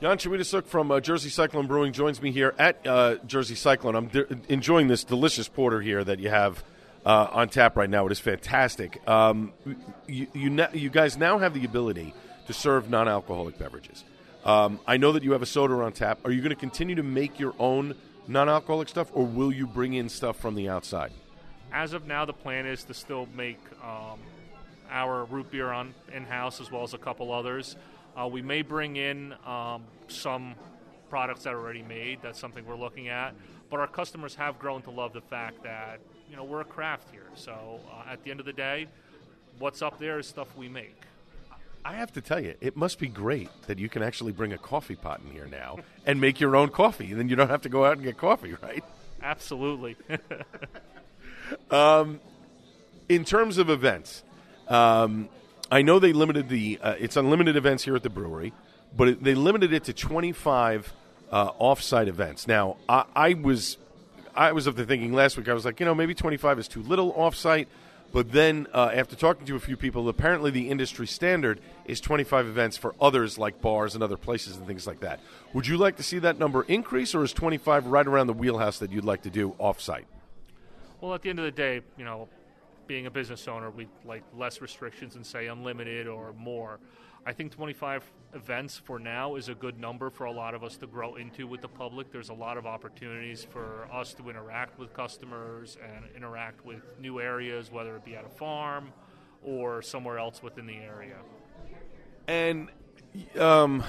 Jan 0.00 0.18
Chwiedosiuk 0.18 0.66
from 0.66 0.90
uh, 0.90 1.00
Jersey 1.00 1.30
Cyclone 1.30 1.66
Brewing 1.66 1.92
joins 1.92 2.20
me 2.20 2.30
here 2.30 2.54
at 2.58 2.86
uh, 2.86 3.16
Jersey 3.26 3.54
Cyclone. 3.54 3.94
I'm 3.96 4.08
de- 4.08 4.26
enjoying 4.48 4.88
this 4.88 5.02
delicious 5.02 5.48
porter 5.48 5.80
here 5.80 6.04
that 6.04 6.18
you 6.18 6.28
have 6.30 6.62
uh, 7.06 7.28
on 7.32 7.48
tap 7.48 7.76
right 7.76 7.88
now. 7.88 8.06
It 8.06 8.12
is 8.12 8.20
fantastic. 8.20 9.00
Um, 9.08 9.52
you, 10.06 10.26
you, 10.32 10.66
you, 10.72 10.90
guys 10.90 11.16
now 11.16 11.38
have 11.38 11.54
the 11.54 11.64
ability 11.64 12.14
to 12.46 12.52
serve 12.52 12.90
non 12.90 13.08
alcoholic 13.08 13.58
beverages. 13.58 14.04
Um, 14.44 14.80
I 14.86 14.96
know 14.96 15.12
that 15.12 15.22
you 15.22 15.32
have 15.32 15.42
a 15.42 15.46
soda 15.46 15.74
on 15.74 15.92
tap. 15.92 16.18
Are 16.24 16.30
you 16.30 16.40
going 16.40 16.50
to 16.50 16.56
continue 16.56 16.96
to 16.96 17.02
make 17.02 17.38
your 17.38 17.54
own 17.58 17.94
non 18.26 18.48
alcoholic 18.48 18.88
stuff, 18.88 19.10
or 19.12 19.24
will 19.24 19.52
you 19.52 19.66
bring 19.66 19.94
in 19.94 20.08
stuff 20.08 20.38
from 20.38 20.54
the 20.54 20.68
outside? 20.68 21.12
As 21.74 21.92
of 21.92 22.06
now, 22.06 22.24
the 22.24 22.32
plan 22.32 22.66
is 22.66 22.84
to 22.84 22.94
still 22.94 23.26
make 23.36 23.58
um, 23.82 24.20
our 24.88 25.24
root 25.24 25.50
beer 25.50 25.72
on 25.72 25.92
in 26.14 26.24
house 26.24 26.60
as 26.60 26.70
well 26.70 26.84
as 26.84 26.94
a 26.94 26.98
couple 26.98 27.32
others. 27.32 27.74
Uh, 28.16 28.28
we 28.28 28.42
may 28.42 28.62
bring 28.62 28.94
in 28.94 29.34
um, 29.44 29.82
some 30.06 30.54
products 31.10 31.42
that 31.42 31.52
are 31.52 31.58
already 31.58 31.82
made. 31.82 32.20
That's 32.22 32.38
something 32.38 32.64
we're 32.64 32.76
looking 32.76 33.08
at. 33.08 33.34
But 33.70 33.80
our 33.80 33.88
customers 33.88 34.36
have 34.36 34.60
grown 34.60 34.82
to 34.82 34.92
love 34.92 35.12
the 35.12 35.20
fact 35.20 35.64
that 35.64 35.98
you 36.30 36.36
know 36.36 36.44
we're 36.44 36.60
a 36.60 36.64
craft 36.64 37.10
here. 37.10 37.26
So 37.34 37.80
uh, 37.90 38.08
at 38.08 38.22
the 38.22 38.30
end 38.30 38.38
of 38.38 38.46
the 38.46 38.52
day, 38.52 38.86
what's 39.58 39.82
up 39.82 39.98
there 39.98 40.20
is 40.20 40.28
stuff 40.28 40.56
we 40.56 40.68
make. 40.68 41.02
I 41.84 41.94
have 41.94 42.12
to 42.12 42.20
tell 42.20 42.38
you, 42.38 42.54
it 42.60 42.76
must 42.76 43.00
be 43.00 43.08
great 43.08 43.50
that 43.66 43.80
you 43.80 43.88
can 43.88 44.00
actually 44.00 44.30
bring 44.30 44.52
a 44.52 44.58
coffee 44.58 44.94
pot 44.94 45.22
in 45.26 45.32
here 45.32 45.48
now 45.50 45.80
and 46.06 46.20
make 46.20 46.38
your 46.38 46.54
own 46.54 46.68
coffee. 46.68 47.12
Then 47.12 47.28
you 47.28 47.34
don't 47.34 47.50
have 47.50 47.62
to 47.62 47.68
go 47.68 47.84
out 47.84 47.94
and 47.94 48.04
get 48.04 48.16
coffee, 48.16 48.54
right? 48.62 48.84
Absolutely. 49.20 49.96
um, 51.70 52.20
in 53.08 53.24
terms 53.24 53.58
of 53.58 53.70
events, 53.70 54.22
um, 54.68 55.28
I 55.70 55.82
know 55.82 55.98
they 55.98 56.12
limited 56.12 56.48
the. 56.48 56.78
Uh, 56.80 56.94
it's 56.98 57.16
unlimited 57.16 57.56
events 57.56 57.84
here 57.84 57.96
at 57.96 58.02
the 58.02 58.10
brewery, 58.10 58.52
but 58.96 59.08
it, 59.08 59.24
they 59.24 59.34
limited 59.34 59.72
it 59.72 59.84
to 59.84 59.92
25 59.92 60.92
uh, 61.30 61.50
off-site 61.58 62.08
events. 62.08 62.46
Now, 62.46 62.76
I, 62.88 63.04
I, 63.14 63.34
was 63.34 63.78
I 64.34 64.52
was 64.52 64.66
of 64.66 64.76
the 64.76 64.84
thinking 64.84 65.12
last 65.12 65.36
week. 65.36 65.48
I 65.48 65.54
was 65.54 65.64
like, 65.64 65.80
you 65.80 65.86
know, 65.86 65.94
maybe 65.94 66.14
25 66.14 66.58
is 66.58 66.68
too 66.68 66.82
little 66.82 67.12
off-site. 67.12 67.68
But 68.12 68.30
then, 68.30 68.68
uh, 68.72 68.92
after 68.94 69.16
talking 69.16 69.44
to 69.46 69.56
a 69.56 69.60
few 69.60 69.76
people, 69.76 70.08
apparently 70.08 70.52
the 70.52 70.70
industry 70.70 71.08
standard 71.08 71.58
is 71.84 72.00
25 72.00 72.46
events 72.46 72.76
for 72.76 72.94
others 73.00 73.38
like 73.38 73.60
bars 73.60 73.96
and 73.96 74.04
other 74.04 74.16
places 74.16 74.56
and 74.56 74.68
things 74.68 74.86
like 74.86 75.00
that. 75.00 75.18
Would 75.52 75.66
you 75.66 75.76
like 75.76 75.96
to 75.96 76.04
see 76.04 76.20
that 76.20 76.38
number 76.38 76.62
increase, 76.62 77.16
or 77.16 77.24
is 77.24 77.32
25 77.32 77.86
right 77.86 78.06
around 78.06 78.28
the 78.28 78.32
wheelhouse 78.32 78.78
that 78.78 78.92
you'd 78.92 79.04
like 79.04 79.22
to 79.22 79.30
do 79.30 79.56
off-site? 79.58 80.06
Well, 81.04 81.12
at 81.12 81.20
the 81.20 81.28
end 81.28 81.38
of 81.38 81.44
the 81.44 81.50
day, 81.50 81.82
you 81.98 82.04
know, 82.06 82.30
being 82.86 83.04
a 83.04 83.10
business 83.10 83.46
owner, 83.46 83.68
we 83.68 83.88
like 84.06 84.22
less 84.34 84.62
restrictions 84.62 85.16
and 85.16 85.26
say 85.26 85.48
unlimited 85.48 86.06
or 86.06 86.32
more. 86.32 86.78
I 87.26 87.32
think 87.34 87.52
25 87.52 88.10
events 88.32 88.78
for 88.78 88.98
now 88.98 89.34
is 89.36 89.50
a 89.50 89.54
good 89.54 89.78
number 89.78 90.08
for 90.08 90.24
a 90.24 90.32
lot 90.32 90.54
of 90.54 90.64
us 90.64 90.78
to 90.78 90.86
grow 90.86 91.16
into 91.16 91.46
with 91.46 91.60
the 91.60 91.68
public. 91.68 92.10
There's 92.10 92.30
a 92.30 92.34
lot 92.34 92.56
of 92.56 92.64
opportunities 92.64 93.44
for 93.44 93.86
us 93.92 94.14
to 94.14 94.30
interact 94.30 94.78
with 94.78 94.94
customers 94.94 95.76
and 95.84 96.06
interact 96.16 96.64
with 96.64 96.80
new 96.98 97.20
areas, 97.20 97.70
whether 97.70 97.94
it 97.96 98.04
be 98.06 98.16
at 98.16 98.24
a 98.24 98.30
farm 98.30 98.90
or 99.42 99.82
somewhere 99.82 100.18
else 100.18 100.42
within 100.42 100.64
the 100.64 100.78
area. 100.78 101.18
And 102.28 102.70
um, 103.38 103.84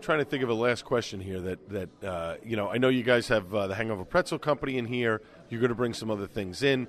trying 0.00 0.18
to 0.18 0.24
think 0.24 0.42
of 0.42 0.48
a 0.48 0.54
last 0.54 0.84
question 0.84 1.20
here 1.20 1.40
that 1.40 1.68
that 1.68 2.04
uh, 2.04 2.34
you 2.44 2.56
know 2.56 2.68
I 2.68 2.78
know 2.78 2.88
you 2.88 3.04
guys 3.04 3.28
have 3.28 3.54
uh, 3.54 3.68
the 3.68 3.76
Hangover 3.76 4.04
Pretzel 4.04 4.40
Company 4.40 4.78
in 4.78 4.86
here. 4.86 5.22
You're 5.54 5.60
going 5.60 5.68
to 5.68 5.76
bring 5.76 5.94
some 5.94 6.10
other 6.10 6.26
things 6.26 6.64
in. 6.64 6.88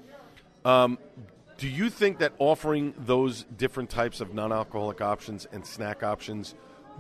Um, 0.66 0.98
do 1.60 1.68
you 1.68 1.92
think 1.92 2.18
that 2.18 2.34
offering 2.40 2.96
those 2.98 3.44
different 3.56 3.92
types 3.92 4.22
of 4.22 4.34
non-alcoholic 4.34 5.02
options 5.02 5.46
and 5.52 5.64
snack 5.64 6.02
options 6.02 6.56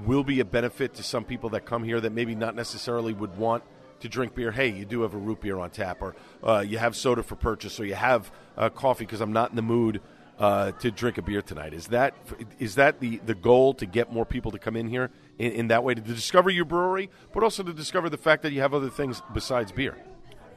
will 0.06 0.24
be 0.24 0.42
a 0.42 0.46
benefit 0.46 0.94
to 0.94 1.04
some 1.04 1.24
people 1.24 1.50
that 1.50 1.66
come 1.66 1.84
here 1.84 2.00
that 2.00 2.12
maybe 2.12 2.36
not 2.36 2.56
necessarily 2.56 3.14
would 3.14 3.36
want 3.36 3.64
to 4.02 4.08
drink 4.08 4.36
beer? 4.36 4.52
Hey, 4.52 4.68
you 4.68 4.86
do 4.86 5.02
have 5.02 5.16
a 5.16 5.18
root 5.18 5.42
beer 5.42 5.58
on 5.58 5.72
tap, 5.72 6.04
or 6.04 6.16
uh, 6.44 6.60
you 6.60 6.78
have 6.78 6.96
soda 6.96 7.24
for 7.24 7.36
purchase, 7.36 7.80
or 7.80 7.86
you 7.86 7.96
have 7.96 8.32
uh, 8.56 8.70
coffee 8.70 9.06
because 9.06 9.20
I'm 9.20 9.34
not 9.34 9.50
in 9.50 9.56
the 9.56 9.64
mood 9.64 10.02
uh, 10.38 10.72
to 10.74 10.92
drink 10.92 11.18
a 11.18 11.24
beer 11.24 11.42
tonight. 11.42 11.74
Is 11.74 11.88
that 11.88 12.14
is 12.60 12.76
that 12.76 13.00
the, 13.00 13.18
the 13.26 13.34
goal 13.34 13.74
to 13.74 13.88
get 13.88 14.14
more 14.14 14.26
people 14.26 14.52
to 14.52 14.60
come 14.60 14.76
in 14.76 14.88
here 14.88 15.10
in, 15.40 15.52
in 15.52 15.68
that 15.70 15.84
way 15.84 15.96
to 15.96 16.02
discover 16.02 16.52
your 16.52 16.66
brewery, 16.66 17.10
but 17.34 17.44
also 17.44 17.64
to 17.64 17.74
discover 17.74 18.08
the 18.08 18.20
fact 18.20 18.44
that 18.44 18.52
you 18.52 18.62
have 18.62 18.76
other 18.76 18.92
things 18.92 19.24
besides 19.34 19.72
beer? 19.72 19.98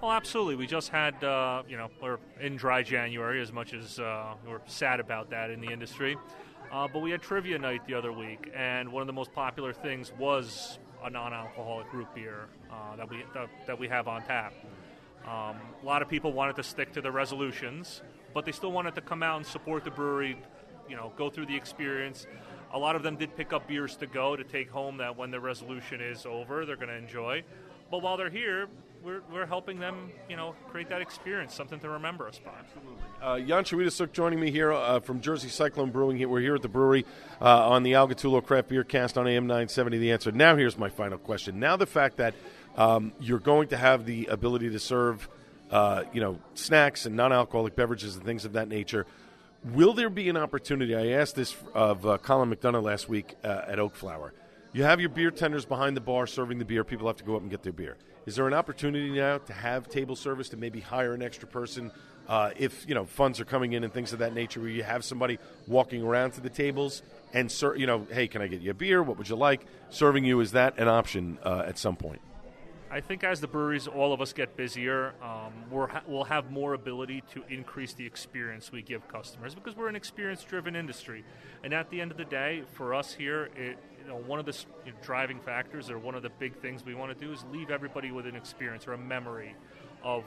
Oh, 0.00 0.12
absolutely. 0.12 0.54
We 0.54 0.68
just 0.68 0.90
had, 0.90 1.22
uh, 1.24 1.64
you 1.68 1.76
know, 1.76 1.88
we're 2.00 2.18
in 2.40 2.56
dry 2.56 2.84
January, 2.84 3.42
as 3.42 3.52
much 3.52 3.74
as 3.74 3.98
uh, 3.98 4.34
we're 4.46 4.60
sad 4.66 5.00
about 5.00 5.30
that 5.30 5.50
in 5.50 5.60
the 5.60 5.72
industry. 5.72 6.16
Uh, 6.70 6.86
but 6.86 7.00
we 7.00 7.10
had 7.10 7.20
trivia 7.20 7.58
night 7.58 7.84
the 7.88 7.94
other 7.94 8.12
week, 8.12 8.48
and 8.54 8.92
one 8.92 9.00
of 9.00 9.08
the 9.08 9.12
most 9.12 9.32
popular 9.32 9.72
things 9.72 10.12
was 10.16 10.78
a 11.02 11.10
non-alcoholic 11.10 11.92
root 11.92 12.06
beer 12.14 12.46
uh, 12.70 12.94
that 12.94 13.10
we 13.10 13.24
that, 13.34 13.48
that, 13.66 13.78
we 13.78 13.88
have 13.88 14.06
on 14.06 14.22
tap. 14.22 14.52
Um, 15.24 15.56
a 15.82 15.86
lot 15.86 16.00
of 16.00 16.08
people 16.08 16.32
wanted 16.32 16.54
to 16.56 16.62
stick 16.62 16.92
to 16.92 17.00
the 17.00 17.10
resolutions, 17.10 18.02
but 18.34 18.44
they 18.44 18.52
still 18.52 18.70
wanted 18.70 18.94
to 18.94 19.00
come 19.00 19.24
out 19.24 19.38
and 19.38 19.46
support 19.46 19.82
the 19.82 19.90
brewery. 19.90 20.38
You 20.88 20.94
know, 20.94 21.12
go 21.16 21.28
through 21.28 21.46
the 21.46 21.56
experience. 21.56 22.26
A 22.72 22.78
lot 22.78 22.94
of 22.94 23.02
them 23.02 23.16
did 23.16 23.34
pick 23.34 23.52
up 23.52 23.66
beers 23.66 23.96
to 23.96 24.06
go 24.06 24.36
to 24.36 24.44
take 24.44 24.70
home 24.70 24.98
that 24.98 25.16
when 25.16 25.32
the 25.32 25.40
resolution 25.40 26.00
is 26.00 26.24
over, 26.24 26.64
they're 26.64 26.76
going 26.76 26.88
to 26.88 26.96
enjoy. 26.96 27.42
But 27.90 28.02
while 28.02 28.16
they're 28.16 28.30
here, 28.30 28.68
we're, 29.02 29.20
we're 29.32 29.46
helping 29.46 29.78
them, 29.78 30.10
you 30.28 30.36
know, 30.36 30.54
create 30.70 30.88
that 30.88 31.00
experience, 31.00 31.54
something 31.54 31.78
to 31.80 31.88
remember 31.88 32.28
us 32.28 32.40
by. 32.44 32.50
Absolutely. 32.58 33.02
Uh, 33.22 33.38
Jan 33.40 33.64
Chwiedosiuk 33.64 34.12
joining 34.12 34.40
me 34.40 34.50
here 34.50 34.72
uh, 34.72 35.00
from 35.00 35.20
Jersey 35.20 35.48
Cyclone 35.48 35.90
Brewing. 35.90 36.28
We're 36.28 36.40
here 36.40 36.54
at 36.54 36.62
the 36.62 36.68
brewery 36.68 37.04
uh, 37.40 37.68
on 37.68 37.82
the 37.82 37.94
Al 37.94 38.08
Gattullo 38.08 38.44
Craft 38.44 38.68
Beer 38.68 38.84
Cast 38.84 39.16
on 39.16 39.26
AM 39.26 39.46
970. 39.46 39.98
The 39.98 40.12
answer. 40.12 40.32
Now, 40.32 40.56
here's 40.56 40.78
my 40.78 40.88
final 40.88 41.18
question. 41.18 41.60
Now, 41.60 41.76
the 41.76 41.86
fact 41.86 42.16
that 42.18 42.34
um, 42.76 43.12
you're 43.20 43.38
going 43.38 43.68
to 43.68 43.76
have 43.76 44.04
the 44.04 44.26
ability 44.26 44.70
to 44.70 44.78
serve, 44.78 45.28
uh, 45.70 46.04
you 46.12 46.20
know, 46.20 46.38
snacks 46.54 47.06
and 47.06 47.16
non-alcoholic 47.16 47.74
beverages 47.74 48.16
and 48.16 48.24
things 48.24 48.44
of 48.44 48.52
that 48.54 48.68
nature. 48.68 49.06
Will 49.64 49.92
there 49.92 50.10
be 50.10 50.28
an 50.28 50.36
opportunity? 50.36 50.94
I 50.94 51.18
asked 51.20 51.34
this 51.34 51.56
of 51.74 52.06
uh, 52.06 52.18
Colin 52.18 52.54
McDonough 52.54 52.82
last 52.82 53.08
week 53.08 53.34
uh, 53.42 53.62
at 53.66 53.78
Oak 53.78 53.96
Flower. 53.96 54.32
You 54.72 54.84
have 54.84 55.00
your 55.00 55.08
beer 55.08 55.30
tenders 55.30 55.64
behind 55.64 55.96
the 55.96 56.00
bar 56.00 56.26
serving 56.26 56.58
the 56.58 56.64
beer. 56.64 56.84
People 56.84 57.08
have 57.08 57.16
to 57.16 57.24
go 57.24 57.34
up 57.34 57.42
and 57.42 57.50
get 57.50 57.62
their 57.62 57.72
beer. 57.72 57.96
Is 58.28 58.36
there 58.36 58.46
an 58.46 58.52
opportunity 58.52 59.08
now 59.08 59.38
to 59.38 59.54
have 59.54 59.88
table 59.88 60.14
service 60.14 60.50
to 60.50 60.58
maybe 60.58 60.80
hire 60.80 61.14
an 61.14 61.22
extra 61.22 61.48
person 61.48 61.90
uh, 62.28 62.50
if 62.58 62.86
you 62.86 62.94
know 62.94 63.06
funds 63.06 63.40
are 63.40 63.46
coming 63.46 63.72
in 63.72 63.84
and 63.84 63.90
things 63.90 64.12
of 64.12 64.18
that 64.18 64.34
nature, 64.34 64.60
where 64.60 64.68
you 64.68 64.82
have 64.82 65.02
somebody 65.02 65.38
walking 65.66 66.02
around 66.02 66.32
to 66.32 66.42
the 66.42 66.50
tables 66.50 67.00
and 67.32 67.50
you 67.74 67.86
know, 67.86 68.06
hey, 68.10 68.28
can 68.28 68.42
I 68.42 68.46
get 68.46 68.60
you 68.60 68.72
a 68.72 68.74
beer? 68.74 69.02
What 69.02 69.16
would 69.16 69.30
you 69.30 69.36
like? 69.36 69.64
Serving 69.88 70.26
you 70.26 70.40
is 70.40 70.52
that 70.52 70.78
an 70.78 70.88
option 70.88 71.38
uh, 71.42 71.64
at 71.66 71.78
some 71.78 71.96
point? 71.96 72.20
I 72.90 73.00
think 73.00 73.22
as 73.22 73.40
the 73.40 73.46
breweries, 73.46 73.86
all 73.86 74.12
of 74.12 74.20
us 74.20 74.32
get 74.32 74.56
busier, 74.56 75.12
um, 75.22 75.52
we 75.70 75.78
ha- 75.78 76.02
we'll 76.06 76.24
have 76.24 76.50
more 76.50 76.72
ability 76.72 77.22
to 77.32 77.42
increase 77.50 77.92
the 77.92 78.06
experience 78.06 78.72
we 78.72 78.82
give 78.82 79.06
customers 79.08 79.54
because 79.54 79.76
we're 79.76 79.88
an 79.88 79.96
experience-driven 79.96 80.74
industry. 80.74 81.24
And 81.62 81.74
at 81.74 81.90
the 81.90 82.00
end 82.00 82.10
of 82.10 82.16
the 82.16 82.24
day, 82.24 82.62
for 82.72 82.94
us 82.94 83.12
here, 83.12 83.50
it, 83.56 83.78
you 84.00 84.08
know, 84.08 84.16
one 84.16 84.38
of 84.38 84.46
the 84.46 84.56
you 84.86 84.92
know, 84.92 84.98
driving 85.02 85.38
factors 85.38 85.90
or 85.90 85.98
one 85.98 86.14
of 86.14 86.22
the 86.22 86.30
big 86.30 86.56
things 86.60 86.84
we 86.84 86.94
want 86.94 87.16
to 87.16 87.26
do 87.26 87.32
is 87.32 87.44
leave 87.52 87.70
everybody 87.70 88.10
with 88.10 88.26
an 88.26 88.36
experience 88.36 88.86
or 88.86 88.94
a 88.94 88.98
memory 88.98 89.54
of 90.02 90.24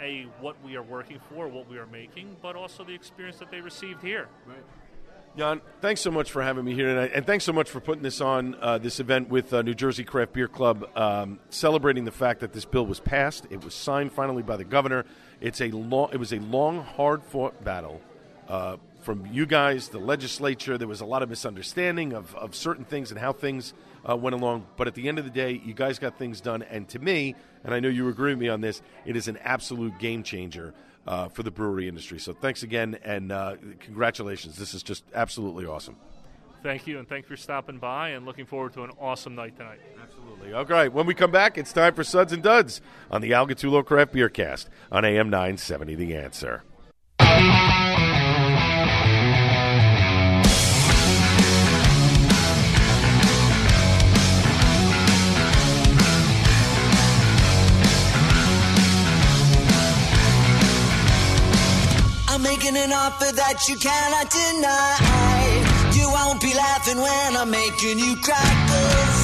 a 0.00 0.26
what 0.40 0.56
we 0.64 0.76
are 0.76 0.82
working 0.82 1.20
for, 1.30 1.48
what 1.48 1.68
we 1.68 1.78
are 1.78 1.86
making, 1.86 2.36
but 2.42 2.56
also 2.56 2.84
the 2.84 2.94
experience 2.94 3.38
that 3.38 3.50
they 3.50 3.60
received 3.60 4.02
here. 4.02 4.28
Right. 4.46 4.56
Jan, 5.36 5.60
thanks 5.80 6.00
so 6.00 6.12
much 6.12 6.30
for 6.30 6.44
having 6.44 6.64
me 6.64 6.74
here 6.74 6.86
tonight, 6.86 7.10
and 7.12 7.26
thanks 7.26 7.44
so 7.44 7.52
much 7.52 7.68
for 7.68 7.80
putting 7.80 8.04
this 8.04 8.20
on 8.20 8.54
uh, 8.60 8.78
this 8.78 9.00
event 9.00 9.28
with 9.28 9.52
uh, 9.52 9.62
New 9.62 9.74
Jersey 9.74 10.04
Craft 10.04 10.32
Beer 10.32 10.46
Club, 10.46 10.88
um, 10.94 11.40
celebrating 11.50 12.04
the 12.04 12.12
fact 12.12 12.38
that 12.38 12.52
this 12.52 12.64
bill 12.64 12.86
was 12.86 13.00
passed. 13.00 13.44
It 13.50 13.64
was 13.64 13.74
signed 13.74 14.12
finally 14.12 14.44
by 14.44 14.56
the 14.56 14.62
governor. 14.62 15.04
It's 15.40 15.60
a 15.60 15.72
long, 15.72 16.10
it 16.12 16.18
was 16.18 16.32
a 16.32 16.38
long, 16.38 16.84
hard 16.84 17.24
fought 17.24 17.64
battle 17.64 18.00
uh, 18.48 18.76
from 19.00 19.26
you 19.26 19.44
guys, 19.44 19.88
the 19.88 19.98
legislature. 19.98 20.78
There 20.78 20.86
was 20.86 21.00
a 21.00 21.04
lot 21.04 21.24
of 21.24 21.30
misunderstanding 21.30 22.12
of, 22.12 22.32
of 22.36 22.54
certain 22.54 22.84
things 22.84 23.10
and 23.10 23.18
how 23.18 23.32
things 23.32 23.74
uh, 24.08 24.16
went 24.16 24.34
along. 24.34 24.68
But 24.76 24.86
at 24.86 24.94
the 24.94 25.08
end 25.08 25.18
of 25.18 25.24
the 25.24 25.32
day, 25.32 25.60
you 25.64 25.74
guys 25.74 25.98
got 25.98 26.16
things 26.16 26.40
done, 26.40 26.62
and 26.62 26.88
to 26.90 27.00
me, 27.00 27.34
and 27.64 27.74
I 27.74 27.80
know 27.80 27.88
you 27.88 28.08
agree 28.08 28.30
with 28.30 28.38
me 28.38 28.50
on 28.50 28.60
this, 28.60 28.82
it 29.04 29.16
is 29.16 29.26
an 29.26 29.38
absolute 29.38 29.98
game 29.98 30.22
changer 30.22 30.74
uh, 31.06 31.28
for 31.28 31.42
the 31.42 31.50
brewery 31.50 31.88
industry. 31.88 32.18
So 32.18 32.32
thanks 32.32 32.62
again, 32.62 32.98
and 33.04 33.32
uh, 33.32 33.56
congratulations. 33.80 34.56
This 34.56 34.74
is 34.74 34.82
just 34.82 35.04
absolutely 35.14 35.66
awesome. 35.66 35.96
Thank 36.62 36.86
you, 36.86 36.98
and 36.98 37.06
thank 37.06 37.26
you 37.26 37.28
for 37.28 37.36
stopping 37.36 37.78
by, 37.78 38.10
and 38.10 38.24
looking 38.24 38.46
forward 38.46 38.72
to 38.72 38.84
an 38.84 38.90
awesome 38.98 39.34
night 39.34 39.54
tonight. 39.56 39.80
Absolutely. 40.02 40.54
All 40.54 40.64
right, 40.64 40.90
when 40.90 41.04
we 41.04 41.12
come 41.12 41.30
back, 41.30 41.58
it's 41.58 41.74
time 41.74 41.92
for 41.94 42.02
Suds 42.02 42.32
and 42.32 42.42
Duds 42.42 42.80
on 43.10 43.20
the 43.20 43.34
Al 43.34 43.46
Gattullo 43.46 43.84
Craft 43.84 44.12
Beer 44.12 44.30
Cast 44.30 44.70
on 44.90 45.04
AM 45.04 45.28
970 45.28 45.94
The 45.94 46.16
Answer. 46.16 46.62
Offer 63.04 63.32
that 63.36 63.68
you 63.68 63.76
cannot 63.76 64.30
deny. 64.30 64.96
You 65.92 66.08
won't 66.08 66.40
be 66.40 66.54
laughing 66.54 66.96
when 66.96 67.36
I'm 67.36 67.50
making 67.50 67.98
you 67.98 68.16
cry. 68.22 68.34
Oh. 68.40 69.20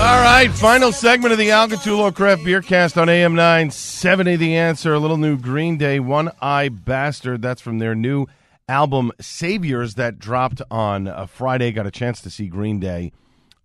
All 0.00 0.22
right, 0.22 0.48
final 0.52 0.92
segment 0.92 1.32
of 1.32 1.38
the 1.38 1.50
Al 1.50 1.66
Gattullo 1.66 2.14
Craft 2.14 2.44
Beer 2.44 2.62
Cast 2.62 2.96
on 2.96 3.08
AM 3.08 3.34
970 3.34 4.36
The 4.36 4.56
Answer. 4.56 4.94
A 4.94 4.98
little 4.98 5.16
new 5.16 5.36
Green 5.36 5.76
Day, 5.76 5.98
One 5.98 6.30
Eye 6.40 6.68
Bastard. 6.68 7.42
That's 7.42 7.60
from 7.60 7.78
their 7.78 7.96
new 7.96 8.26
album, 8.68 9.10
Saviors, 9.20 9.94
that 9.94 10.18
dropped 10.18 10.62
on 10.70 11.08
uh, 11.08 11.26
Friday. 11.26 11.72
Got 11.72 11.86
a 11.86 11.90
chance 11.90 12.20
to 12.22 12.30
see 12.30 12.46
Green 12.46 12.78
Day 12.78 13.12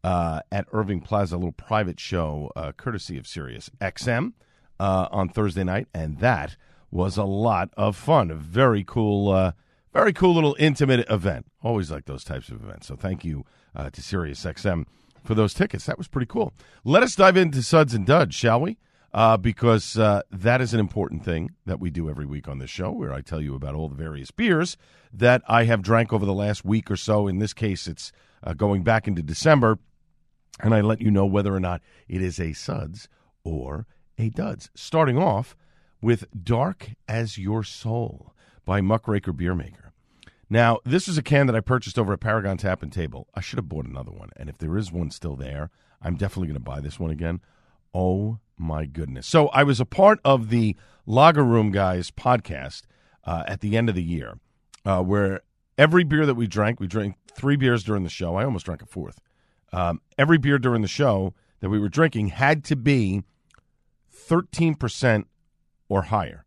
uh, 0.04 0.42
at 0.52 0.66
Irving 0.74 1.02
Plaza, 1.02 1.36
a 1.36 1.38
little 1.38 1.52
private 1.52 2.00
show, 2.00 2.52
uh, 2.56 2.72
courtesy 2.72 3.18
of 3.20 3.28
Sirius 3.28 3.70
XM 3.80 4.34
uh, 4.80 5.08
on 5.12 5.30
Thursday 5.30 5.64
night, 5.64 5.88
and 5.94 6.20
that 6.20 6.58
was 6.92 7.18
a 7.18 7.24
lot 7.24 7.70
of 7.76 7.96
fun. 7.96 8.30
A 8.32 8.36
very 8.36 8.84
cool, 8.84 9.30
uh, 9.30 9.52
very 9.94 10.14
cool 10.14 10.34
little 10.34 10.56
intimate 10.60 11.10
event. 11.10 11.48
Always 11.62 11.92
like 11.92 12.06
those 12.06 12.24
types 12.24 12.50
of 12.50 12.64
events. 12.64 12.88
So 12.88 12.96
thank 12.96 13.26
you 13.26 13.46
uh, 13.76 13.90
to 13.90 14.02
SiriusXM 14.02 14.86
for 15.24 15.36
those 15.36 15.54
tickets. 15.54 15.86
That 15.86 15.98
was 15.98 16.08
pretty 16.08 16.28
cool. 16.28 16.54
Let 16.84 17.04
us 17.04 17.16
dive 17.16 17.38
into 17.38 17.64
Suds 17.64 17.94
and 17.94 18.06
Duds, 18.06 18.36
shall 18.36 18.62
we? 18.62 18.78
Uh, 19.14 19.38
because 19.38 19.98
uh, 19.98 20.24
that 20.32 20.60
is 20.60 20.74
an 20.74 20.80
important 20.80 21.24
thing 21.24 21.52
that 21.68 21.80
we 21.80 21.92
do 21.92 22.10
every 22.10 22.26
week 22.26 22.48
on 22.48 22.58
this 22.58 22.72
show, 22.72 22.92
where 22.92 23.14
I 23.14 23.22
tell 23.22 23.40
you 23.40 23.54
about 23.54 23.76
all 23.76 23.88
the 23.88 23.96
various 23.96 24.32
beers 24.32 24.76
that 25.12 25.44
I 25.48 25.66
have 25.66 25.84
drank 25.84 26.12
over 26.12 26.26
the 26.26 26.34
last 26.34 26.66
week 26.66 26.90
or 26.90 26.98
so. 26.98 27.28
In 27.28 27.38
this 27.38 27.54
case, 27.54 27.88
it's 27.88 28.12
uh, 28.44 28.54
going 28.54 28.82
back 28.84 29.08
into 29.08 29.22
December, 29.22 29.78
and 30.62 30.74
I 30.74 30.82
let 30.82 31.00
you 31.00 31.12
know 31.12 31.28
whether 31.28 31.54
or 31.54 31.60
not 31.60 31.82
it 32.08 32.24
is 32.24 32.40
a 32.40 32.54
Suds 32.54 33.08
or 33.44 33.86
a 34.18 34.30
Duds. 34.30 34.70
Starting 34.76 35.18
off 35.18 35.56
with 36.02 36.26
Dark 36.44 36.92
as 37.08 37.38
Your 37.38 37.64
Soul 37.64 38.34
by 38.66 38.82
Muckraker 38.82 39.34
Beer 39.34 39.56
Maker. 39.56 39.94
Now, 40.50 40.80
this 40.86 41.08
is 41.08 41.18
a 41.18 41.24
can 41.24 41.48
that 41.48 41.56
I 41.56 41.62
purchased 41.62 41.98
over 41.98 42.14
at 42.14 42.20
Paragon 42.20 42.58
Tap 42.58 42.84
and 42.84 42.92
Table. 42.92 43.28
I 43.34 43.42
should 43.42 43.58
have 43.58 43.70
bought 43.70 43.86
another 43.86 44.12
one, 44.12 44.30
and 44.36 44.50
if 44.50 44.58
there 44.58 44.78
is 44.78 44.92
one 44.92 45.10
still 45.10 45.36
there, 45.36 45.72
I'm 46.02 46.16
definitely 46.16 46.48
going 46.48 46.60
to 46.60 46.60
buy 46.60 46.80
this 46.80 47.00
one 47.00 47.12
again. 47.12 47.42
Oh 47.94 48.40
my 48.58 48.86
goodness! 48.86 49.26
So 49.26 49.48
I 49.48 49.64
was 49.64 49.80
a 49.80 49.86
part 49.86 50.20
of 50.24 50.50
the 50.50 50.76
Lager 51.06 51.44
Room 51.44 51.72
Guys 51.72 52.12
podcast 52.12 52.84
uh, 53.24 53.44
at 53.48 53.62
the 53.62 53.76
end 53.78 53.90
of 53.90 53.96
the 53.96 54.04
year, 54.04 54.38
uh, 54.86 55.02
where 55.02 55.42
every 55.78 56.04
beer 56.04 56.26
that 56.26 56.36
we 56.36 56.46
drank, 56.46 56.80
we 56.80 56.88
drank 56.88 57.16
three 57.34 57.56
beers 57.56 57.84
during 57.84 58.04
the 58.04 58.10
show. 58.10 58.36
I 58.36 58.44
almost 58.44 58.66
drank 58.66 58.82
a 58.82 58.86
fourth. 58.86 59.20
Um, 59.72 60.02
every 60.18 60.38
beer 60.38 60.60
during 60.60 60.82
the 60.82 60.88
show 60.88 61.34
that 61.62 61.70
we 61.70 61.80
were 61.80 61.90
drinking 61.90 62.28
had 62.28 62.64
to 62.66 62.76
be 62.76 63.24
13% 64.28 65.26
or 65.90 66.04
higher. 66.04 66.46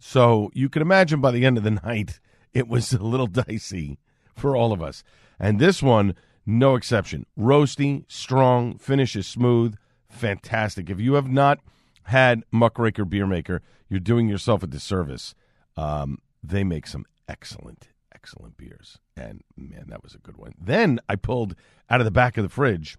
So 0.00 0.50
you 0.54 0.68
can 0.68 0.82
imagine 0.82 1.20
by 1.20 1.30
the 1.30 1.44
end 1.44 1.58
of 1.58 1.64
the 1.64 1.70
night, 1.84 2.20
it 2.52 2.68
was 2.68 2.92
a 2.92 3.02
little 3.02 3.26
dicey 3.26 3.98
for 4.34 4.56
all 4.56 4.72
of 4.72 4.82
us. 4.82 5.04
And 5.38 5.58
this 5.58 5.82
one, 5.82 6.14
no 6.44 6.74
exception. 6.74 7.26
Roasty, 7.38 8.04
strong, 8.08 8.78
finish 8.78 9.16
is 9.16 9.26
smooth, 9.26 9.76
fantastic. 10.08 10.90
If 10.90 11.00
you 11.00 11.14
have 11.14 11.28
not 11.28 11.60
had 12.04 12.42
Muckraker 12.50 13.04
Beer 13.04 13.26
Maker, 13.26 13.62
you're 13.88 14.00
doing 14.00 14.28
yourself 14.28 14.62
a 14.62 14.66
disservice. 14.66 15.34
Um, 15.76 16.18
they 16.42 16.64
make 16.64 16.86
some 16.86 17.06
excellent, 17.28 17.88
excellent 18.14 18.56
beers. 18.56 18.98
And 19.16 19.42
man, 19.56 19.86
that 19.88 20.02
was 20.02 20.14
a 20.14 20.18
good 20.18 20.36
one. 20.36 20.54
Then 20.60 21.00
I 21.08 21.16
pulled 21.16 21.54
out 21.88 22.00
of 22.00 22.04
the 22.04 22.10
back 22.10 22.36
of 22.36 22.42
the 22.42 22.48
fridge 22.48 22.98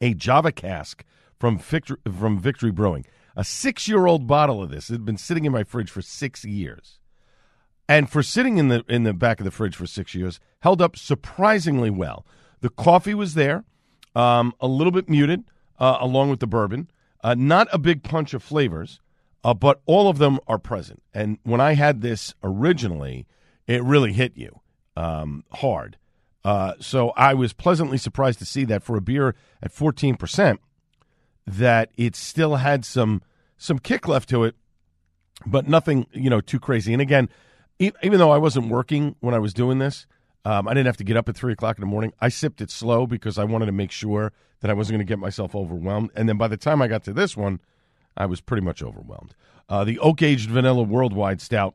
a 0.00 0.14
Java 0.14 0.52
cask 0.52 1.04
from 1.40 1.58
Victory, 1.58 1.96
from 2.16 2.38
Victory 2.38 2.70
Brewing. 2.70 3.04
A 3.34 3.42
six 3.42 3.88
year 3.88 4.06
old 4.06 4.26
bottle 4.26 4.62
of 4.62 4.70
this. 4.70 4.88
Had 4.88 5.04
been 5.04 5.16
sitting 5.16 5.46
in 5.46 5.52
my 5.52 5.64
fridge 5.64 5.90
for 5.90 6.02
six 6.02 6.44
years. 6.44 6.98
And 7.88 8.08
for 8.08 8.22
sitting 8.22 8.58
in 8.58 8.68
the 8.68 8.84
in 8.88 9.02
the 9.02 9.14
back 9.14 9.40
of 9.40 9.44
the 9.44 9.50
fridge 9.50 9.74
for 9.74 9.86
six 9.86 10.14
years, 10.14 10.38
held 10.60 10.80
up 10.80 10.96
surprisingly 10.96 11.90
well. 11.90 12.24
The 12.60 12.68
coffee 12.68 13.14
was 13.14 13.34
there, 13.34 13.64
um, 14.14 14.54
a 14.60 14.68
little 14.68 14.92
bit 14.92 15.08
muted, 15.08 15.44
uh, 15.78 15.96
along 15.98 16.30
with 16.30 16.40
the 16.40 16.46
bourbon. 16.46 16.90
Uh, 17.24 17.34
not 17.36 17.68
a 17.72 17.78
big 17.78 18.02
punch 18.02 18.32
of 18.34 18.42
flavors, 18.42 19.00
uh, 19.42 19.54
but 19.54 19.80
all 19.86 20.08
of 20.08 20.18
them 20.18 20.38
are 20.46 20.58
present. 20.58 21.02
And 21.12 21.38
when 21.42 21.60
I 21.60 21.74
had 21.74 22.00
this 22.00 22.34
originally, 22.42 23.26
it 23.66 23.82
really 23.82 24.12
hit 24.12 24.36
you 24.36 24.60
um, 24.96 25.44
hard. 25.52 25.96
Uh, 26.44 26.74
so 26.80 27.10
I 27.10 27.34
was 27.34 27.52
pleasantly 27.52 27.98
surprised 27.98 28.38
to 28.38 28.46
see 28.46 28.64
that 28.66 28.82
for 28.82 28.96
a 28.96 29.00
beer 29.00 29.34
at 29.62 29.72
fourteen 29.72 30.16
percent, 30.16 30.60
that 31.50 31.90
it 31.96 32.14
still 32.14 32.56
had 32.56 32.84
some 32.84 33.22
some 33.56 33.78
kick 33.78 34.08
left 34.08 34.28
to 34.30 34.44
it, 34.44 34.54
but 35.44 35.68
nothing 35.68 36.06
you 36.12 36.30
know 36.30 36.40
too 36.40 36.60
crazy. 36.60 36.92
And 36.92 37.02
again, 37.02 37.28
even 37.78 38.18
though 38.18 38.30
I 38.30 38.38
wasn't 38.38 38.68
working 38.68 39.16
when 39.20 39.34
I 39.34 39.38
was 39.38 39.52
doing 39.52 39.78
this, 39.78 40.06
um, 40.44 40.68
I 40.68 40.74
didn't 40.74 40.86
have 40.86 40.96
to 40.98 41.04
get 41.04 41.16
up 41.16 41.28
at 41.28 41.36
three 41.36 41.52
o'clock 41.52 41.76
in 41.76 41.80
the 41.80 41.86
morning. 41.86 42.12
I 42.20 42.28
sipped 42.28 42.60
it 42.60 42.70
slow 42.70 43.06
because 43.06 43.38
I 43.38 43.44
wanted 43.44 43.66
to 43.66 43.72
make 43.72 43.90
sure 43.90 44.32
that 44.60 44.70
I 44.70 44.74
wasn't 44.74 44.96
going 44.96 45.06
to 45.06 45.10
get 45.10 45.18
myself 45.18 45.54
overwhelmed. 45.54 46.10
And 46.14 46.28
then 46.28 46.36
by 46.36 46.48
the 46.48 46.56
time 46.56 46.82
I 46.82 46.88
got 46.88 47.04
to 47.04 47.12
this 47.12 47.36
one, 47.36 47.60
I 48.16 48.26
was 48.26 48.40
pretty 48.40 48.64
much 48.64 48.82
overwhelmed. 48.82 49.34
Uh, 49.68 49.84
the 49.84 49.98
oak 49.98 50.22
aged 50.22 50.50
vanilla 50.50 50.82
worldwide 50.82 51.40
stout 51.40 51.74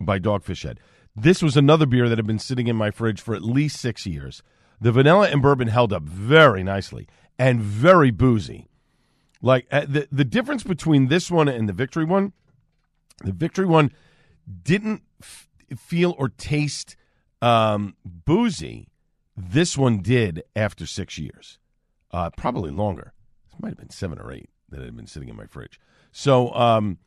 by 0.00 0.18
Dogfish 0.18 0.64
Head. 0.64 0.80
This 1.14 1.42
was 1.42 1.56
another 1.56 1.86
beer 1.86 2.08
that 2.08 2.18
had 2.18 2.26
been 2.26 2.38
sitting 2.38 2.66
in 2.66 2.76
my 2.76 2.90
fridge 2.90 3.20
for 3.20 3.34
at 3.34 3.42
least 3.42 3.80
six 3.80 4.06
years. 4.06 4.42
The 4.80 4.92
vanilla 4.92 5.28
and 5.30 5.40
bourbon 5.40 5.68
held 5.68 5.92
up 5.92 6.02
very 6.02 6.62
nicely 6.62 7.08
and 7.38 7.60
very 7.60 8.10
boozy. 8.10 8.68
Like 9.42 9.66
uh, 9.70 9.86
the 9.88 10.08
the 10.10 10.24
difference 10.24 10.62
between 10.62 11.08
this 11.08 11.30
one 11.30 11.48
and 11.48 11.68
the 11.68 11.72
victory 11.72 12.04
one, 12.04 12.32
the 13.22 13.32
victory 13.32 13.66
one 13.66 13.92
didn't 14.62 15.02
f- 15.22 15.48
feel 15.76 16.14
or 16.18 16.28
taste 16.28 16.96
um, 17.42 17.96
boozy. 18.04 18.88
This 19.36 19.76
one 19.76 20.00
did 20.00 20.42
after 20.54 20.86
six 20.86 21.18
years, 21.18 21.58
uh, 22.10 22.30
probably 22.36 22.70
longer. 22.70 23.12
It 23.52 23.62
might 23.62 23.70
have 23.70 23.78
been 23.78 23.90
seven 23.90 24.18
or 24.18 24.32
eight 24.32 24.48
that 24.70 24.80
had 24.80 24.96
been 24.96 25.06
sitting 25.06 25.28
in 25.28 25.36
my 25.36 25.46
fridge. 25.46 25.78
So 26.12 26.52
um, 26.54 26.98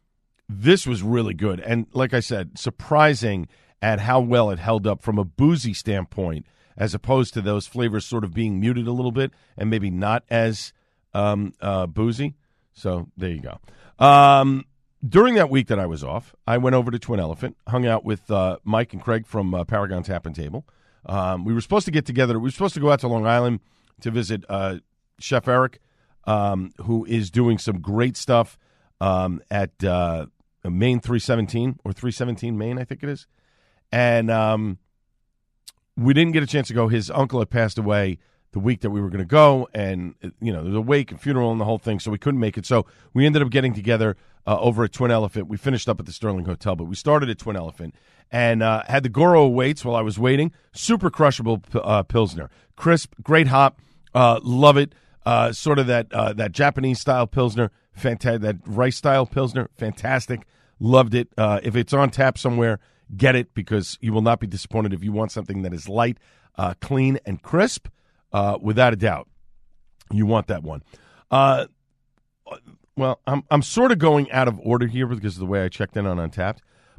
this 0.47 0.85
was 0.85 1.01
really 1.01 1.33
good, 1.33 1.59
and 1.59 1.87
like 1.93 2.13
I 2.13 2.19
said, 2.19 2.59
surprising 2.59 3.47
at 3.81 4.01
how 4.01 4.19
well 4.19 4.49
it 4.51 4.59
held 4.59 4.85
up 4.85 5.01
from 5.01 5.17
a 5.17 5.23
boozy 5.23 5.73
standpoint, 5.73 6.45
as 6.77 6.93
opposed 6.93 7.33
to 7.33 7.41
those 7.41 7.67
flavors 7.67 8.05
sort 8.05 8.23
of 8.23 8.33
being 8.33 8.59
muted 8.59 8.87
a 8.87 8.91
little 8.91 9.11
bit 9.11 9.31
and 9.57 9.69
maybe 9.69 9.89
not 9.89 10.23
as 10.29 10.73
um, 11.13 11.53
uh, 11.61 11.85
boozy. 11.87 12.35
So 12.73 13.07
there 13.17 13.29
you 13.29 13.41
go. 13.41 13.59
Um, 14.03 14.65
during 15.07 15.35
that 15.35 15.49
week 15.49 15.67
that 15.67 15.79
I 15.79 15.85
was 15.85 16.03
off, 16.03 16.35
I 16.45 16.57
went 16.57 16.75
over 16.75 16.91
to 16.91 16.99
Twin 16.99 17.19
Elephant, 17.19 17.57
hung 17.67 17.85
out 17.85 18.03
with 18.03 18.29
uh, 18.31 18.57
Mike 18.63 18.93
and 18.93 19.01
Craig 19.01 19.25
from 19.25 19.53
uh, 19.53 19.63
Paragon 19.63 20.03
Tap 20.03 20.25
and 20.25 20.35
Table. 20.35 20.65
Um, 21.05 21.45
we 21.45 21.53
were 21.53 21.61
supposed 21.61 21.85
to 21.85 21.91
get 21.91 22.05
together. 22.05 22.37
We 22.39 22.47
were 22.47 22.51
supposed 22.51 22.73
to 22.73 22.79
go 22.79 22.91
out 22.91 22.99
to 23.01 23.07
Long 23.07 23.25
Island 23.25 23.61
to 24.01 24.11
visit 24.11 24.43
uh, 24.49 24.77
Chef 25.19 25.47
Eric, 25.47 25.79
um, 26.25 26.73
who 26.83 27.05
is 27.05 27.31
doing 27.31 27.57
some 27.57 27.79
great 27.79 28.17
stuff 28.17 28.57
um, 29.01 29.41
at 29.49 29.83
uh, 29.83 30.27
Maine 30.63 30.99
317 30.99 31.79
or 31.83 31.93
317 31.93 32.57
Maine, 32.57 32.77
I 32.77 32.83
think 32.83 33.03
it 33.03 33.09
is. 33.09 33.27
And 33.91 34.29
um, 34.29 34.77
we 35.95 36.13
didn't 36.13 36.33
get 36.33 36.43
a 36.43 36.47
chance 36.47 36.67
to 36.67 36.73
go. 36.73 36.87
His 36.87 37.09
uncle 37.09 37.39
had 37.39 37.49
passed 37.49 37.77
away 37.77 38.19
the 38.51 38.59
week 38.59 38.81
that 38.81 38.89
we 38.89 39.01
were 39.01 39.09
going 39.09 39.19
to 39.19 39.25
go, 39.25 39.69
and 39.73 40.15
you 40.41 40.51
know, 40.51 40.63
there's 40.63 40.75
a 40.75 40.81
wake 40.81 41.11
and 41.11 41.21
funeral 41.21 41.51
and 41.51 41.61
the 41.61 41.65
whole 41.65 41.77
thing, 41.77 41.99
so 41.99 42.09
we 42.11 42.17
couldn't 42.17 42.39
make 42.39 42.57
it. 42.57 42.65
So 42.65 42.85
we 43.13 43.25
ended 43.25 43.41
up 43.41 43.49
getting 43.49 43.73
together 43.73 44.17
uh, 44.47 44.57
over 44.59 44.83
at 44.83 44.91
Twin 44.91 45.11
Elephant. 45.11 45.47
We 45.47 45.57
finished 45.57 45.87
up 45.87 45.99
at 45.99 46.05
the 46.05 46.11
Sterling 46.11 46.45
Hotel, 46.45 46.75
but 46.75 46.85
we 46.85 46.95
started 46.95 47.29
at 47.29 47.37
Twin 47.37 47.55
Elephant 47.55 47.93
and 48.31 48.63
uh, 48.63 48.83
had 48.87 49.03
the 49.03 49.09
Goro 49.09 49.47
weights 49.47 49.85
while 49.85 49.95
I 49.95 50.01
was 50.01 50.17
waiting. 50.17 50.51
Super 50.71 51.09
crushable 51.09 51.61
uh, 51.73 52.03
pilsner, 52.03 52.49
crisp, 52.75 53.13
great 53.21 53.47
hop, 53.47 53.79
uh, 54.13 54.39
love 54.43 54.77
it. 54.77 54.93
Uh, 55.25 55.51
sort 55.51 55.77
of 55.77 55.85
that 55.87 56.11
uh, 56.11 56.33
that 56.33 56.51
Japanese 56.51 56.99
style 56.99 57.27
pilsner, 57.27 57.71
fantastic. 57.91 58.41
That 58.41 58.55
rice 58.65 58.95
style 58.95 59.27
pilsner, 59.27 59.69
fantastic. 59.77 60.47
Loved 60.79 61.13
it. 61.13 61.27
if 61.37 61.75
it's 61.75 61.93
on 61.93 62.09
tap 62.09 62.37
somewhere, 62.37 62.79
get 63.15 63.35
it 63.35 63.53
because 63.53 63.97
you 64.01 64.13
will 64.13 64.21
not 64.21 64.39
be 64.39 64.47
disappointed 64.47 64.93
if 64.93 65.03
you 65.03 65.11
want 65.11 65.31
something 65.31 65.61
that 65.61 65.73
is 65.73 65.89
light, 65.89 66.17
clean, 66.79 67.19
and 67.25 67.43
crisp 67.43 67.89
uh, 68.31 68.57
without 68.61 68.93
a 68.93 68.95
doubt. 68.95 69.27
You 70.11 70.25
want 70.25 70.47
that 70.47 70.63
one. 70.63 70.83
Uh, 71.29 71.67
well, 72.95 73.21
I'm 73.25 73.43
I'm 73.49 73.61
sort 73.61 73.91
of 73.91 73.99
going 73.99 74.31
out 74.31 74.47
of 74.47 74.59
order 74.59 74.87
here 74.87 75.07
because 75.07 75.35
of 75.35 75.39
the 75.39 75.45
way 75.45 75.63
I 75.63 75.69
checked 75.69 75.95
in 75.95 76.05
on 76.05 76.17
Untappd, 76.17 76.57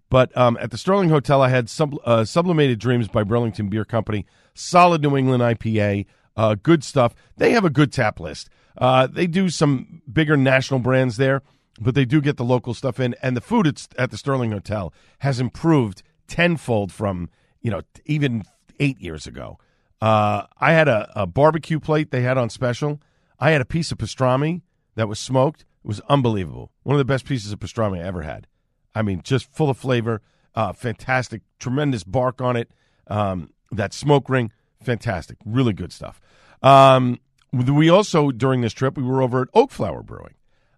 But 0.09 0.37
um, 0.37 0.57
at 0.61 0.71
the 0.71 0.79
Sterling 0.79 1.11
Hotel, 1.11 1.43
I 1.43 1.49
had 1.49 1.69
sub, 1.69 1.95
uh, 2.05 2.25
Sublimated 2.25 2.79
Dreams 2.79 3.09
by 3.09 3.23
Burlington 3.23 3.69
Beer 3.69 3.85
Company, 3.85 4.27
solid 4.55 5.03
New 5.03 5.17
England 5.17 5.43
IPA, 5.43 6.07
uh, 6.37 6.57
good 6.63 6.83
stuff. 6.85 7.15
They 7.37 7.53
have 7.53 7.65
a 7.65 7.71
good 7.71 7.93
tap 7.93 8.19
list. 8.19 8.49
Uh, 8.79 9.07
they 9.09 9.27
do 9.27 9.51
some 9.51 10.01
bigger 10.11 10.37
national 10.37 10.81
brands 10.81 11.17
there, 11.17 11.43
but 11.81 11.95
they 11.95 12.05
do 12.05 12.21
get 12.21 12.37
the 12.39 12.45
local 12.45 12.73
stuff 12.73 12.99
in. 12.99 13.15
And 13.23 13.37
the 13.37 13.41
food 13.41 13.67
at, 13.67 13.87
at 13.99 14.11
the 14.11 14.17
Sterling 14.17 14.53
Hotel 14.53 14.95
has 15.19 15.39
improved 15.39 16.03
tenfold 16.29 16.93
from 16.93 17.29
you 17.61 17.71
know 17.71 17.83
even 18.07 18.45
eight 18.79 19.01
years 19.01 19.27
ago. 19.27 19.59
Uh, 20.01 20.45
I 20.59 20.73
had 20.73 20.89
a, 20.89 21.11
a 21.15 21.27
barbecue 21.27 21.79
plate 21.79 22.11
they 22.11 22.23
had 22.23 22.39
on 22.39 22.51
special. 22.51 23.01
I 23.39 23.51
had 23.51 23.61
a 23.61 23.67
piece 23.67 23.93
of 23.93 23.99
pastrami 23.99 24.63
that 24.95 25.09
was 25.09 25.19
smoked. 25.19 25.63
It 25.63 25.89
was 25.89 26.01
unbelievable. 26.09 26.73
One 26.83 26.95
of 26.95 26.99
the 26.99 27.05
best 27.05 27.25
pieces 27.25 27.53
of 27.53 27.59
pastrami 27.59 28.03
I 28.03 28.07
ever 28.07 28.23
had. 28.23 28.47
I 28.95 29.03
mean, 29.03 29.23
just 29.23 29.53
full 29.53 29.71
of 29.71 29.79
flavor, 29.79 30.23
uh, 30.55 30.73
fantastic, 30.73 31.43
tremendous 31.59 32.05
bark 32.05 32.41
on 32.41 32.57
it. 32.57 32.71
Um, 33.07 33.51
that 33.71 33.93
smoke 33.93 34.29
ring, 34.29 34.53
fantastic, 34.83 35.37
really 35.45 35.73
good 35.73 35.93
stuff. 35.93 36.21
Um, 36.63 37.21
we 37.53 37.89
also 37.89 38.31
during 38.31 38.61
this 38.61 38.73
trip 38.73 38.97
we 38.97 39.03
were 39.03 39.23
over 39.23 39.43
at 39.43 39.49
Oak 39.55 39.71
Flower 39.71 40.03
Brewing. 40.03 40.35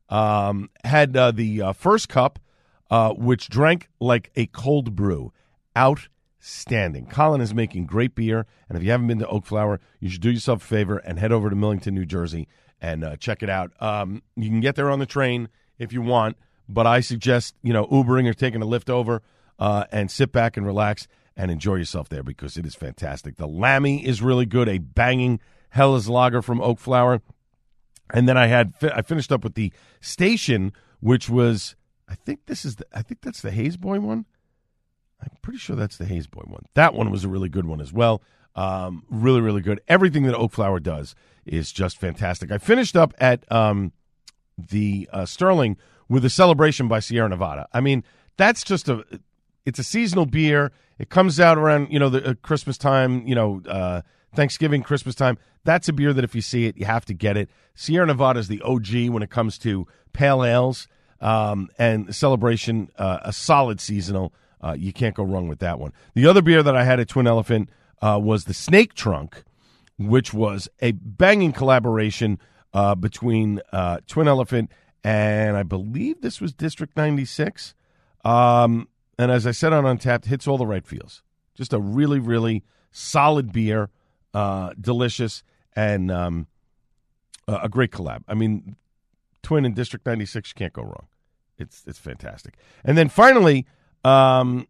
Um, 0.08 0.70
had 0.84 1.16
uh, 1.16 1.30
the 1.30 1.62
uh, 1.62 1.72
first 1.72 2.08
cup, 2.08 2.38
uh, 2.90 3.12
which 3.14 3.48
drank 3.48 3.88
like 3.98 4.30
a 4.36 4.46
cold 4.46 4.94
brew, 4.94 5.32
outstanding. 6.42 7.06
Colin 7.06 7.40
is 7.40 7.54
making 7.54 7.86
great 7.86 8.14
beer, 8.14 8.46
and 8.68 8.76
if 8.76 8.82
you 8.82 8.90
haven't 8.90 9.06
been 9.06 9.20
to 9.20 9.28
Oak 9.28 9.46
Flower, 9.46 9.80
you 10.00 10.08
should 10.08 10.20
do 10.20 10.30
yourself 10.30 10.62
a 10.62 10.66
favor 10.66 10.98
and 10.98 11.18
head 11.18 11.30
over 11.30 11.48
to 11.48 11.54
Millington, 11.54 11.94
New 11.94 12.04
Jersey, 12.04 12.48
and 12.80 13.04
uh, 13.04 13.16
check 13.16 13.42
it 13.42 13.48
out. 13.48 13.70
Um, 13.80 14.22
you 14.34 14.48
can 14.48 14.60
get 14.60 14.74
there 14.74 14.90
on 14.90 14.98
the 14.98 15.06
train 15.06 15.48
if 15.78 15.92
you 15.92 16.02
want, 16.02 16.36
but 16.68 16.86
I 16.86 17.00
suggest 17.00 17.54
you 17.62 17.72
know 17.72 17.86
Ubering 17.86 18.28
or 18.28 18.34
taking 18.34 18.60
a 18.60 18.66
lift 18.66 18.90
over 18.90 19.22
uh, 19.58 19.84
and 19.92 20.10
sit 20.10 20.32
back 20.32 20.56
and 20.56 20.66
relax 20.66 21.06
and 21.36 21.50
enjoy 21.50 21.76
yourself 21.76 22.08
there 22.08 22.24
because 22.24 22.56
it 22.56 22.66
is 22.66 22.74
fantastic. 22.74 23.36
The 23.36 23.46
Lammy 23.46 24.04
is 24.04 24.20
really 24.20 24.46
good, 24.46 24.68
a 24.68 24.78
banging 24.78 25.38
Helles 25.70 26.08
Lager 26.08 26.42
from 26.42 26.60
Oak 26.60 26.80
Flower, 26.80 27.22
and 28.12 28.28
then 28.28 28.36
I 28.36 28.48
had 28.48 28.74
I 28.82 29.02
finished 29.02 29.30
up 29.30 29.44
with 29.44 29.54
the 29.54 29.72
Station, 30.00 30.72
which 30.98 31.30
was 31.30 31.76
I 32.08 32.16
think 32.16 32.46
this 32.46 32.64
is 32.64 32.76
the, 32.76 32.86
I 32.92 33.02
think 33.02 33.20
that's 33.20 33.42
the 33.42 33.52
Haze 33.52 33.76
Boy 33.76 34.00
one. 34.00 34.26
I'm 35.22 35.36
pretty 35.42 35.58
sure 35.58 35.76
that's 35.76 35.96
the 35.96 36.04
Haze 36.04 36.26
Boy 36.26 36.42
one. 36.46 36.64
That 36.74 36.94
one 36.94 37.10
was 37.10 37.24
a 37.24 37.28
really 37.28 37.48
good 37.48 37.66
one 37.66 37.80
as 37.80 37.92
well. 37.92 38.22
Um, 38.54 39.04
really, 39.08 39.40
really 39.40 39.62
good. 39.62 39.80
Everything 39.88 40.24
that 40.24 40.34
Oak 40.34 40.52
Flower 40.52 40.80
does 40.80 41.14
is 41.46 41.72
just 41.72 41.96
fantastic. 41.98 42.50
I 42.50 42.58
finished 42.58 42.96
up 42.96 43.14
at 43.18 43.50
um, 43.50 43.92
the 44.58 45.08
uh, 45.12 45.24
Sterling 45.24 45.76
with 46.08 46.24
a 46.24 46.30
celebration 46.30 46.88
by 46.88 47.00
Sierra 47.00 47.28
Nevada. 47.28 47.68
I 47.72 47.80
mean, 47.80 48.04
that's 48.36 48.62
just 48.62 48.88
a 48.88 49.04
it's 49.64 49.78
a 49.78 49.84
seasonal 49.84 50.26
beer. 50.26 50.72
It 50.98 51.08
comes 51.08 51.40
out 51.40 51.58
around 51.58 51.90
you 51.90 51.98
know 51.98 52.08
the 52.08 52.30
uh, 52.30 52.34
Christmas 52.42 52.76
time, 52.76 53.26
you 53.26 53.34
know 53.34 53.62
uh, 53.66 54.02
Thanksgiving, 54.34 54.82
Christmas 54.82 55.14
time. 55.14 55.38
That's 55.64 55.88
a 55.88 55.92
beer 55.92 56.12
that 56.12 56.24
if 56.24 56.34
you 56.34 56.42
see 56.42 56.66
it, 56.66 56.76
you 56.76 56.84
have 56.86 57.04
to 57.06 57.14
get 57.14 57.36
it. 57.36 57.48
Sierra 57.74 58.06
Nevada 58.06 58.40
is 58.40 58.48
the 58.48 58.60
OG 58.62 59.08
when 59.08 59.22
it 59.22 59.30
comes 59.30 59.58
to 59.58 59.86
pale 60.12 60.44
ales 60.44 60.88
um, 61.20 61.68
and 61.78 62.14
celebration. 62.14 62.90
Uh, 62.98 63.20
a 63.22 63.32
solid 63.32 63.80
seasonal. 63.80 64.34
Uh, 64.62 64.74
you 64.78 64.92
can't 64.92 65.14
go 65.14 65.24
wrong 65.24 65.48
with 65.48 65.58
that 65.58 65.78
one. 65.78 65.92
The 66.14 66.26
other 66.26 66.42
beer 66.42 66.62
that 66.62 66.76
I 66.76 66.84
had 66.84 67.00
at 67.00 67.08
Twin 67.08 67.26
Elephant 67.26 67.68
uh, 68.00 68.18
was 68.22 68.44
the 68.44 68.54
Snake 68.54 68.94
Trunk, 68.94 69.44
which 69.98 70.32
was 70.32 70.68
a 70.80 70.92
banging 70.92 71.52
collaboration 71.52 72.38
uh, 72.72 72.94
between 72.94 73.60
uh, 73.72 73.98
Twin 74.06 74.28
Elephant 74.28 74.70
and 75.04 75.56
I 75.56 75.62
believe 75.62 76.20
this 76.20 76.40
was 76.40 76.52
District 76.52 76.96
96. 76.96 77.74
Um, 78.24 78.88
and 79.18 79.30
as 79.30 79.46
I 79.46 79.50
said 79.50 79.72
on 79.72 79.84
Untappd, 79.84 80.26
hits 80.26 80.46
all 80.46 80.58
the 80.58 80.66
right 80.66 80.86
feels. 80.86 81.22
Just 81.54 81.72
a 81.72 81.80
really, 81.80 82.18
really 82.18 82.64
solid 82.90 83.52
beer, 83.52 83.90
uh, 84.32 84.72
delicious, 84.80 85.42
and 85.74 86.10
um, 86.10 86.46
a 87.48 87.68
great 87.68 87.90
collab. 87.90 88.22
I 88.28 88.34
mean, 88.34 88.76
Twin 89.42 89.64
and 89.64 89.74
District 89.74 90.06
96 90.06 90.50
you 90.50 90.54
can't 90.54 90.72
go 90.72 90.82
wrong. 90.82 91.08
It's 91.58 91.82
it's 91.86 91.98
fantastic. 91.98 92.54
And 92.84 92.96
then 92.96 93.08
finally, 93.08 93.66
um, 94.04 94.66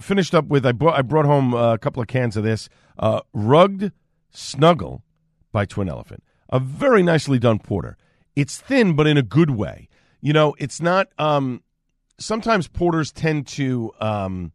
finished 0.00 0.34
up 0.34 0.46
with 0.46 0.66
I 0.66 0.72
brought 0.72 0.98
I 0.98 1.02
brought 1.02 1.26
home 1.26 1.54
a 1.54 1.78
couple 1.78 2.02
of 2.02 2.08
cans 2.08 2.36
of 2.36 2.44
this 2.44 2.68
uh, 2.98 3.20
rugged 3.32 3.92
snuggle 4.30 5.02
by 5.52 5.64
Twin 5.64 5.88
Elephant, 5.88 6.22
a 6.50 6.58
very 6.58 7.02
nicely 7.02 7.38
done 7.38 7.58
porter. 7.58 7.96
It's 8.34 8.58
thin, 8.58 8.94
but 8.94 9.06
in 9.06 9.16
a 9.16 9.22
good 9.22 9.50
way. 9.50 9.88
You 10.20 10.32
know, 10.32 10.54
it's 10.58 10.80
not. 10.80 11.08
Um, 11.18 11.62
sometimes 12.18 12.68
porters 12.68 13.12
tend 13.12 13.46
to, 13.46 13.92
um, 14.00 14.52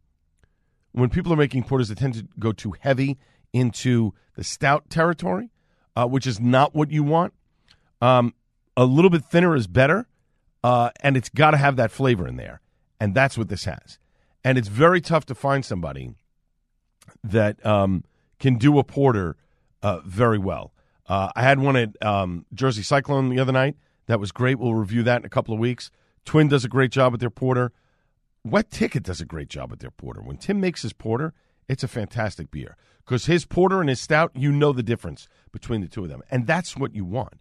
when 0.92 1.08
people 1.10 1.32
are 1.32 1.36
making 1.36 1.64
porters, 1.64 1.88
they 1.88 1.94
tend 1.94 2.14
to 2.14 2.26
go 2.38 2.52
too 2.52 2.74
heavy 2.80 3.18
into 3.52 4.12
the 4.36 4.44
stout 4.44 4.88
territory, 4.90 5.50
uh, 5.96 6.06
which 6.06 6.26
is 6.26 6.40
not 6.40 6.74
what 6.74 6.90
you 6.90 7.02
want. 7.02 7.32
Um, 8.00 8.34
a 8.76 8.84
little 8.84 9.10
bit 9.10 9.24
thinner 9.24 9.54
is 9.54 9.66
better, 9.66 10.06
uh, 10.64 10.90
and 11.00 11.16
it's 11.16 11.28
got 11.28 11.52
to 11.52 11.56
have 11.56 11.76
that 11.76 11.90
flavor 11.90 12.26
in 12.26 12.36
there, 12.36 12.60
and 13.00 13.14
that's 13.14 13.36
what 13.36 13.48
this 13.48 13.64
has. 13.64 13.98
And 14.44 14.58
it's 14.58 14.68
very 14.68 15.00
tough 15.00 15.24
to 15.26 15.34
find 15.34 15.64
somebody 15.64 16.14
that 17.22 17.64
um, 17.64 18.04
can 18.38 18.56
do 18.56 18.78
a 18.78 18.84
porter 18.84 19.36
uh, 19.82 20.00
very 20.04 20.38
well. 20.38 20.72
Uh, 21.06 21.30
I 21.34 21.42
had 21.42 21.58
one 21.58 21.76
at 21.76 21.90
um, 22.02 22.46
Jersey 22.54 22.82
Cyclone 22.82 23.28
the 23.28 23.40
other 23.40 23.52
night. 23.52 23.76
That 24.06 24.20
was 24.20 24.32
great. 24.32 24.58
We'll 24.58 24.74
review 24.74 25.02
that 25.04 25.20
in 25.20 25.24
a 25.24 25.28
couple 25.28 25.54
of 25.54 25.60
weeks. 25.60 25.90
Twin 26.24 26.48
does 26.48 26.64
a 26.64 26.68
great 26.68 26.90
job 26.90 27.12
with 27.12 27.20
their 27.20 27.30
porter. 27.30 27.72
Wet 28.44 28.70
Ticket 28.70 29.04
does 29.04 29.20
a 29.20 29.24
great 29.24 29.48
job 29.48 29.70
with 29.70 29.80
their 29.80 29.90
porter. 29.90 30.20
When 30.20 30.36
Tim 30.36 30.60
makes 30.60 30.82
his 30.82 30.92
porter, 30.92 31.32
it's 31.68 31.84
a 31.84 31.88
fantastic 31.88 32.50
beer 32.50 32.76
because 33.04 33.26
his 33.26 33.44
porter 33.44 33.80
and 33.80 33.88
his 33.88 34.00
stout, 34.00 34.32
you 34.34 34.50
know 34.50 34.72
the 34.72 34.82
difference 34.82 35.28
between 35.52 35.80
the 35.80 35.88
two 35.88 36.04
of 36.04 36.08
them, 36.08 36.22
and 36.30 36.46
that's 36.46 36.76
what 36.76 36.94
you 36.94 37.04
want, 37.04 37.34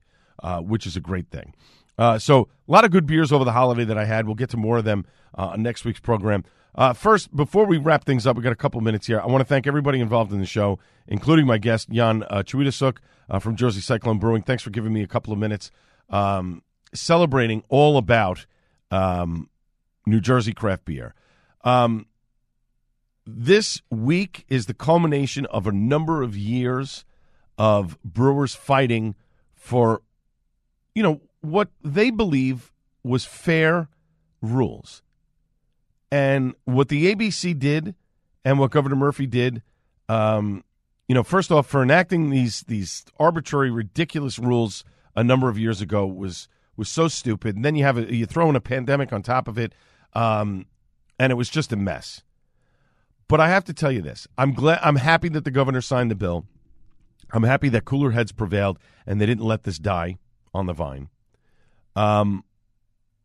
uh, 0.44 0.60
which 0.60 0.86
is 0.86 0.96
a 0.96 1.02
great 1.02 1.30
thing. 1.30 1.54
Uh, 1.98 2.18
so 2.18 2.48
a 2.68 2.72
lot 2.72 2.86
of 2.86 2.92
good 2.92 3.06
beers 3.06 3.32
over 3.32 3.44
the 3.44 3.52
holiday 3.52 3.84
that 3.84 3.98
I 3.98 4.06
had. 4.06 4.26
We'll 4.26 4.36
get 4.36 4.50
to 4.52 4.58
more 4.58 4.78
of 4.78 4.86
them 4.86 5.06
uh, 5.38 5.48
on 5.48 5.64
next 5.64 5.86
week's 5.86 6.00
program. 6.00 6.44
Uh, 6.74 6.94
first, 6.94 7.36
before 7.36 7.66
we 7.66 7.78
wrap 7.78 8.06
things 8.06 8.26
up, 8.26 8.38
we 8.38 8.44
got 8.44 8.54
a 8.54 8.56
couple 8.56 8.80
minutes 8.82 9.08
here. 9.08 9.20
I 9.20 9.26
want 9.26 9.42
to 9.42 9.46
thank 9.46 9.68
everybody 9.68 10.00
involved 10.00 10.32
in 10.32 10.40
the 10.40 10.46
show, 10.46 10.80
including 11.08 11.46
my 11.46 11.58
guest 11.58 11.90
Jan 11.90 12.24
uh, 12.24 12.44
Chwiedosiuk 12.44 12.98
uh, 13.30 13.40
from 13.40 13.56
Jersey 13.56 13.82
Cyclone 13.82 14.20
Brewing. 14.20 14.42
Thanks 14.42 14.64
for 14.64 14.70
giving 14.70 14.94
me 14.94 15.04
a 15.04 15.08
couple 15.08 15.34
of 15.34 15.40
minutes, 15.40 15.70
um, 16.10 16.64
celebrating 16.94 17.64
all 17.68 17.98
about 17.98 18.46
um, 18.90 19.50
New 20.06 20.22
Jersey 20.22 20.54
craft 20.54 20.86
beer. 20.86 21.14
Um, 21.64 22.06
this 23.26 23.82
week 23.90 24.46
is 24.48 24.66
the 24.66 24.74
culmination 24.74 25.46
of 25.48 25.68
a 25.68 25.72
number 25.72 26.24
of 26.24 26.36
years 26.36 27.06
of 27.58 28.02
brewers 28.04 28.56
fighting 28.56 29.16
for, 29.54 30.02
you 30.96 31.04
know, 31.04 31.22
what 31.42 31.70
they 31.84 32.10
believe 32.10 32.72
was 33.04 33.26
fair 33.26 33.90
rules. 34.42 35.04
And 36.12 36.56
what 36.66 36.90
the 36.90 37.14
ABC 37.14 37.58
did 37.58 37.96
and 38.44 38.60
what 38.60 38.72
Governor 38.72 38.96
Murphy 38.96 39.28
did, 39.28 39.62
um, 40.10 40.64
you 41.08 41.16
know, 41.16 41.24
first 41.24 41.52
off, 41.52 41.68
for 41.68 41.82
enacting 41.82 42.30
these 42.30 42.62
these 42.62 43.06
arbitrary, 43.20 43.72
ridiculous 43.72 44.38
rules 44.38 44.84
a 45.16 45.24
number 45.24 45.50
of 45.50 45.58
years 45.58 45.82
ago 45.82 46.06
was 46.06 46.48
was 46.76 46.90
so 46.90 47.08
stupid. 47.08 47.56
And 47.56 47.64
then 47.64 47.76
you 47.76 47.84
have 47.84 47.98
a, 47.98 48.14
you 48.14 48.26
throw 48.26 48.50
in 48.50 48.56
a 48.56 48.62
pandemic 48.62 49.14
on 49.14 49.22
top 49.22 49.48
of 49.48 49.58
it, 49.58 49.74
um, 50.14 50.66
and 51.18 51.32
it 51.32 51.36
was 51.36 51.50
just 51.50 51.72
a 51.72 51.76
mess. 51.78 52.24
But 53.28 53.40
I 53.40 53.48
have 53.50 53.64
to 53.66 53.74
tell 53.74 53.92
you 53.92 54.02
this: 54.02 54.28
I'm 54.38 54.54
glad, 54.54 54.80
I'm 54.84 54.98
happy 54.98 55.30
that 55.30 55.46
the 55.46 55.52
governor 55.52 55.82
signed 55.82 56.12
the 56.12 56.16
bill. 56.16 56.46
I'm 57.34 57.44
happy 57.44 57.70
that 57.70 57.86
cooler 57.86 58.12
heads 58.12 58.32
prevailed 58.32 58.78
and 59.06 59.20
they 59.20 59.26
didn't 59.26 59.46
let 59.46 59.64
this 59.64 59.80
die 59.80 60.18
on 60.54 60.66
the 60.66 60.74
vine. 60.74 61.10
Um, 61.96 62.44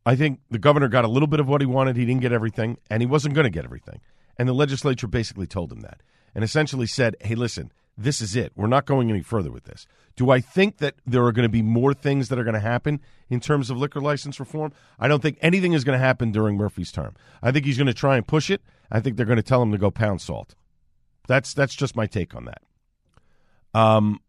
I 0.06 0.14
think 0.14 0.40
the 0.50 0.58
governor 0.58 0.88
got 0.88 1.04
a 1.04 1.08
little 1.08 1.26
bit 1.26 1.40
of 1.40 1.48
what 1.48 1.60
he 1.60 1.66
wanted. 1.66 1.96
He 1.96 2.06
didn't 2.06 2.22
get 2.22 2.32
everything, 2.32 2.78
and 2.88 3.02
he 3.02 3.06
wasn't 3.06 3.34
going 3.34 3.44
to 3.44 3.50
get 3.50 3.64
everything. 3.64 4.00
And 4.38 4.48
the 4.48 4.54
legislature 4.54 5.08
basically 5.08 5.48
told 5.48 5.72
him 5.72 5.80
that 5.80 6.00
and 6.32 6.44
essentially 6.44 6.86
said, 6.86 7.16
hey, 7.20 7.34
listen, 7.34 7.72
this 7.98 8.20
is 8.20 8.36
it. 8.36 8.52
We're 8.54 8.66
not 8.68 8.86
going 8.86 9.10
any 9.10 9.22
further 9.22 9.50
with 9.50 9.64
this. 9.64 9.86
Do 10.14 10.30
I 10.30 10.40
think 10.40 10.78
that 10.78 10.94
there 11.06 11.24
are 11.24 11.32
going 11.32 11.44
to 11.44 11.52
be 11.52 11.62
more 11.62 11.92
things 11.92 12.28
that 12.28 12.38
are 12.38 12.44
going 12.44 12.54
to 12.54 12.60
happen 12.60 13.00
in 13.28 13.40
terms 13.40 13.68
of 13.68 13.78
liquor 13.78 14.00
license 14.00 14.38
reform? 14.38 14.72
I 14.98 15.08
don't 15.08 15.22
think 15.22 15.38
anything 15.40 15.72
is 15.72 15.82
going 15.82 15.98
to 15.98 16.04
happen 16.04 16.30
during 16.30 16.56
Murphy's 16.56 16.92
term. 16.92 17.14
I 17.42 17.50
think 17.50 17.64
he's 17.64 17.76
going 17.76 17.86
to 17.86 17.94
try 17.94 18.16
and 18.16 18.26
push 18.26 18.48
it. 18.50 18.62
I 18.90 19.00
think 19.00 19.16
they're 19.16 19.26
going 19.26 19.36
to 19.36 19.42
tell 19.42 19.62
him 19.62 19.72
to 19.72 19.78
go 19.78 19.90
pound 19.90 20.20
salt. 20.20 20.54
That's 21.26 21.52
that's 21.52 21.74
just 21.74 21.96
my 21.96 22.06
take 22.06 22.34
on 22.34 22.44
that. 22.44 22.62
Um, 23.74 24.20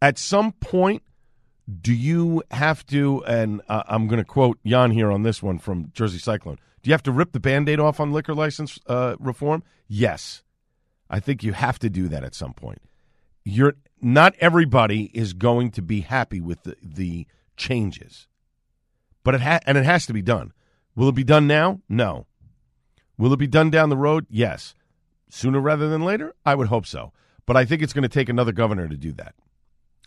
at 0.00 0.16
some 0.16 0.52
point, 0.52 1.02
do 1.82 1.92
you 1.92 2.42
have 2.50 2.84
to? 2.86 3.24
And 3.26 3.62
uh, 3.68 3.82
I'm 3.86 4.08
going 4.08 4.18
to 4.18 4.24
quote 4.24 4.58
Jan 4.64 4.90
here 4.90 5.10
on 5.10 5.22
this 5.22 5.42
one 5.42 5.58
from 5.58 5.90
Jersey 5.92 6.18
Cyclone. 6.18 6.58
Do 6.82 6.88
you 6.88 6.94
have 6.94 7.02
to 7.04 7.12
rip 7.12 7.32
the 7.32 7.40
band-aid 7.40 7.78
off 7.78 8.00
on 8.00 8.12
liquor 8.12 8.34
license 8.34 8.78
uh, 8.86 9.16
reform? 9.18 9.62
Yes. 9.86 10.42
I 11.10 11.20
think 11.20 11.42
you 11.42 11.52
have 11.52 11.78
to 11.80 11.90
do 11.90 12.08
that 12.08 12.24
at 12.24 12.34
some 12.34 12.54
point. 12.54 12.80
You're 13.44 13.74
not 14.00 14.34
everybody 14.38 15.10
is 15.12 15.32
going 15.32 15.70
to 15.72 15.82
be 15.82 16.00
happy 16.00 16.40
with 16.40 16.62
the, 16.62 16.76
the 16.82 17.26
changes, 17.56 18.28
but 19.24 19.34
it 19.34 19.40
ha- 19.40 19.60
and 19.66 19.76
it 19.76 19.84
has 19.84 20.06
to 20.06 20.12
be 20.12 20.22
done. 20.22 20.52
Will 20.94 21.08
it 21.08 21.14
be 21.14 21.24
done 21.24 21.46
now? 21.46 21.80
No. 21.88 22.26
Will 23.18 23.32
it 23.32 23.38
be 23.38 23.46
done 23.46 23.70
down 23.70 23.90
the 23.90 23.96
road? 23.96 24.26
Yes. 24.30 24.74
Sooner 25.28 25.60
rather 25.60 25.88
than 25.88 26.04
later? 26.04 26.34
I 26.44 26.54
would 26.54 26.68
hope 26.68 26.86
so. 26.86 27.12
But 27.44 27.56
I 27.56 27.64
think 27.64 27.82
it's 27.82 27.92
going 27.92 28.02
to 28.02 28.08
take 28.08 28.28
another 28.28 28.52
governor 28.52 28.88
to 28.88 28.96
do 28.96 29.12
that. 29.12 29.34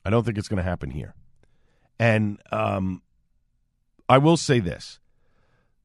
I 0.05 0.09
don't 0.09 0.24
think 0.24 0.38
it's 0.38 0.47
going 0.47 0.57
to 0.57 0.64
happen 0.64 0.91
here. 0.91 1.14
And 1.99 2.39
um, 2.51 3.01
I 4.09 4.17
will 4.17 4.37
say 4.37 4.59
this 4.59 4.99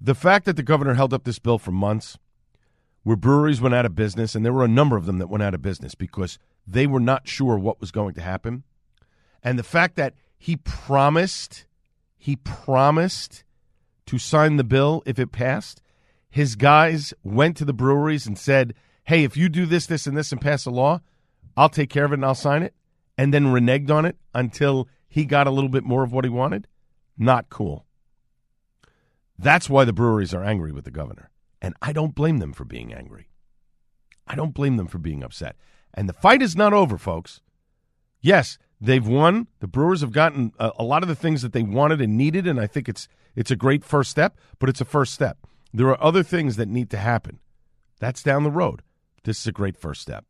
the 0.00 0.14
fact 0.14 0.44
that 0.44 0.56
the 0.56 0.62
governor 0.62 0.94
held 0.94 1.12
up 1.12 1.24
this 1.24 1.38
bill 1.38 1.59
for 1.59 1.72
months, 1.72 2.18
where 3.02 3.16
breweries 3.16 3.61
went 3.61 3.74
out 3.74 3.86
of 3.86 3.94
business, 3.94 4.34
and 4.34 4.44
there 4.44 4.52
were 4.52 4.64
a 4.64 4.68
number 4.68 4.96
of 4.96 5.06
them 5.06 5.18
that 5.18 5.28
went 5.28 5.42
out 5.42 5.54
of 5.54 5.62
business 5.62 5.94
because 5.94 6.38
they 6.66 6.86
were 6.86 7.00
not 7.00 7.26
sure 7.26 7.59
what 7.59 7.80
was 7.80 7.90
going 7.90 8.14
to 8.14 8.20
happen. 8.20 8.62
And 9.42 9.59
the 9.59 9.64
fact 9.64 9.96
that 9.96 10.14
he 10.36 10.56
promised, 10.56 11.66
he 12.16 12.36
promised 12.36 13.44
to 14.06 14.18
sign 14.18 14.56
the 14.56 14.64
bill 14.64 15.02
if 15.04 15.18
it 15.18 15.32
passed. 15.32 15.82
His 16.30 16.56
guys 16.56 17.14
went 17.22 17.56
to 17.56 17.64
the 17.64 17.72
breweries 17.72 18.26
and 18.26 18.38
said, 18.38 18.74
hey, 19.04 19.24
if 19.24 19.36
you 19.36 19.48
do 19.48 19.66
this, 19.66 19.86
this, 19.86 20.06
and 20.06 20.16
this 20.16 20.32
and 20.32 20.40
pass 20.40 20.66
a 20.66 20.70
law, 20.70 21.00
I'll 21.56 21.68
take 21.68 21.90
care 21.90 22.04
of 22.04 22.12
it 22.12 22.16
and 22.16 22.24
I'll 22.24 22.34
sign 22.34 22.62
it. 22.62 22.74
And 23.16 23.34
then 23.34 23.46
reneged 23.46 23.90
on 23.90 24.04
it 24.04 24.16
until 24.34 24.88
he 25.09 25.24
got 25.24 25.46
a 25.46 25.50
little 25.50 25.70
bit 25.70 25.84
more 25.84 26.04
of 26.04 26.12
what 26.12 26.24
he 26.24 26.30
wanted. 26.30 26.68
Not 27.16 27.48
cool. 27.50 27.86
That's 29.38 29.70
why 29.70 29.84
the 29.84 29.92
breweries 29.92 30.34
are 30.34 30.44
angry 30.44 30.72
with 30.72 30.84
the 30.84 30.90
governor. 30.90 31.30
And 31.61 31.74
I 31.80 31.92
don't 31.92 32.14
blame 32.14 32.38
them 32.38 32.52
for 32.52 32.64
being 32.64 32.92
angry. 32.92 33.28
I 34.26 34.34
don't 34.34 34.54
blame 34.54 34.76
them 34.76 34.86
for 34.86 34.98
being 34.98 35.22
upset. 35.22 35.56
And 35.94 36.09
the 36.09 36.12
fight 36.12 36.42
is 36.42 36.54
not 36.54 36.72
over, 36.72 36.98
folks. 36.98 37.40
Yes, 38.20 38.59
they've 38.80 39.06
won. 39.06 39.48
The 39.61 39.66
Brewers 39.66 40.02
have 40.02 40.12
gotten 40.12 40.52
a, 40.59 40.72
a, 40.78 40.84
lot 40.84 41.02
of 41.02 41.09
the 41.09 41.14
things 41.14 41.42
that 41.42 41.52
they 41.52 41.62
wanted 41.62 42.00
and 42.00 42.16
needed, 42.16 42.46
and 42.46 42.61
I 42.61 42.66
think 42.66 42.88
it's 42.88 43.09
it's 43.34 43.50
a 43.50 43.56
great 43.56 43.84
first 43.84 44.11
step. 44.11 44.36
But 44.59 44.68
it's 44.68 44.80
a 44.80 44.84
first 44.84 45.14
step. 45.14 45.38
There 45.72 45.88
are 45.88 46.02
other 46.02 46.22
things 46.22 46.56
that 46.56 46.68
need 46.68 46.90
to 46.90 46.98
happen. 46.98 47.38
That's 48.00 48.22
down 48.22 48.44
the 48.44 48.50
road. 48.50 48.82
This 49.24 49.40
is 49.40 49.46
a 49.46 49.52
great 49.52 49.76
first 49.76 50.02
step. 50.02 50.24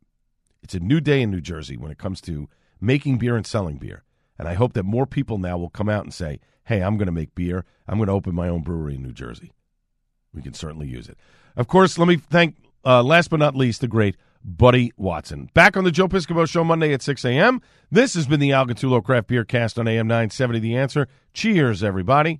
It's 0.61 0.73
a 0.73 0.79
new 0.79 0.99
day 0.99 1.21
in 1.21 1.31
New 1.31 1.41
Jersey 1.41 1.77
when 1.77 1.91
it 1.91 1.97
comes 1.97 2.21
to 2.21 2.49
making 2.81 3.17
beer 3.17 3.35
and 3.35 3.45
selling 3.45 3.77
beer. 3.77 4.03
And 4.39 4.47
I 4.47 4.53
hope 4.55 4.73
that 4.73 4.83
more 4.83 5.05
people 5.05 5.37
now 5.37 5.57
will 5.57 5.69
come 5.69 5.89
out 5.89 6.05
and 6.05 6.13
say, 6.13 6.39
hey, 6.63 6.81
I'm 6.81 6.97
going 6.97 7.07
to 7.07 7.11
make 7.11 7.35
beer. 7.35 7.65
I'm 7.87 7.97
going 7.97 8.07
to 8.07 8.13
open 8.13 8.33
my 8.33 8.47
own 8.47 8.63
brewery 8.63 8.95
in 8.95 9.03
New 9.03 9.11
Jersey. 9.11 9.51
We 10.33 10.41
can 10.41 10.53
certainly 10.53 10.87
use 10.87 11.09
it. 11.09 11.17
Of 11.57 11.67
course, 11.67 11.97
let 11.97 12.07
me 12.07 12.15
thank, 12.15 12.55
uh, 12.85 13.03
last 13.03 13.29
but 13.29 13.39
not 13.39 13.55
least, 13.55 13.81
the 13.81 13.87
great 13.87 14.15
Buddy 14.43 14.93
Watson. 14.95 15.49
Back 15.53 15.75
on 15.75 15.83
the 15.83 15.91
Joe 15.91 16.07
Piscopo 16.07 16.47
Show 16.47 16.63
Monday 16.63 16.93
at 16.93 17.01
6 17.01 17.25
a.m. 17.25 17.61
This 17.91 18.13
has 18.13 18.27
been 18.27 18.39
the 18.39 18.53
Al 18.53 18.65
Gattullo 18.65 19.03
Craft 19.03 19.27
Beer 19.27 19.43
Cast 19.43 19.77
on 19.77 19.87
AM 19.87 20.07
970 20.07 20.59
The 20.59 20.77
Answer. 20.77 21.07
Cheers, 21.33 21.83
everybody. 21.83 22.39